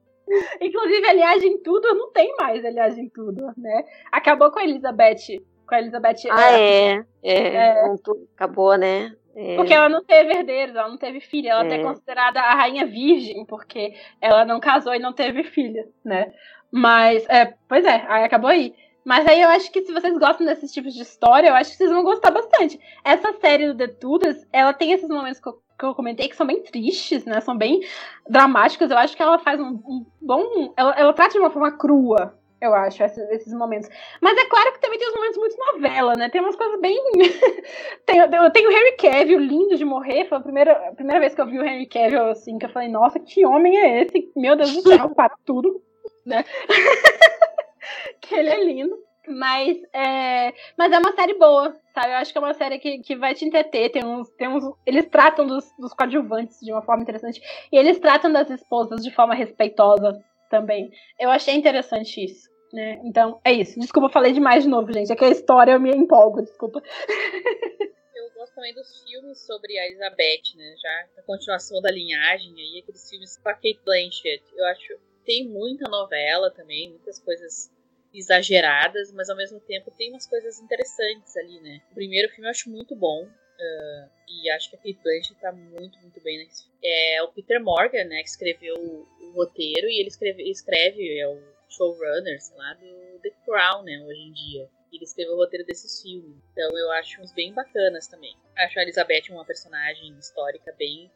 [0.60, 3.84] Inclusive, aliás, em tudo, não tem mais aliás em tudo, né?
[4.10, 5.42] Acabou com a Elizabeth.
[5.66, 6.28] Com a Elizabeth.
[6.30, 7.04] Ah, é.
[7.22, 7.54] É.
[7.54, 7.94] é.
[8.34, 9.14] Acabou, né?
[9.34, 9.56] É.
[9.56, 11.50] Porque ela não teve herdeiros, ela não teve filha.
[11.50, 11.80] Ela é.
[11.80, 16.32] é considerada a rainha virgem, porque ela não casou e não teve filha, né?
[16.72, 18.74] Mas, é, pois é, aí acabou aí.
[19.04, 21.76] Mas aí eu acho que se vocês gostam desses tipos de história, eu acho que
[21.76, 22.80] vocês vão gostar bastante.
[23.04, 26.36] Essa série do The Tudors, ela tem esses momentos que eu, que eu comentei que
[26.36, 27.40] são bem tristes, né?
[27.40, 27.80] São bem
[28.28, 28.90] dramáticos.
[28.90, 30.72] Eu acho que ela faz um, um bom.
[30.76, 33.88] Ela, ela trata de uma forma crua, eu acho, esses, esses, momentos.
[34.20, 36.30] Mas é claro que também tem uns momentos muito novela, né?
[36.30, 36.96] Tem umas coisas bem.
[38.06, 40.28] tem, eu tenho o Harry Cavill, lindo de morrer.
[40.28, 42.70] Foi a primeira, a primeira vez que eu vi o Harry Cavill, assim, que eu
[42.70, 44.30] falei, nossa, que homem é esse?
[44.36, 45.82] Meu Deus do céu, para tudo
[46.24, 46.44] né?
[48.20, 48.96] que ele é lindo.
[49.28, 52.08] Mas é, mas é uma série boa, sabe?
[52.08, 53.90] Eu acho que é uma série que, que vai te entreter.
[53.90, 57.40] Tem uns, tem uns, eles tratam dos, dos coadjuvantes de uma forma interessante.
[57.70, 60.20] E eles tratam das esposas de forma respeitosa
[60.50, 60.90] também.
[61.20, 62.50] Eu achei interessante isso.
[62.72, 63.00] Né?
[63.04, 63.78] Então, é isso.
[63.78, 65.12] Desculpa, falei demais de novo, gente.
[65.12, 66.82] É que a história eu me empolgo, desculpa.
[68.14, 70.74] Eu gosto também dos filmes sobre a Elizabeth, né?
[70.80, 74.44] Já a continuação da linhagem aí, aqueles filmes com a Kate Blanchett.
[74.54, 77.70] Eu acho tem muita novela também, muitas coisas
[78.14, 81.80] exageradas, mas ao mesmo tempo tem umas coisas interessantes ali, né?
[81.90, 83.24] O primeiro filme eu acho muito bom.
[83.24, 86.78] Uh, e acho que a Kate Blanchett tá muito, muito bem nesse filme.
[86.82, 91.28] É o Peter Morgan, né, que escreveu o, o roteiro e ele escreve, escreve é
[91.28, 94.68] o showrunner, sei lá, do The Crown, né, hoje em dia.
[94.92, 96.36] Ele escreveu o roteiro desses filmes.
[96.50, 98.36] Então eu acho uns bem bacanas também.
[98.56, 101.10] Acho a Elizabeth uma personagem histórica bem,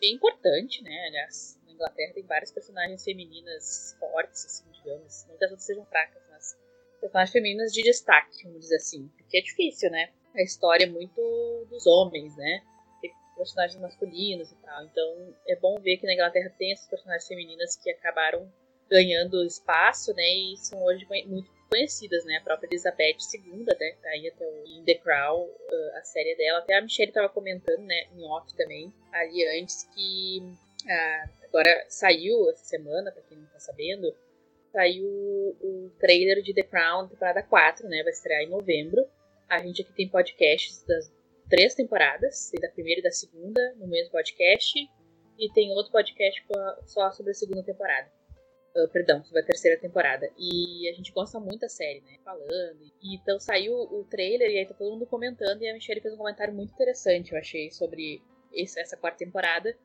[0.00, 1.06] bem importante, né?
[1.08, 5.26] Aliás, Inglaterra tem várias personagens femininas fortes, assim, digamos.
[5.28, 6.56] Não que as outras sejam fracas, mas
[7.00, 9.08] personagens femininas de destaque, vamos dizer assim.
[9.16, 10.10] Porque é difícil, né?
[10.34, 12.62] A história é muito dos homens, né?
[13.00, 14.84] Tem personagens masculinos e tal.
[14.84, 18.50] Então é bom ver que na Inglaterra tem essas personagens femininas que acabaram
[18.90, 20.22] ganhando espaço, né?
[20.22, 22.36] E são hoje muito conhecidas, né?
[22.36, 23.96] A própria Elizabeth II, né?
[24.02, 26.60] Tá aí até o In The Crown, uh, a série dela.
[26.60, 28.06] Até a Michelle tava comentando, né?
[28.14, 33.60] Em off também, ali antes, que uh, agora saiu essa semana, pra quem não tá
[33.60, 34.12] sabendo,
[34.72, 38.02] saiu o trailer de The Crown, temporada 4, né?
[38.02, 39.06] Vai estrear em novembro.
[39.48, 41.12] A gente aqui tem podcasts das
[41.48, 44.76] três temporadas, da primeira e da segunda, no mesmo podcast.
[45.38, 46.44] E tem outro podcast
[46.86, 48.10] só sobre a segunda temporada.
[48.76, 50.28] Uh, perdão, sobre a terceira temporada.
[50.36, 52.18] E a gente gosta muito da série, né?
[52.24, 52.82] Falando.
[53.00, 55.62] E, então saiu o trailer e aí tá todo mundo comentando.
[55.62, 58.20] E a Michelle fez um comentário muito interessante, eu achei, sobre
[58.52, 59.76] esse, essa quarta temporada.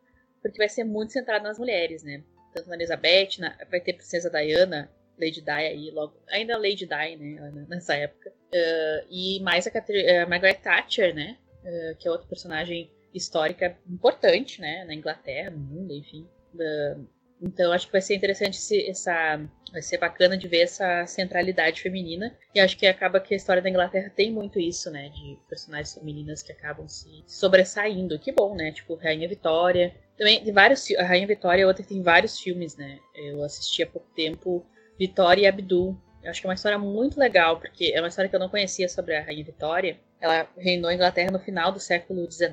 [0.41, 2.23] Porque vai ser muito centrado nas mulheres, né?
[2.53, 4.89] Tanto na Elizabeth, na, vai ter Princesa Diana,
[5.19, 6.15] Lady Di aí, logo.
[6.29, 7.65] Ainda Lady Di, né?
[7.67, 8.29] Nessa época.
[8.29, 11.37] Uh, e mais a, a Margaret Thatcher, né?
[11.63, 14.85] Uh, que é outra personagem histórica importante, né?
[14.85, 16.27] Na Inglaterra, no mundo, enfim.
[16.53, 17.05] Uh,
[17.41, 19.39] então acho que vai ser interessante esse, essa.
[19.71, 22.35] Vai ser bacana de ver essa centralidade feminina.
[22.55, 25.09] E acho que acaba que a história da Inglaterra tem muito isso, né?
[25.09, 28.17] De personagens femininas que acabam se sobressaindo.
[28.17, 28.71] Que bom, né?
[28.71, 29.95] Tipo, Rainha Vitória.
[30.19, 30.85] Também tem vários.
[30.97, 32.99] A Rainha Vitória é outra que tem vários filmes, né?
[33.15, 34.65] Eu assisti há pouco tempo
[34.99, 35.97] Vitória e Abdul.
[36.21, 38.49] Eu acho que é uma história muito legal, porque é uma história que eu não
[38.49, 39.97] conhecia sobre a Rainha Vitória.
[40.19, 42.51] Ela reinou a Inglaterra no final do século XIX,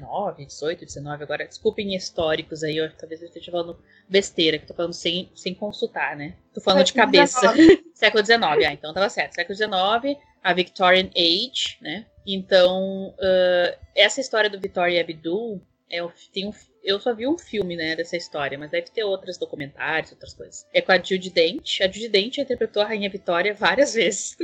[0.49, 1.07] XVIII, XIX.
[1.21, 3.77] Agora, desculpem históricos aí, eu, talvez eu esteja falando
[4.09, 6.37] besteira, que tô falando sem, sem consultar, né?
[6.55, 7.53] Tô falando de cabeça.
[7.93, 9.35] século XIX, ah, então tava certo.
[9.35, 12.07] Século XIX, a Victorian Age, né?
[12.25, 15.61] Então, uh, essa história do Victoria Abdul
[15.91, 16.53] é, tem um,
[16.87, 20.65] eu só vi um filme, né, dessa história, mas deve ter outros documentários, outras coisas.
[20.73, 21.81] É com a Judy Dent.
[21.81, 24.37] A Judy Dent interpretou a Rainha Vitória várias vezes.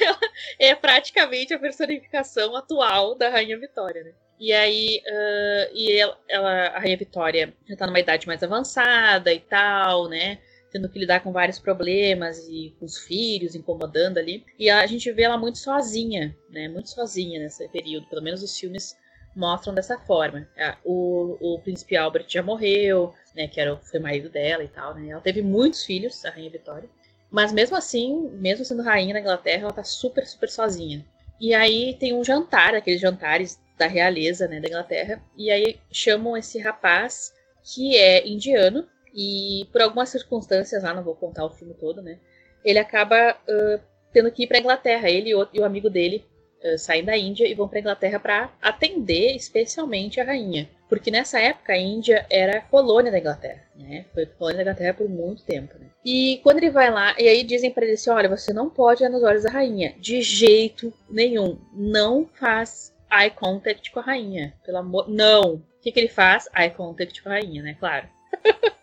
[0.00, 0.18] ela
[0.58, 4.12] é praticamente a personificação atual da Rainha Vitória, né?
[4.40, 9.32] E aí, uh, e ela, ela, a Rainha Vitória já tá numa idade mais avançada
[9.32, 10.40] e tal, né?
[10.72, 14.44] Tendo que lidar com vários problemas e com os filhos incomodando ali.
[14.58, 16.68] E a gente vê ela muito sozinha, né?
[16.68, 18.08] Muito sozinha nesse período.
[18.08, 18.96] Pelo menos os filmes
[19.34, 20.46] mostram dessa forma.
[20.84, 25.08] O, o príncipe Albert já morreu, né, que era, foi marido dela e tal, né?
[25.08, 26.88] Ela teve muitos filhos, a rainha Vitória.
[27.30, 31.04] Mas mesmo assim, mesmo sendo rainha da Inglaterra, ela tá super, super sozinha.
[31.40, 35.22] E aí tem um jantar, aqueles jantares da realeza, né, da Inglaterra.
[35.36, 37.32] E aí chamam esse rapaz
[37.64, 42.18] que é indiano e por algumas circunstâncias lá, não vou contar o filme todo, né?
[42.64, 43.80] Ele acaba uh,
[44.12, 46.24] tendo que ir para Inglaterra, ele e o, o amigo dele,
[46.64, 50.68] uh, saem da Índia e vão para Inglaterra para atender especialmente a rainha.
[50.88, 54.04] Porque nessa época a Índia era colônia da Inglaterra, né?
[54.12, 55.86] Foi colônia da Inglaterra por muito tempo, né?
[56.04, 59.02] E quando ele vai lá, e aí dizem para ele assim: olha, você não pode
[59.02, 59.94] ir nos olhos da rainha.
[59.98, 61.58] De jeito nenhum.
[61.72, 64.54] Não faz eye contact com a rainha.
[64.64, 65.08] Pelo amor.
[65.08, 65.54] Não!
[65.54, 66.48] O que, que ele faz?
[66.54, 67.76] Eye contact com a rainha, né?
[67.78, 68.06] Claro.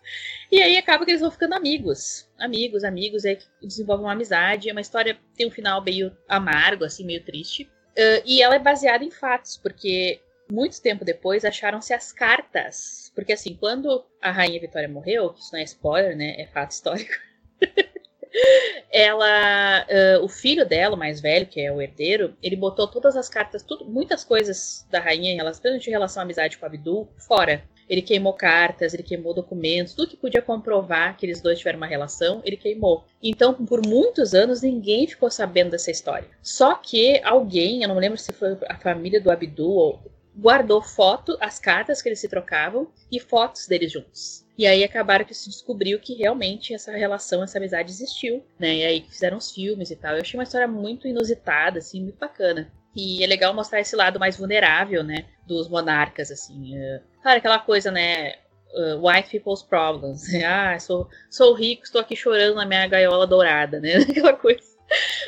[0.52, 2.28] E aí acaba que eles vão ficando amigos.
[2.40, 4.68] Amigos, amigos, aí desenvolvem uma amizade.
[4.68, 7.70] É uma história tem um final meio amargo, assim, meio triste.
[7.92, 10.20] Uh, e ela é baseada em fatos, porque
[10.52, 13.12] muito tempo depois acharam-se as cartas.
[13.14, 16.36] Porque assim, quando a Rainha Vitória morreu, isso não é spoiler, né?
[16.42, 17.14] É fato histórico.
[18.92, 23.16] ela, uh, o filho dela, o mais velho, que é o herdeiro, ele botou todas
[23.16, 27.08] as cartas, tudo, muitas coisas da rainha, em relação, em relação à amizade com Abdul,
[27.18, 27.64] fora.
[27.90, 31.88] Ele queimou cartas, ele queimou documentos, tudo que podia comprovar que eles dois tiveram uma
[31.88, 33.04] relação, ele queimou.
[33.22, 36.30] Então, por muitos anos, ninguém ficou sabendo dessa história.
[36.42, 40.00] Só que alguém, eu não lembro se foi a família do Abdul,
[40.38, 44.46] guardou foto, as cartas que eles se trocavam e fotos deles juntos.
[44.58, 48.76] E aí acabaram que se descobriu que realmente essa relação, essa amizade existiu, né?
[48.76, 50.16] E aí fizeram os filmes e tal.
[50.16, 52.70] Eu achei uma história muito inusitada, assim, muito bacana.
[52.96, 55.26] E é legal mostrar esse lado mais vulnerável, né?
[55.46, 56.78] Dos monarcas, assim.
[56.78, 58.34] Uh, claro, aquela coisa, né?
[58.74, 60.24] Uh, white people's problems.
[60.44, 63.98] ah, sou, sou rico, estou aqui chorando na minha gaiola dourada, né?
[64.10, 64.62] Aquela coisa.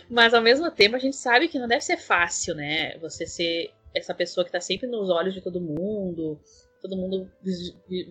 [0.09, 2.97] Mas ao mesmo tempo a gente sabe que não deve ser fácil, né?
[2.99, 6.39] Você ser essa pessoa que tá sempre nos olhos de todo mundo,
[6.81, 7.29] todo mundo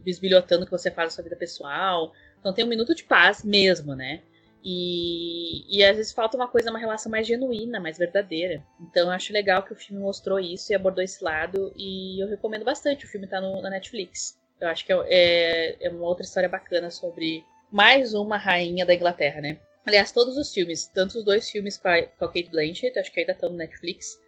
[0.04, 2.12] bisbilhotando o que você faz na sua vida pessoal.
[2.38, 4.22] Então tem um minuto de paz mesmo, né?
[4.62, 8.62] E, e às vezes falta uma coisa, uma relação mais genuína, mais verdadeira.
[8.80, 11.72] Então eu acho legal que o filme mostrou isso e abordou esse lado.
[11.76, 13.04] E eu recomendo bastante.
[13.04, 14.38] O filme tá no, na Netflix.
[14.60, 18.94] Eu acho que é, é, é uma outra história bacana sobre mais uma rainha da
[18.94, 19.58] Inglaterra, né?
[19.86, 23.10] Aliás, todos os filmes, tanto os dois filmes com a, com a Kate Blanchett, acho
[23.10, 24.18] que ainda estão no Netflix.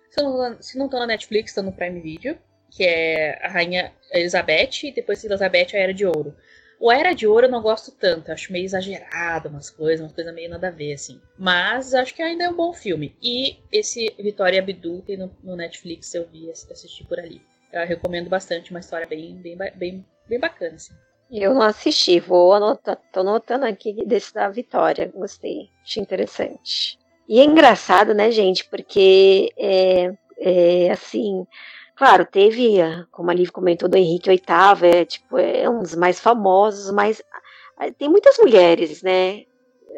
[0.61, 2.39] Se não estão na Netflix, estão no Prime Video,
[2.71, 6.35] que é a Rainha Elizabeth e depois de Elizabeth a Era de Ouro.
[6.83, 10.35] O Era de Ouro eu não gosto tanto, acho meio exagerado umas coisas, umas coisas
[10.35, 11.21] meio nada a ver, assim.
[11.39, 13.15] Mas acho que ainda é um bom filme.
[13.23, 17.41] E esse Vitória Abdul tem no, no Netflix, eu vi, assisti por ali.
[17.73, 20.93] Eu recomendo bastante, uma história bem, bem, bem, bem bacana, assim.
[21.31, 26.99] Eu não assisti, vou anotar, tô anotando aqui desse da Vitória, gostei, achei interessante.
[27.29, 31.47] E é engraçado, né, gente, porque é, é assim,
[31.97, 32.79] claro, teve,
[33.11, 34.41] como a Liv comentou, do Henrique VIII,
[34.83, 37.23] é, tipo, é um dos mais famosos, mas
[37.77, 39.45] ah, tem muitas mulheres, né,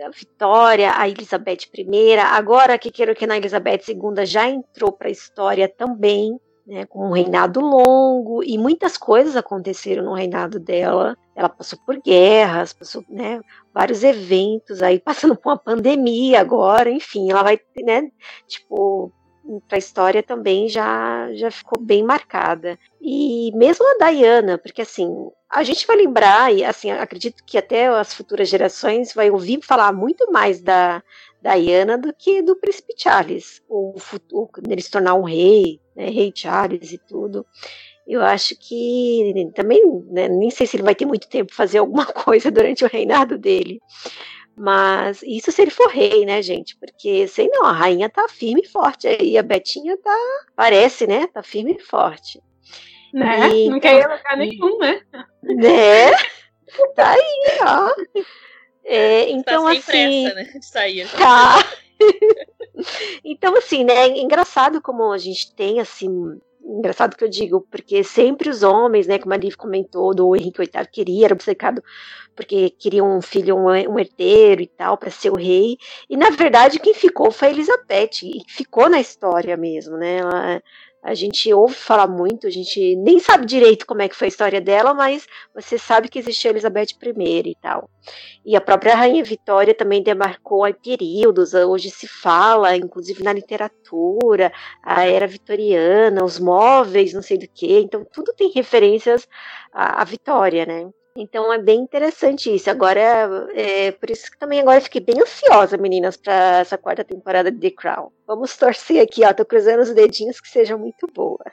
[0.04, 5.08] a Vitória, a Elizabeth I, agora que quero que na Elizabeth II já entrou para
[5.08, 11.16] a história também, né, com um reinado longo e muitas coisas aconteceram no reinado dela.
[11.36, 13.40] Ela passou por guerras, passou, né,
[13.72, 18.10] vários eventos aí, passando por uma pandemia agora, enfim, ela vai, né,
[18.46, 19.12] tipo,
[19.68, 22.78] para a história também já já ficou bem marcada.
[23.00, 27.86] E mesmo a Diana, porque assim, a gente vai lembrar e assim, acredito que até
[27.86, 31.02] as futuras gerações vai ouvir falar muito mais da
[31.42, 33.94] Diana do que do príncipe Charles, o,
[34.68, 37.46] ele se tornar um rei, né, rei Charles e tudo.
[38.06, 42.04] Eu acho que também, né, nem sei se ele vai ter muito tempo fazer alguma
[42.12, 43.80] coisa durante o reinado dele.
[44.56, 46.76] Mas isso se ele for rei, né, gente?
[46.76, 50.16] Porque, sei não, a rainha tá firme e forte aí, a Betinha tá,
[50.54, 52.40] parece, né, tá firme e forte.
[53.12, 53.48] Né?
[53.50, 55.00] E, não quer ir a lugar nenhum, né?
[55.42, 56.12] Né?
[56.96, 58.22] Tá aí, ó.
[58.84, 61.08] É, então, tá sem assim, pressa, né, de sair.
[61.12, 61.64] Tá.
[63.24, 68.02] então, assim, né, é engraçado como a gente tem, assim, engraçado que eu digo, porque
[68.02, 71.82] sempre os homens, né, como a Liv comentou, do Henrique VIII queria, era obcecado
[72.34, 75.76] porque queria um filho, um, um herdeiro e tal, para ser o rei,
[76.10, 80.62] e na verdade quem ficou foi a Elizabeth, e ficou na história mesmo, né, ela,
[81.04, 84.28] a gente ouve falar muito, a gente nem sabe direito como é que foi a
[84.28, 87.90] história dela, mas você sabe que existiu Elizabeth I e tal.
[88.42, 94.50] E a própria Rainha Vitória também demarcou períodos, hoje se fala, inclusive na literatura,
[94.82, 99.28] a era vitoriana, os móveis, não sei do que, então tudo tem referências
[99.74, 100.88] à, à Vitória, né?
[101.16, 102.68] Então é bem interessante isso.
[102.68, 103.00] Agora,
[103.54, 107.60] é, por isso que também agora fiquei bem ansiosa, meninas, para essa quarta temporada de
[107.60, 108.10] The Crown.
[108.26, 109.32] Vamos torcer aqui, ó.
[109.32, 111.44] Tô cruzando os dedinhos que seja muito boa.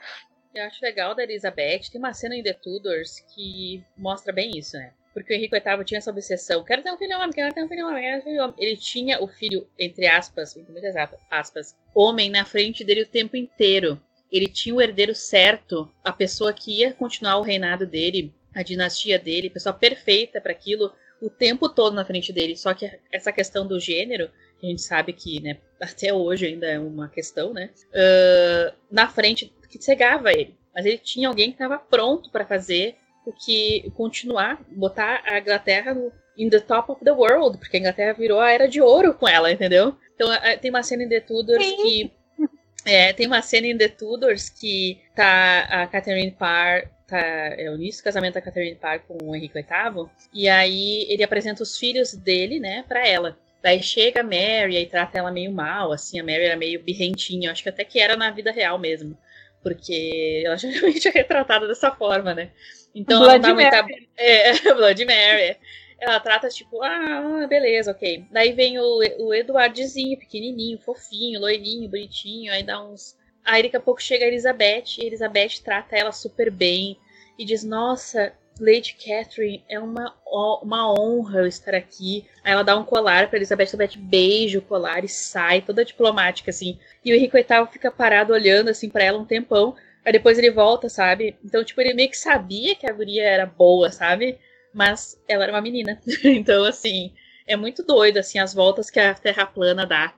[0.52, 1.92] Eu acho legal da Elizabeth.
[1.92, 4.92] Tem uma cena em The Tudors que mostra bem isso, né?
[5.14, 6.64] Porque o Henrique VIII tinha essa obsessão.
[6.64, 8.56] Quero ter um filho homem, quero ter um filho homem, quero ter um filho homem.
[8.58, 10.96] Ele tinha o filho, entre aspas, entre muitas
[11.30, 14.02] aspas, homem na frente dele o tempo inteiro.
[14.32, 19.18] Ele tinha o herdeiro certo, a pessoa que ia continuar o reinado dele a dinastia
[19.18, 22.56] dele, pessoa perfeita para aquilo o tempo todo na frente dele.
[22.56, 24.30] Só que essa questão do gênero,
[24.62, 27.70] a gente sabe que, né, até hoje ainda é uma questão, né?
[27.88, 30.56] Uh, na frente que cegava ele.
[30.74, 35.94] Mas ele tinha alguém que estava pronto para fazer o que continuar, botar a Inglaterra
[35.94, 39.14] no in the top of the world, porque a Inglaterra virou a era de ouro
[39.14, 39.96] com ela, entendeu?
[40.14, 40.28] Então
[40.60, 41.76] tem uma cena em The Tudors Sim.
[41.76, 42.12] que
[42.90, 48.00] é, tem uma cena em The Tudors que tá a Catherine Parr é o início
[48.00, 52.14] do casamento da Catherine Parr com o Henrique VIII, e aí ele apresenta os filhos
[52.14, 53.38] dele, né, para ela.
[53.62, 57.52] Daí chega a Mary e trata ela meio mal, assim, a Mary era meio birrentinha,
[57.52, 59.16] acho que até que era na vida real mesmo,
[59.62, 62.50] porque ela geralmente é retratada dessa forma, né?
[62.94, 63.92] Então Blood ela não tá Mary.
[63.92, 64.12] muita...
[64.16, 65.56] É, Blood Mary.
[65.98, 68.24] Ela trata tipo, ah, beleza, ok.
[68.30, 73.80] Daí vem o, o Eduardzinho, pequenininho, fofinho, loirinho, bonitinho, aí dá uns Aí daqui a
[73.80, 76.96] pouco chega a Elizabeth, e a Elizabeth trata ela super bem
[77.38, 80.14] e diz: Nossa, Lady Catherine, é uma,
[80.62, 82.26] uma honra eu estar aqui.
[82.44, 86.50] Aí ela dá um colar pra Elizabeth, Elizabeth beija o colar e sai, toda diplomática,
[86.50, 86.78] assim.
[87.04, 89.74] E o Henrique VIII fica parado olhando, assim, pra ela um tempão.
[90.04, 91.36] Aí depois ele volta, sabe?
[91.44, 94.38] Então, tipo, ele meio que sabia que a guria era boa, sabe?
[94.72, 96.00] mas ela era uma menina.
[96.24, 97.12] Então, assim,
[97.46, 100.14] é muito doido, assim, as voltas que a Terra plana dá.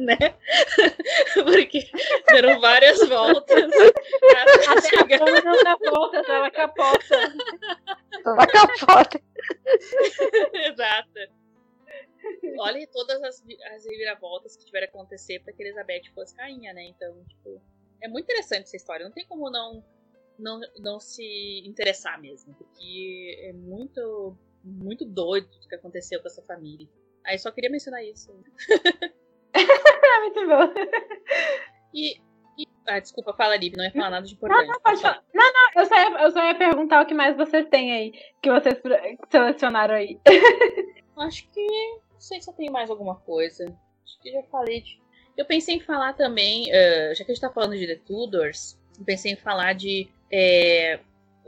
[0.00, 0.16] Né?
[1.34, 1.90] Porque
[2.28, 3.70] deram várias voltas.
[4.68, 7.16] A Terra plana não dá voltas, ela capota.
[8.24, 9.20] Ela capota.
[10.54, 11.40] Exato.
[12.58, 13.42] Olha todas as,
[13.74, 16.84] as reviravoltas que tiveram que acontecer para que Elizabeth fosse rainha, né?
[16.84, 17.60] Então, tipo,
[18.02, 19.04] é muito interessante essa história.
[19.04, 19.84] Não tem como não,
[20.38, 26.42] não, não se interessar mesmo, porque é muito, muito doido o que aconteceu com essa
[26.42, 26.88] família.
[27.24, 28.32] Aí só queria mencionar isso.
[30.20, 30.74] muito bom.
[31.92, 32.20] E,
[32.56, 34.66] e, ah, desculpa, fala, Lívia, não ia falar nada de importante.
[34.66, 35.24] Não, não, pode falar.
[35.34, 38.12] Não, não, eu só, ia, eu só ia perguntar o que mais vocês têm aí,
[38.40, 38.80] que vocês
[39.28, 40.20] selecionaram aí.
[41.18, 41.66] Acho que.
[42.12, 43.64] Não sei se eu tenho mais alguma coisa.
[44.04, 45.00] Acho que já falei de.
[45.36, 48.78] Eu pensei em falar também, uh, já que a gente tá falando de The Tudors,
[48.98, 50.08] eu pensei em falar de.
[50.30, 51.00] É,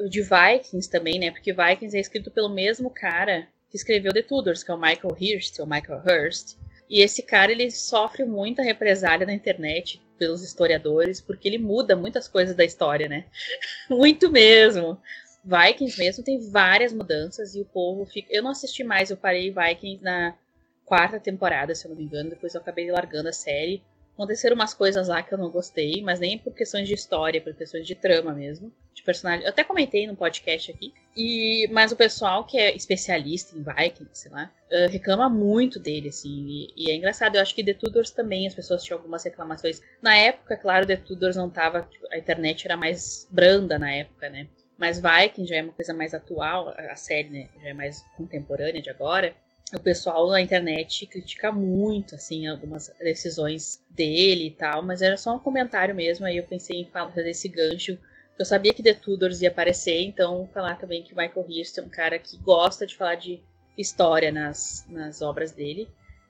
[0.09, 1.31] de Vikings também, né?
[1.31, 5.17] Porque Vikings é escrito pelo mesmo cara que escreveu The Tudors, que é o Michael
[5.19, 6.57] Hirst, ou Michael Hurst.
[6.93, 12.29] E esse cara, ele sofre muita represália na internet pelos historiadores, porque ele muda muitas
[12.29, 13.25] coisas da história, né?
[13.89, 15.01] Muito mesmo.
[15.43, 18.29] Vikings mesmo tem várias mudanças e o povo fica.
[18.31, 20.37] Eu não assisti mais, eu parei Vikings na
[20.85, 23.83] quarta temporada, se eu não me engano, depois eu acabei largando a série.
[24.15, 27.55] Aconteceram umas coisas lá que eu não gostei, mas nem por questões de história, por
[27.55, 29.45] questões de trama mesmo, de personagem.
[29.45, 30.93] Eu até comentei no podcast aqui.
[31.17, 36.11] E mas o pessoal que é especialista em Vikings, sei lá, uh, reclama muito dele,
[36.11, 36.47] assim.
[36.47, 37.37] E, e, é engraçado.
[37.37, 39.81] Eu acho que The Tudors também as pessoas tinham algumas reclamações.
[40.03, 44.29] Na época, claro, The Tudors não tava, tipo, a internet era mais branda na época,
[44.29, 44.47] né?
[44.77, 48.83] Mas Vikings já é uma coisa mais atual, a série, né, já é mais contemporânea
[48.83, 49.35] de agora
[49.75, 55.35] o pessoal na internet critica muito, assim, algumas decisões dele e tal, mas era só
[55.35, 57.99] um comentário mesmo, aí eu pensei em fazer esse gancho.
[58.39, 61.89] Eu sabia que The Tudors ia aparecer, então falar também que Michael Hirst é um
[61.89, 63.43] cara que gosta de falar de
[63.77, 65.89] história nas, nas obras dele.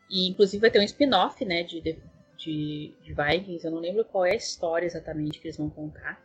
[0.08, 4.24] E inclusive vai ter um spin-off, né, de, de, de Vikings, eu não lembro qual
[4.24, 6.22] é a história exatamente que eles vão contar.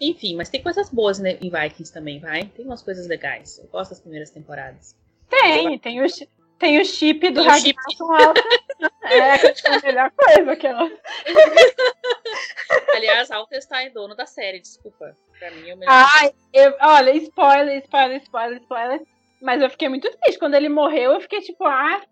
[0.00, 2.44] Enfim, mas tem coisas boas né, em Vikings também, vai?
[2.44, 3.58] Tem umas coisas legais.
[3.58, 4.94] Eu gosto das primeiras temporadas.
[5.28, 6.06] Tem, tem o,
[6.58, 8.42] tem o chip do Ragnar com alta.
[9.04, 10.90] É, é a melhor coisa aquela.
[12.94, 15.16] Aliás, Alta está em dono da série, desculpa.
[15.38, 15.92] Pra mim é o melhor.
[15.92, 19.00] Ai, eu, olha, spoiler, spoiler, spoiler, spoiler.
[19.40, 20.38] Mas eu fiquei muito triste.
[20.38, 22.02] Quando ele morreu, eu fiquei tipo, ah,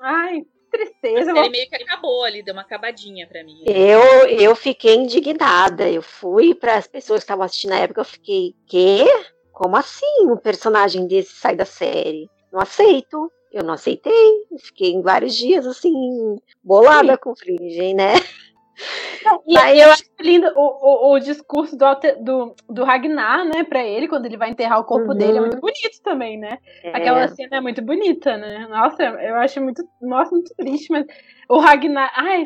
[0.00, 1.30] ai, tristeza.
[1.30, 3.62] Ele meio que acabou ali, deu uma acabadinha pra mim.
[3.66, 5.88] Eu, eu fiquei indignada.
[5.88, 9.04] Eu fui para as pessoas que estavam assistindo na época, eu fiquei, quê?
[9.52, 12.28] Como assim um personagem desse sai da série?
[12.50, 13.30] Não aceito.
[13.52, 17.18] Eu não aceitei, fiquei em vários dias assim, bolada Sim.
[17.20, 18.14] com o Fringen, né?
[19.46, 19.78] E Mas...
[19.78, 21.84] eu acho lindo o, o, o discurso do,
[22.20, 25.18] do, do, Ragnar, né, pra ele, quando ele vai enterrar o corpo uhum.
[25.18, 26.58] dele, é muito bonito também, né?
[26.82, 26.90] É.
[26.90, 28.66] Aquela cena é muito bonita, né?
[28.68, 31.04] Nossa, eu acho muito, nossa, muito triste, mas
[31.48, 32.44] o Ragnar, ai,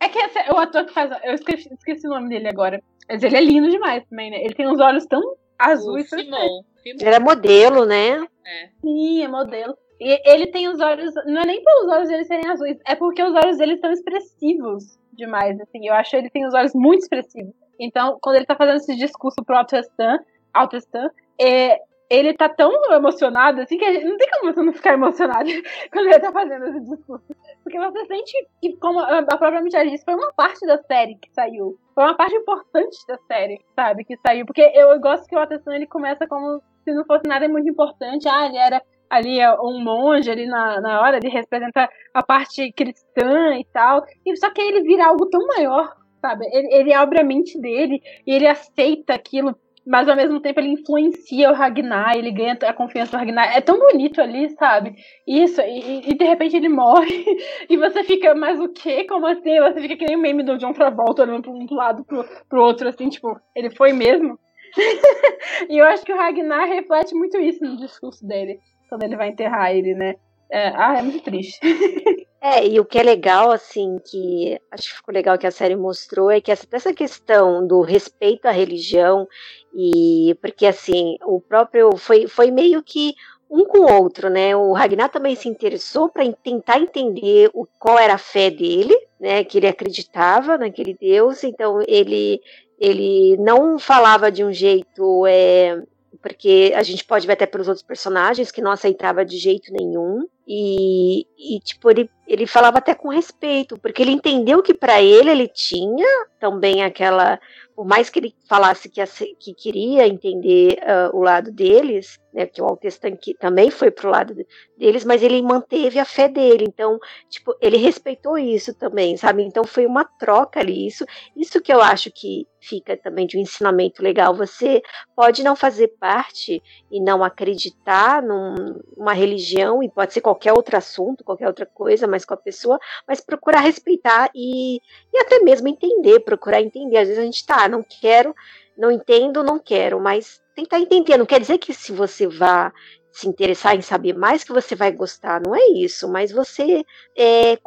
[0.00, 3.22] é que esse, o ator que faz, eu esqueci, esqueci o nome dele agora, mas
[3.22, 4.42] ele é lindo demais também, né?
[4.42, 5.20] Ele tem uns olhos tão
[5.58, 6.08] azuis.
[6.08, 6.64] Simon.
[6.84, 8.26] Ele é modelo, né?
[8.44, 8.68] É.
[8.80, 9.76] Sim, é modelo.
[10.00, 11.14] E ele tem os olhos.
[11.26, 14.98] Não é nem pelos olhos dele serem azuis, é porque os olhos dele são expressivos
[15.12, 15.60] demais.
[15.60, 17.54] Assim, eu acho que ele tem os olhos muito expressivos.
[17.78, 21.10] Então, quando ele tá fazendo esse discurso pro Altestan,
[21.40, 21.78] é,
[22.08, 25.48] ele tá tão emocionado, assim, que não tem como você não ficar emocionado
[25.92, 27.26] quando ele tá fazendo esse discurso.
[27.62, 31.32] Porque você sente que, como a própria Michelle disse, foi uma parte da série que
[31.32, 31.78] saiu.
[31.94, 34.46] Foi uma parte importante da série, sabe, que saiu.
[34.46, 38.28] Porque eu gosto que o Altestan, ele começa como se não fosse nada muito importante.
[38.28, 42.72] Ah, ele era ali é um monge ali na, na hora, ele representa a parte
[42.72, 44.04] cristã e tal.
[44.24, 46.46] E só que ele vira algo tão maior, sabe?
[46.52, 49.56] Ele, ele abre a mente dele e ele aceita aquilo,
[49.86, 53.56] mas ao mesmo tempo ele influencia o Ragnar, ele ganha a confiança do Ragnar.
[53.56, 54.96] É tão bonito ali, sabe?
[55.26, 57.24] Isso, e, e de repente ele morre,
[57.70, 59.04] e você fica, mas o quê?
[59.04, 59.60] Como assim?
[59.60, 62.62] Você fica que nem o meme do John Travolta olhando pra um lado pro, pro
[62.62, 64.38] outro, assim, tipo, ele foi mesmo?
[65.70, 68.58] e eu acho que o Ragnar reflete muito isso no discurso dele
[68.88, 70.16] quando ele vai enterrar ele, né?
[70.50, 71.58] É, ah, é muito triste.
[72.48, 75.74] É, e o que é legal, assim, que acho que ficou legal que a série
[75.74, 79.26] mostrou é que essa, essa questão do respeito à religião,
[79.74, 83.14] e porque assim, o próprio foi, foi meio que
[83.50, 84.54] um com o outro, né?
[84.54, 89.42] O Ragnar também se interessou para tentar entender o, qual era a fé dele, né?
[89.42, 92.40] Que ele acreditava naquele Deus, então ele
[92.78, 95.82] ele não falava de um jeito é,
[96.16, 100.26] porque a gente pode ver até pelos outros personagens que não aceitava de jeito nenhum.
[100.48, 105.30] E, e, tipo, ele, ele falava até com respeito, porque ele entendeu que para ele
[105.30, 106.06] ele tinha
[106.38, 107.38] também aquela
[107.76, 109.04] por mais que ele falasse que,
[109.38, 114.34] que queria entender uh, o lado deles, né, que o Altestan também foi pro lado
[114.78, 116.64] deles, mas ele manteve a fé dele.
[116.66, 116.98] Então,
[117.28, 119.42] tipo, ele respeitou isso também, sabe?
[119.42, 120.86] Então foi uma troca ali.
[120.86, 121.04] Isso,
[121.36, 124.34] isso que eu acho que fica também de um ensinamento legal.
[124.34, 124.82] Você
[125.14, 131.24] pode não fazer parte e não acreditar numa religião, e pode ser qualquer outro assunto,
[131.24, 134.76] qualquer outra coisa, mas com a pessoa, mas procurar respeitar e,
[135.12, 136.98] e até mesmo entender, procurar entender.
[136.98, 138.34] Às vezes a gente tá, não quero,
[138.76, 141.16] não entendo, não quero, mas tentar entender.
[141.16, 142.72] Não quer dizer que se você vá
[143.12, 146.84] se interessar em saber mais que você vai gostar, não é isso, mas você
[147.16, 147.58] é,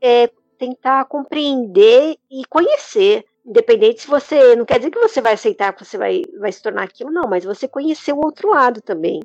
[0.00, 3.24] é, tentar compreender e conhecer.
[3.44, 4.54] Independente se você.
[4.54, 7.28] Não quer dizer que você vai aceitar que você vai, vai se tornar aquilo, não,
[7.28, 9.20] mas você conhecer o outro lado também.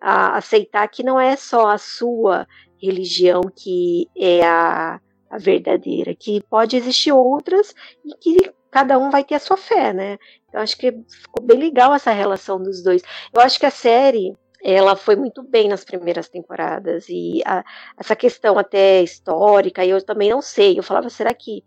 [0.00, 2.46] A, aceitar que não é só a sua
[2.80, 5.00] religião que é a,
[5.30, 7.74] a verdadeira, que pode existir outras
[8.04, 10.18] e que cada um vai ter a sua fé, né?
[10.52, 13.02] Eu acho que ficou bem legal essa relação dos dois.
[13.32, 17.64] Eu acho que a série ela foi muito bem nas primeiras temporadas e a,
[17.96, 21.62] essa questão até histórica eu também não sei eu falava será que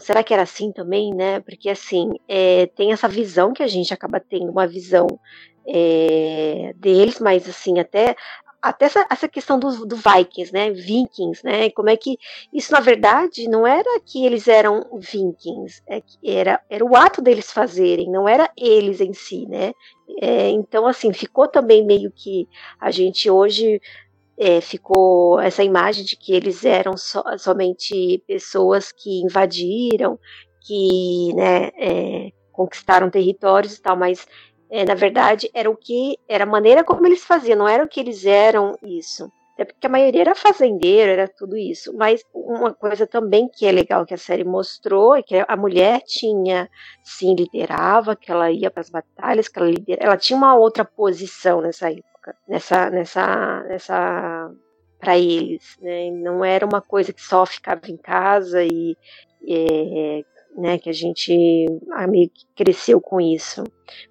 [0.00, 3.94] será que era assim também né porque assim é, tem essa visão que a gente
[3.94, 5.06] acaba tendo uma visão
[5.66, 8.16] é, deles mas assim até
[8.62, 10.70] até essa, essa questão do, do, Vikings, né?
[10.70, 11.70] Vikings, né?
[11.70, 12.18] Como é que
[12.52, 17.50] isso na verdade não era que eles eram Vikings, é era, era o ato deles
[17.50, 19.72] fazerem, não era eles em si, né?
[20.20, 22.46] É, então assim ficou também meio que
[22.78, 23.80] a gente hoje
[24.38, 30.18] é, ficou essa imagem de que eles eram so, somente pessoas que invadiram,
[30.62, 31.70] que né,
[32.52, 34.26] conquistaram territórios e tal, mas
[34.70, 37.88] é, na verdade, era o que era a maneira como eles faziam, não era o
[37.88, 39.30] que eles eram isso.
[39.54, 41.92] Até porque a maioria era fazendeiro, era tudo isso.
[41.94, 46.00] Mas uma coisa também que é legal que a série mostrou é que a mulher
[46.06, 46.70] tinha,
[47.02, 50.84] sim, liderava, que ela ia para as batalhas, que ela liderava, ela tinha uma outra
[50.84, 54.50] posição nessa época, nessa, nessa, nessa
[55.00, 56.10] para eles, né?
[56.10, 58.96] Não era uma coisa que só ficava em casa e
[59.48, 60.24] é,
[60.56, 61.32] né, que a gente
[62.08, 63.64] meio que cresceu com isso,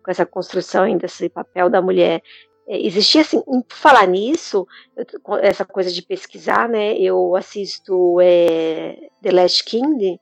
[0.04, 2.22] com essa construção ainda desse papel da mulher.
[2.68, 4.68] É, existia assim, por falar nisso,
[5.42, 6.96] essa coisa de pesquisar, né?
[6.98, 10.20] Eu assisto é, The Last King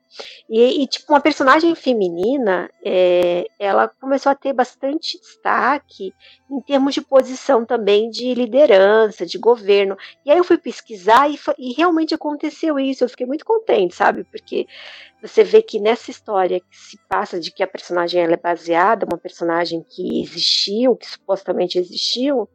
[0.50, 6.14] e, e, tipo uma personagem feminina, é, ela começou a ter bastante destaque
[6.50, 9.98] em termos de posição também de liderança, de governo.
[10.26, 13.04] E aí eu fui pesquisar e, e realmente aconteceu isso.
[13.04, 14.24] Eu fiquei muito contente, sabe?
[14.24, 14.66] Porque
[15.22, 19.06] você vê que nessa história que se passa de que a personagem ela é baseada,
[19.06, 22.48] uma personagem que existiu, que supostamente existiu,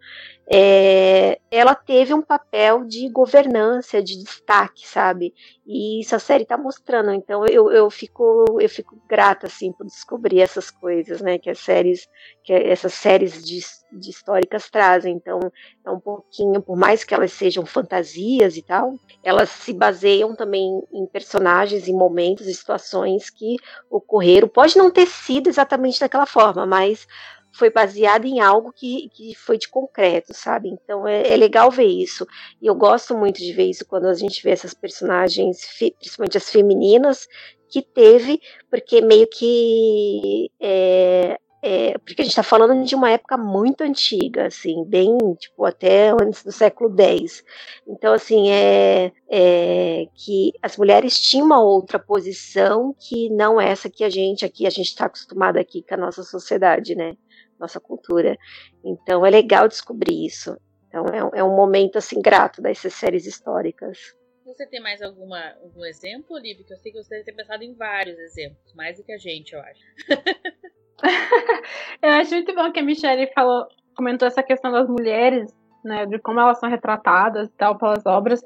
[0.50, 5.32] é, ela teve um papel de governança, de destaque, sabe?
[5.64, 7.12] E isso a série está mostrando.
[7.12, 11.38] Então eu, eu fico eu fico grata assim por descobrir essas coisas, né?
[11.38, 12.08] Que as séries,
[12.42, 13.60] que essas séries de,
[13.92, 15.14] de históricas trazem.
[15.14, 15.38] Então
[15.84, 20.82] é um pouquinho, por mais que elas sejam fantasias e tal, elas se baseiam também
[20.92, 23.56] em personagens, em momentos, e situações que
[23.88, 24.48] ocorreram.
[24.48, 27.06] Pode não ter sido exatamente daquela forma, mas
[27.52, 30.68] foi baseada em algo que, que foi de concreto, sabe?
[30.68, 32.26] Então é, é, legal ver isso.
[32.60, 35.66] E eu gosto muito de ver isso quando a gente vê essas personagens,
[35.98, 37.28] principalmente as femininas,
[37.68, 40.50] que teve, porque meio que.
[40.60, 45.64] É, é, porque a gente está falando de uma época muito antiga, assim, bem, tipo,
[45.64, 47.44] até antes do século X.
[47.86, 54.02] Então, assim, é, é, que as mulheres tinham uma outra posição que não essa que
[54.02, 57.16] a gente aqui, a gente está acostumado aqui com a nossa sociedade, né?
[57.62, 58.36] Nossa cultura.
[58.84, 60.56] Então é legal descobrir isso.
[60.88, 63.98] Então é, é um momento assim grato dessas séries históricas.
[64.44, 66.64] Você tem mais alguma, algum exemplo, Olivia?
[66.64, 69.18] Que eu sei que você deve ter pensado em vários exemplos, mais do que a
[69.18, 69.80] gente, eu acho.
[72.02, 73.66] eu acho muito bom que a Michelle falou,
[73.96, 78.42] comentou essa questão das mulheres, né, de como elas são retratadas e tal pelas obras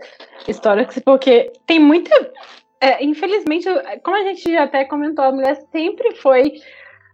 [0.47, 2.11] históricas, porque tem muita.
[2.81, 3.67] É, infelizmente,
[4.05, 6.61] como a gente já até comentou, a mulher sempre foi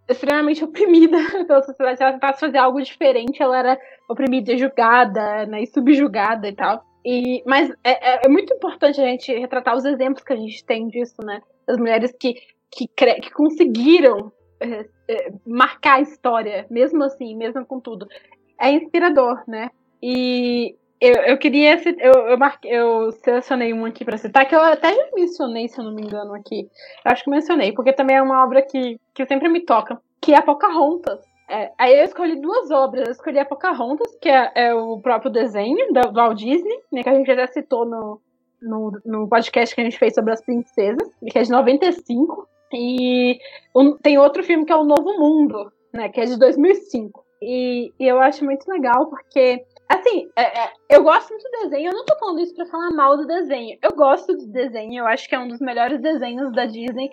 [0.08, 1.16] extremamente oprimida
[1.46, 1.98] pela sociedade.
[1.98, 6.84] Se ela tentasse fazer algo diferente, ela era oprimida, julgada, né, e subjugada e tal.
[7.04, 10.64] E, mas é, é, é, muito importante a gente retratar os exemplos que a gente
[10.64, 11.42] tem disso, né?
[11.66, 12.34] Das mulheres que,
[12.70, 14.30] que, que conseguiram
[14.60, 18.06] é, é, marcar a história, mesmo assim, mesmo com tudo.
[18.60, 19.70] É inspirador, né?
[20.00, 21.80] E eu, eu queria.
[21.98, 25.78] Eu, eu, marquei, eu selecionei um aqui para citar, que eu até já mencionei, se
[25.78, 26.70] eu não me engano, aqui.
[27.04, 30.32] Eu acho que mencionei, porque também é uma obra que, que sempre me toca, que
[30.32, 31.20] é a Pocahontas.
[31.50, 33.06] É, aí eu escolhi duas obras.
[33.08, 37.08] Eu escolhi a Pocahontas, que é, é o próprio desenho do, Walt Disney, né, que
[37.08, 38.20] a gente já citou no,
[38.62, 42.48] no, no podcast que a gente fez sobre as princesas, que é de 95.
[42.72, 43.38] E
[43.74, 47.24] um, tem outro filme que é O Novo Mundo, né, que é de 2005.
[47.42, 51.90] E, e eu acho muito legal porque Assim, é, é, eu gosto muito do desenho.
[51.90, 53.78] Eu não tô falando isso pra falar mal do desenho.
[53.82, 55.00] Eu gosto do desenho.
[55.00, 57.10] Eu acho que é um dos melhores desenhos da Disney.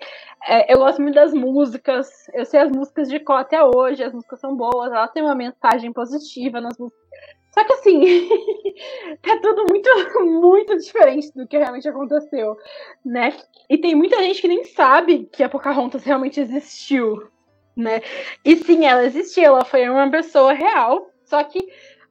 [0.48, 2.08] É, eu gosto muito das músicas.
[2.32, 4.02] Eu sei as músicas de cor até hoje.
[4.02, 4.90] As músicas são boas.
[4.90, 6.98] Ela tem uma mensagem positiva nas músicas.
[7.50, 8.00] Só que assim,
[9.20, 9.90] tá tudo muito,
[10.40, 12.56] muito diferente do que realmente aconteceu,
[13.04, 13.36] né?
[13.68, 17.28] E tem muita gente que nem sabe que a Pocahontas realmente existiu,
[17.76, 18.00] né?
[18.42, 19.44] E sim, ela existiu.
[19.44, 21.10] Ela foi uma pessoa real.
[21.30, 21.60] Só que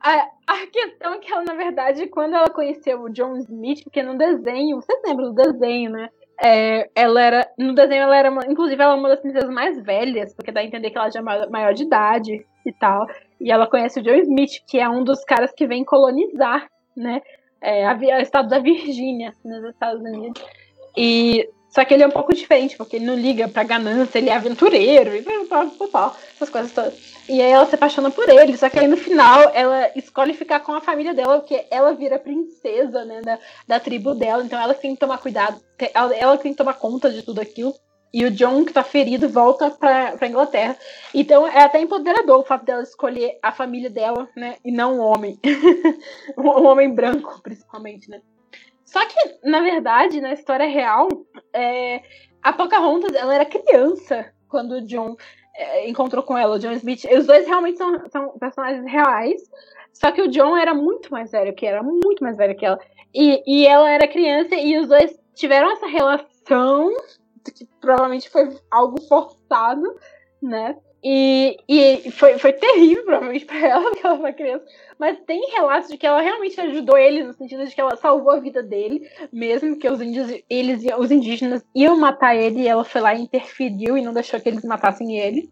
[0.02, 4.02] a, a questão é que ela, na verdade, quando ela conheceu o John Smith, porque
[4.02, 6.10] no desenho, vocês lembram do desenho, né?
[6.42, 7.52] É, ela era.
[7.58, 8.32] No desenho, ela era.
[8.32, 11.10] Uma, inclusive, ela é uma das princesas mais velhas, porque dá a entender que ela
[11.10, 13.08] já é maior de idade e tal.
[13.42, 17.22] E ela conhece o John Smith, que é um dos caras que vem colonizar, né?
[17.62, 20.42] É, a, o estado da Virgínia, nos Estados Unidos.
[20.96, 24.30] E só que ele é um pouco diferente, porque ele não liga pra ganância, ele
[24.30, 25.24] é aventureiro, e
[26.36, 26.94] essas coisas todas.
[27.30, 30.62] E aí ela se apaixona por ele, só que aí no final ela escolhe ficar
[30.62, 33.38] com a família dela, porque ela vira princesa, né, da,
[33.68, 35.62] da tribo dela, então ela tem que tomar cuidado,
[35.94, 37.74] ela, ela tem que tomar conta de tudo aquilo.
[38.12, 40.76] E o John, que tá ferido, volta pra, pra Inglaterra.
[41.14, 44.56] Então é até empoderador o fato dela escolher a família dela, né?
[44.66, 45.40] E não um homem.
[46.36, 48.20] um homem branco, principalmente, né?
[48.90, 51.08] Só que, na verdade, na história real,
[51.54, 52.02] é,
[52.42, 55.16] a Pocahontas ela era criança quando o John
[55.56, 57.06] é, encontrou com ela, o John Smith.
[57.06, 59.44] Os dois realmente são, são personagens reais.
[59.94, 62.80] Só que o John era muito mais velho que ela, muito mais velho que ela.
[63.14, 66.92] E, e ela era criança e os dois tiveram essa relação
[67.56, 69.84] que provavelmente foi algo forçado,
[70.42, 70.76] né?
[71.04, 74.66] E, e foi, foi terrível, provavelmente, pra ela, porque ela foi criança.
[74.98, 78.32] Mas tem relatos de que ela realmente ajudou ele, no sentido de que ela salvou
[78.32, 82.84] a vida dele, mesmo que os índios, eles, os indígenas iam matar ele, e ela
[82.84, 85.50] foi lá e interferiu e não deixou que eles matassem ele.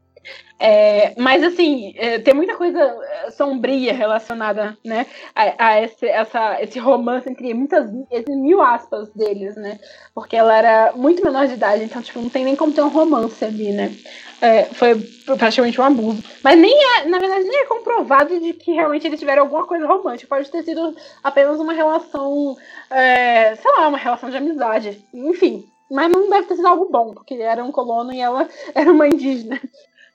[0.60, 5.06] É, mas assim, é, tem muita coisa é, sombria relacionada, né,
[5.36, 7.88] a, a esse, essa, esse romance entre muitas,
[8.28, 9.80] mil aspas deles, né,
[10.16, 12.90] porque ela era muito menor de idade, então tipo, não tem nem como ter um
[12.90, 13.96] romance ali, né.
[14.42, 14.96] É, foi
[15.38, 16.24] praticamente um abuso.
[16.44, 19.88] Mas nem é, na verdade, nem é comprovado de que realmente eles tiveram alguma coisa
[19.88, 20.30] romântica.
[20.30, 22.56] Pode ter sido apenas uma relação,
[22.92, 25.04] é, sei lá, uma relação de amizade.
[25.12, 28.48] Enfim, mas não deve ter sido algo bom, porque ele era um colono e ela
[28.76, 29.60] era uma indígena.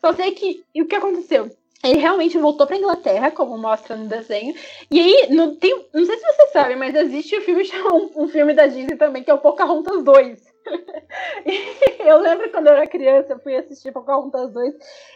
[0.05, 0.65] Só sei que.
[0.75, 1.49] E o que aconteceu?
[1.85, 4.55] Ele realmente voltou pra Inglaterra, como mostra no desenho.
[4.91, 8.29] E aí, no, tem, não sei se vocês sabem, mas existe um filme, um, um
[8.29, 10.53] filme da Disney também, que é o Pocahontas 2.
[11.99, 14.75] eu lembro quando eu era criança, eu fui assistir Pocahontas 2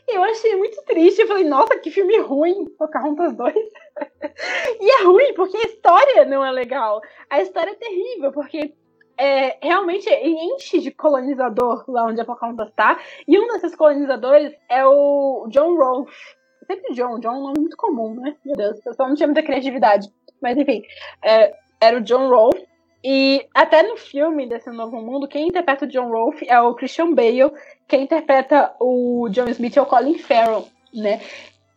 [0.09, 1.21] e eu achei muito triste.
[1.21, 3.55] Eu falei, nossa, que filme ruim, Pocahontas 2.
[4.81, 7.01] e é ruim porque a história não é legal.
[7.31, 8.75] A história é terrível, porque
[9.19, 12.99] é, realmente enche de colonizador lá onde a Pocahontas tá.
[13.27, 16.37] E um desses colonizadores é o John Rolfe.
[16.67, 18.37] Sempre John, John é um nome muito comum, né?
[18.45, 20.09] Meu Deus, o pessoal não tinha muita criatividade.
[20.43, 20.83] Mas enfim,
[21.23, 22.67] é, era o John Rolfe.
[23.05, 27.15] E até no filme desse Novo Mundo, quem interpreta o John Rolfe é o Christian
[27.15, 27.53] Bale,
[27.87, 31.21] quem interpreta o John Smith é o Colin Farrell, né?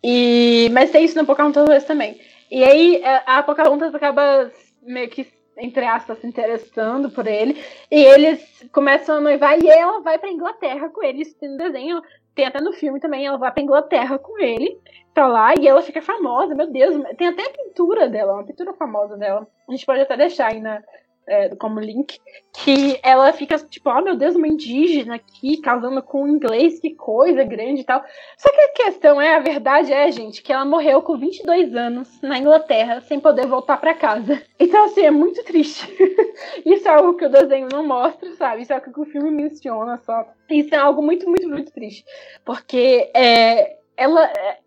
[0.03, 2.19] E, mas tem isso no Pocahontas 2 também.
[2.49, 4.51] E aí a Pocahontas acaba
[4.81, 5.27] meio que
[5.59, 7.61] entre aspas, se interessando por ele.
[7.91, 11.21] E eles começam a noivar e ela vai pra Inglaterra com ele.
[11.21, 12.01] Isso tem no desenho,
[12.33, 13.25] tem até no filme também.
[13.25, 14.79] Ela vai pra Inglaterra com ele,
[15.13, 16.95] pra lá, e ela fica famosa, meu Deus.
[17.17, 19.47] Tem até a pintura dela, uma pintura famosa dela.
[19.67, 20.81] A gente pode até deixar aí na,
[21.27, 22.19] é, como link,
[22.51, 26.95] que ela fica tipo, oh meu Deus, uma indígena aqui casando com um inglês, que
[26.95, 28.03] coisa grande e tal.
[28.37, 32.21] Só que a questão é, a verdade é, gente, que ela morreu com 22 anos
[32.21, 34.41] na Inglaterra sem poder voltar para casa.
[34.59, 35.87] Então, assim, é muito triste.
[36.65, 38.63] Isso é algo que o desenho não mostra, sabe?
[38.63, 40.27] Isso é algo que o filme menciona só.
[40.49, 42.03] Isso é algo muito, muito, muito triste.
[42.43, 44.25] Porque é, ela,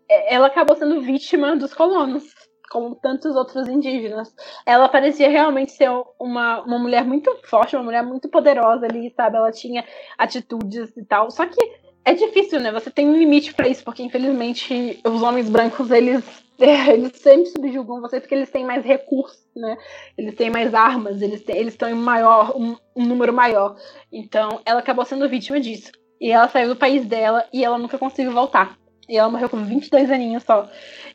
[0.09, 2.42] é, ela acabou sendo vítima dos colonos
[2.73, 4.33] como tantos outros indígenas.
[4.65, 9.37] Ela parecia realmente ser uma, uma mulher muito forte, uma mulher muito poderosa ali, sabe?
[9.37, 9.85] Ela tinha
[10.17, 11.29] atitudes e tal.
[11.29, 11.61] Só que
[12.03, 12.71] é difícil, né?
[12.71, 16.23] Você tem um limite para isso, porque infelizmente os homens brancos, eles,
[16.59, 19.77] eles sempre subjugam você porque eles têm mais recursos, né?
[20.17, 23.75] Eles têm mais armas, eles, têm, eles estão em maior, um, um número maior.
[24.11, 25.91] Então, ela acabou sendo vítima disso.
[26.19, 28.77] E ela saiu do país dela e ela nunca conseguiu voltar.
[29.07, 30.67] E ela morreu com 22 aninhos só.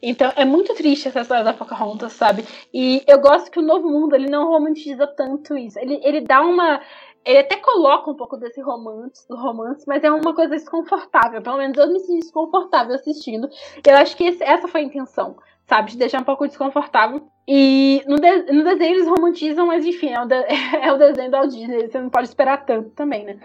[0.03, 2.45] Então é muito triste essa história da Pocahontas, sabe?
[2.73, 5.79] E eu gosto que o Novo Mundo ele não romantiza tanto isso.
[5.79, 6.81] Ele, ele dá uma.
[7.25, 11.41] ele até coloca um pouco desse romance, romance, mas é uma coisa desconfortável.
[11.41, 13.49] Pelo menos eu me sinto desconfortável assistindo.
[13.87, 15.37] Eu acho que esse, essa foi a intenção,
[15.67, 15.93] sabe?
[15.93, 17.27] De deixar um pouco desconfortável.
[17.47, 20.35] E no, de, no desenho eles romantizam, mas enfim, é o, de,
[20.83, 21.89] é o desenho da Disney.
[21.89, 23.41] Você não pode esperar tanto também, né?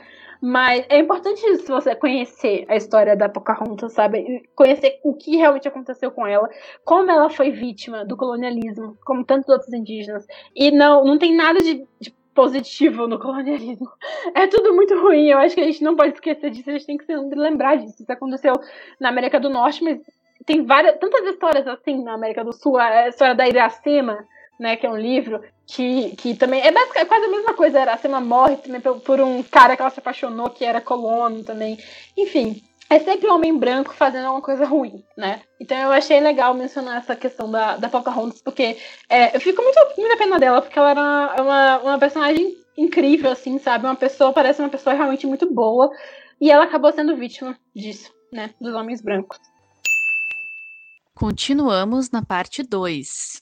[0.45, 4.43] Mas é importante se você conhecer a história da Pocahontas, sabe?
[4.53, 6.49] Conhecer o que realmente aconteceu com ela,
[6.83, 10.27] como ela foi vítima do colonialismo, como tantos outros indígenas.
[10.53, 13.89] E não, não tem nada de, de positivo no colonialismo.
[14.35, 15.29] É tudo muito ruim.
[15.29, 17.77] Eu acho que a gente não pode esquecer disso, a gente tem que sempre lembrar
[17.77, 18.03] disso.
[18.03, 18.53] Isso aconteceu
[18.99, 20.01] na América do Norte, mas
[20.45, 22.77] tem várias, tantas histórias assim na América do Sul.
[22.77, 24.27] A história da Iracema,
[24.59, 27.80] né, que é um livro que, que também é, basicamente, é quase a mesma coisa.
[27.80, 31.43] A Iracema morre também por, por um cara que ela se apaixonou, que era colono
[31.43, 31.77] também.
[32.17, 35.41] Enfim, é sempre um homem branco fazendo uma coisa ruim, né?
[35.59, 38.77] Então eu achei legal mencionar essa questão da, da Pocahontas, porque
[39.09, 43.31] é, eu fico muito, muito a pena dela, porque ela era uma, uma personagem incrível,
[43.31, 43.85] assim, sabe?
[43.85, 45.89] Uma pessoa, parece uma pessoa realmente muito boa,
[46.39, 48.51] e ela acabou sendo vítima disso, né?
[48.59, 49.39] Dos homens brancos.
[51.15, 53.41] Continuamos na parte 2.